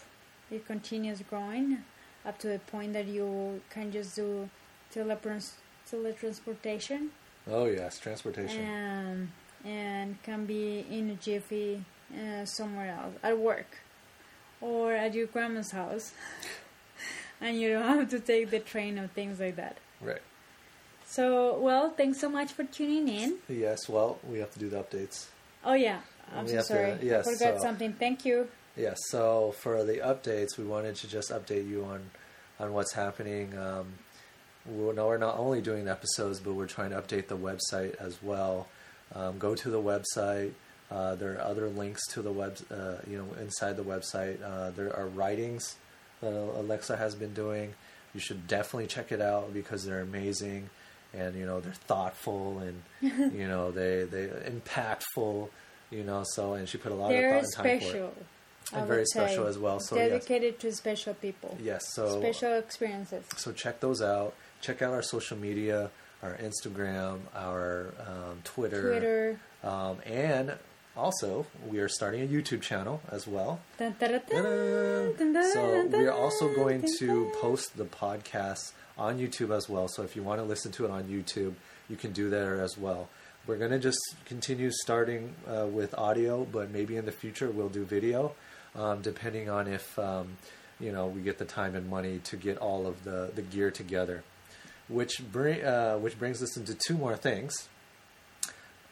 it 0.51 0.67
continues 0.67 1.21
growing 1.29 1.79
up 2.27 2.39
to 2.39 2.49
the 2.49 2.59
point 2.59 2.93
that 2.93 3.07
you 3.07 3.61
can 3.71 3.91
just 3.93 4.17
do 4.17 4.49
teletrans- 4.95 5.53
teletransportation 5.91 7.09
Oh 7.51 7.65
yes, 7.67 7.99
transportation. 7.99 8.67
um, 8.67 9.33
and 9.65 10.23
can 10.23 10.45
be 10.47 10.85
in 10.91 11.11
a 11.11 11.15
jiffy 11.15 11.83
uh, 12.15 12.45
somewhere 12.45 12.91
else 12.91 13.15
at 13.23 13.39
work 13.39 13.79
or 14.61 14.93
at 14.93 15.15
your 15.15 15.27
grandma's 15.27 15.71
house 15.73 16.13
and 17.41 17.61
you 17.61 17.71
don't 17.71 17.83
have 17.99 18.11
to 18.11 18.21
take 18.21 18.51
the 18.51 18.59
train 18.61 18.99
or 18.99 19.07
things 19.09 19.41
like 19.41 19.57
that 19.57 19.77
Right. 20.01 20.23
so 21.07 21.59
well 21.59 21.91
thanks 21.91 22.21
so 22.21 22.29
much 22.29 22.53
for 22.53 22.65
tuning 22.65 23.09
in 23.09 23.37
Yes. 23.49 23.89
Well, 23.89 24.19
we 24.29 24.39
have 24.39 24.53
to 24.53 24.59
do 24.59 24.69
the 24.69 24.83
updates. 24.83 25.27
oh 25.65 25.75
yeah 25.75 26.01
i'm 26.35 26.47
so 26.49 26.55
have 26.57 26.67
to- 26.67 26.73
sorry 26.73 26.99
yes, 27.03 27.27
i 27.29 27.33
forgot 27.33 27.57
so- 27.59 27.63
something 27.63 27.93
thank 27.95 28.25
you 28.25 28.49
Yes. 28.77 28.97
So 29.09 29.57
for 29.59 29.83
the 29.83 29.95
updates, 29.95 30.57
we 30.57 30.63
wanted 30.63 30.95
to 30.97 31.09
just 31.09 31.31
update 31.33 31.69
you 31.69 31.85
on 31.85 32.11
on 32.61 32.73
what's 32.73 32.93
happening. 32.93 33.59
Um, 33.59 33.95
we're, 34.65 34.93
no, 34.93 35.09
we're 35.09 35.19
not 35.19 35.37
only 35.37 35.61
doing 35.61 35.89
episodes, 35.89 36.39
but 36.39 36.53
we're 36.53 36.67
trying 36.69 36.91
to 36.91 37.03
update 37.03 37.27
the 37.27 37.37
website 37.37 37.97
as 37.97 38.23
well. 38.23 38.69
Um, 39.17 39.37
go 39.39 39.57
to 39.57 39.69
the 39.69 39.83
website. 39.83 40.53
Uh, 40.93 41.17
there 41.17 41.33
are 41.35 41.41
other 41.41 41.69
links 41.69 42.07
to 42.13 42.23
the 42.23 42.31
web, 42.31 42.57
uh, 42.71 42.99
you 43.11 43.19
know, 43.19 43.27
inside 43.41 43.77
the 43.77 43.83
website. 43.83 44.41
Uh, 44.45 44.71
there 44.71 44.95
are 44.97 45.07
writings 45.09 45.75
that 46.21 46.33
Alexa 46.33 46.97
has 46.97 47.17
been 47.17 47.35
doing. 47.35 47.75
You 48.15 48.21
should 48.21 48.47
definitely 48.47 48.87
check 48.87 49.11
it 49.11 49.21
out 49.21 49.53
because 49.53 49.85
they're 49.85 50.03
amazing, 50.03 50.71
and 51.13 51.35
you 51.35 51.47
know 51.47 51.59
they're 51.59 51.73
thoughtful 51.73 52.61
and 52.61 52.83
you 53.35 53.49
know 53.49 53.73
they 53.73 54.05
they 54.05 54.29
impactful. 54.29 55.49
You 55.91 56.05
know, 56.05 56.23
so 56.25 56.55
and 56.55 56.69
she 56.69 56.79
put 56.79 56.93
a 56.93 56.95
lot 56.95 57.09
they're 57.09 57.39
of 57.39 57.45
thought 57.45 57.45
and 57.45 57.53
time 57.55 57.65
for 57.65 57.71
it 57.71 57.83
special 57.83 58.15
and 58.75 58.87
very 58.87 59.07
special 59.07 59.47
as 59.47 59.59
well. 59.59 59.81
So 59.81 59.97
yes, 59.97 60.11
dedicated 60.11 60.59
to 60.61 60.73
special 60.73 61.15
people 61.15 61.57
yes. 61.61 61.95
So 61.95 62.21
special 62.21 62.55
experiences 62.59 63.25
so 63.37 63.53
check 63.53 63.81
those 63.81 64.03
out. 64.03 64.35
Check 64.61 64.83
out 64.83 64.93
our 64.93 65.03
social 65.03 65.37
media, 65.39 65.91
our 66.23 66.37
Instagram, 66.37 67.21
our 67.35 67.95
um, 68.01 68.41
Twitter, 68.45 68.91
twitter 68.91 69.41
Um, 69.63 69.99
and 70.05 70.55
also 70.97 71.47
we 71.67 71.79
are 71.79 71.89
starting 71.89 72.23
a 72.23 72.27
YouTube 72.27 72.61
channel 72.61 73.01
as 73.11 73.27
well. 73.27 73.61
Dun, 73.79 73.95
dun, 73.99 74.11
dun, 74.11 74.21
dun, 74.29 74.43
Ta-da! 74.43 75.13
dun, 75.19 75.33
dun, 75.33 75.53
So 75.53 75.87
we 75.87 76.07
are 76.07 76.13
also 76.13 76.53
going 76.55 76.85
to 76.99 77.31
post 77.41 77.77
the 77.77 77.85
podcast 77.85 78.73
on 78.99 79.19
YouTube 79.19 79.57
as 79.57 79.69
well. 79.69 79.89
So 79.89 80.03
if 80.03 80.17
you 80.17 80.23
want 80.23 80.41
to 80.41 80.45
listen 80.45 80.73
to 80.73 80.85
it 80.85 80.91
on 80.91 81.05
YouTube, 81.05 81.55
you 81.89 81.97
can 81.97 82.13
do 82.13 82.29
that 82.31 82.47
as 82.59 82.77
well. 82.77 83.09
We're 83.49 83.57
going 83.57 83.71
to 83.71 83.79
just 83.79 84.15
continue 84.27 84.71
starting 84.71 85.35
uh, 85.51 85.67
with 85.67 85.95
audio, 85.95 86.45
but 86.45 86.71
maybe 86.71 86.99
in 86.99 87.07
the 87.07 87.13
future 87.13 87.51
we'll 87.51 87.71
do 87.71 87.83
video, 87.83 88.35
um, 88.77 89.01
depending 89.01 89.49
on 89.49 89.67
if 89.67 89.99
um, 89.99 90.37
you 90.79 90.93
know 90.93 91.07
we 91.07 91.23
get 91.23 91.39
the 91.39 91.47
time 91.47 91.75
and 91.75 91.89
money 91.89 92.19
to 92.25 92.37
get 92.37 92.59
all 92.59 92.87
of 92.87 93.05
the, 93.05 93.31
the 93.35 93.41
gear 93.41 93.71
together. 93.71 94.23
Which 94.89 95.23
bring 95.33 95.65
uh, 95.65 95.97
which 95.97 96.19
brings 96.19 96.43
us 96.43 96.59
into 96.59 96.75
two 96.75 96.99
more 96.99 97.17
things. 97.17 97.71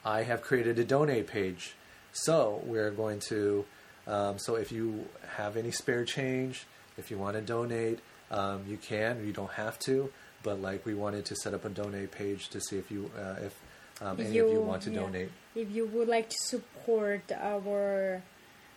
I 0.07 0.23
have 0.23 0.41
created 0.41 0.79
a 0.79 0.85
donate 0.85 1.27
page. 1.27 1.75
So 2.13 2.63
we're 2.65 2.93
going 2.93 3.21
to. 3.29 3.67
Um, 4.07 4.39
so 4.39 4.55
if 4.55 4.73
you 4.73 5.05
have 5.37 5.59
any 5.59 5.71
spare 5.71 6.07
change, 6.07 6.65
if 6.97 7.11
you 7.11 7.19
want 7.19 7.37
to 7.37 7.43
donate, 7.43 7.99
um, 8.31 8.65
you 8.67 8.79
can. 8.79 9.27
You 9.27 9.35
don't 9.35 9.53
have 9.53 9.79
to. 9.81 10.11
But 10.43 10.63
like 10.63 10.87
we 10.87 10.95
wanted 10.95 11.27
to 11.27 11.37
set 11.37 11.53
up 11.53 11.67
a 11.67 11.69
donate 11.69 12.11
page 12.11 12.49
to 12.49 12.61
see 12.63 12.79
if 12.79 12.91
you 12.91 13.11
uh, 13.19 13.45
if 13.45 13.61
um, 14.01 14.21
any 14.21 14.39
of 14.39 14.51
you 14.51 14.61
want 14.61 14.83
to 14.83 14.91
yeah. 14.91 15.01
donate. 15.01 15.31
If 15.55 15.71
you 15.71 15.87
would 15.87 16.09
like 16.09 16.29
to 16.31 16.37
support 16.39 17.33
our 17.33 18.23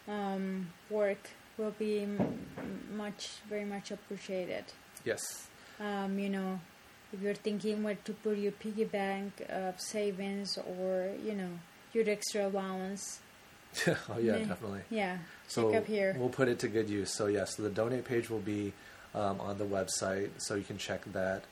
um, 0.07 0.67
work, 0.89 1.29
will 1.57 1.75
be 1.77 2.07
much, 2.93 3.29
very 3.49 3.65
much 3.65 3.91
appreciated. 3.91 4.65
Yes. 5.03 5.47
Um, 5.79 6.17
you 6.17 6.29
know, 6.29 6.59
if 7.11 7.21
you're 7.21 7.33
thinking 7.33 7.83
where 7.83 7.95
to 7.95 8.13
put 8.13 8.37
your 8.37 8.51
piggy 8.53 8.85
bank 8.85 9.45
of 9.49 9.79
savings 9.79 10.57
or 10.57 11.11
you 11.23 11.33
know 11.33 11.49
your 11.93 12.09
extra 12.09 12.47
allowance. 12.47 13.19
oh 13.87 13.97
yeah, 14.19 14.37
definitely. 14.37 14.81
Yeah, 14.89 15.17
So 15.47 15.71
check 15.71 15.81
up 15.81 15.87
here. 15.87 16.15
we'll 16.17 16.29
put 16.29 16.47
it 16.47 16.59
to 16.59 16.67
good 16.67 16.89
use. 16.89 17.13
So 17.15 17.27
yes, 17.27 17.55
so 17.57 17.63
the 17.63 17.69
donate 17.69 18.05
page 18.05 18.29
will 18.29 18.39
be 18.39 18.73
um, 19.13 19.39
on 19.39 19.57
the 19.57 19.65
website, 19.65 20.29
so 20.37 20.55
you 20.55 20.63
can 20.63 20.77
check 20.77 21.03
that 21.13 21.43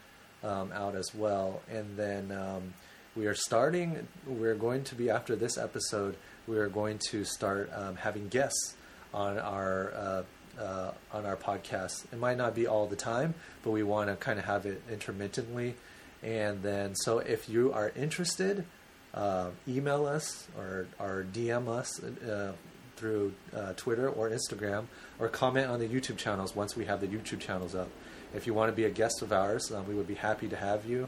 um, 0.44 0.72
out 0.72 0.96
as 0.96 1.14
well. 1.14 1.62
And 1.70 1.96
then 1.96 2.32
um, 2.32 2.74
we 3.18 3.26
are 3.26 3.34
starting. 3.34 4.08
We're 4.28 4.56
going 4.56 4.84
to 4.86 4.96
be 4.96 5.10
after 5.10 5.36
this 5.36 5.58
episode. 5.58 6.16
We 6.46 6.58
are 6.60 6.70
going 6.70 7.00
to 7.10 7.24
start 7.24 7.72
um, 7.74 7.96
having 7.96 8.28
guests 8.28 8.76
on 9.14 9.40
our. 9.40 9.94
Uh, 9.94 10.24
uh, 10.60 10.92
on 11.14 11.24
our 11.28 11.36
podcast, 11.36 12.12
it 12.12 12.18
might 12.18 12.36
not 12.36 12.56
be 12.56 12.66
all 12.66 12.88
the 12.88 12.96
time, 12.96 13.36
but 13.62 13.70
we 13.70 13.84
want 13.84 14.10
to 14.10 14.16
kind 14.16 14.40
of 14.40 14.46
have 14.46 14.66
it 14.66 14.82
intermittently. 14.92 15.76
And 16.24 16.64
then, 16.64 16.96
so 16.96 17.20
if 17.20 17.48
you 17.48 17.72
are 17.74 17.92
interested, 17.96 18.66
uh, 19.14 19.52
email 19.68 20.08
us 20.08 20.48
or, 20.58 20.88
or 20.98 21.28
DM 21.32 21.68
us 21.68 22.04
uh, 22.04 22.54
through 22.96 23.36
uh, 23.56 23.74
Twitter 23.74 24.10
or 24.10 24.32
Instagram, 24.32 24.86
or 25.20 25.30
comment 25.30 25.68
on 25.68 25.80
the 25.80 25.88
YouTube 25.88 26.18
channels 26.18 26.56
once 26.56 26.76
we 26.76 26.86
have 26.86 27.02
the 27.02 27.08
YouTube 27.08 27.40
channels 27.40 27.76
up. 27.76 27.90
If 28.34 28.48
you 28.48 28.56
want 28.56 28.72
to 28.72 28.76
be 28.76 28.86
a 28.86 28.90
guest 28.90 29.22
of 29.22 29.32
ours, 29.32 29.72
um, 29.72 29.88
we 29.88 29.94
would 29.94 30.08
be 30.08 30.16
happy 30.16 30.48
to 30.48 30.56
have 30.56 30.88
you 30.88 31.08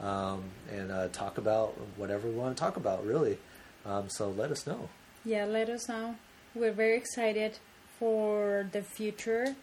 um, 0.00 0.44
and 0.70 0.90
uh, 0.90 1.08
talk 1.08 1.38
about 1.38 1.74
whatever 1.96 2.28
we 2.28 2.34
want 2.34 2.56
to 2.56 2.60
talk 2.60 2.76
about, 2.76 3.04
really. 3.06 3.38
Um, 3.86 4.08
so 4.08 4.30
let 4.30 4.50
us 4.50 4.66
know. 4.66 4.88
Yeah, 5.24 5.44
let 5.44 5.68
us 5.68 5.88
know. 5.88 6.16
We're 6.54 6.72
very 6.72 6.96
excited 6.96 7.58
for 7.98 8.68
the 8.72 8.82
future. 8.82 9.54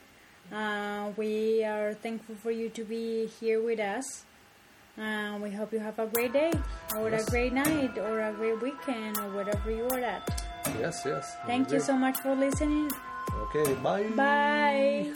Uh, 0.51 1.11
we 1.17 1.63
are 1.63 1.93
thankful 1.93 2.35
for 2.35 2.51
you 2.51 2.69
to 2.69 2.83
be 2.83 3.27
here 3.39 3.61
with 3.63 3.79
us. 3.79 4.23
Uh, 4.99 5.37
we 5.41 5.49
hope 5.51 5.71
you 5.71 5.79
have 5.79 5.97
a 5.99 6.05
great 6.07 6.33
day, 6.33 6.51
or 6.97 7.09
Yes. 7.09 7.25
a 7.27 7.31
great 7.31 7.53
night, 7.53 7.97
or 7.97 8.19
a 8.19 8.33
great 8.33 8.61
weekend, 8.61 9.17
or 9.19 9.29
whatever 9.31 9.71
you 9.71 9.87
are 9.87 9.99
at. 9.99 10.43
Yes, 10.79 11.01
yes. 11.05 11.35
Thank 11.47 11.71
you 11.71 11.79
so 11.79 11.95
much 11.95 12.19
for 12.19 12.35
listening. 12.35 12.91
Okay, 13.47 13.73
bye. 13.75 14.03
Bye. 14.15 15.13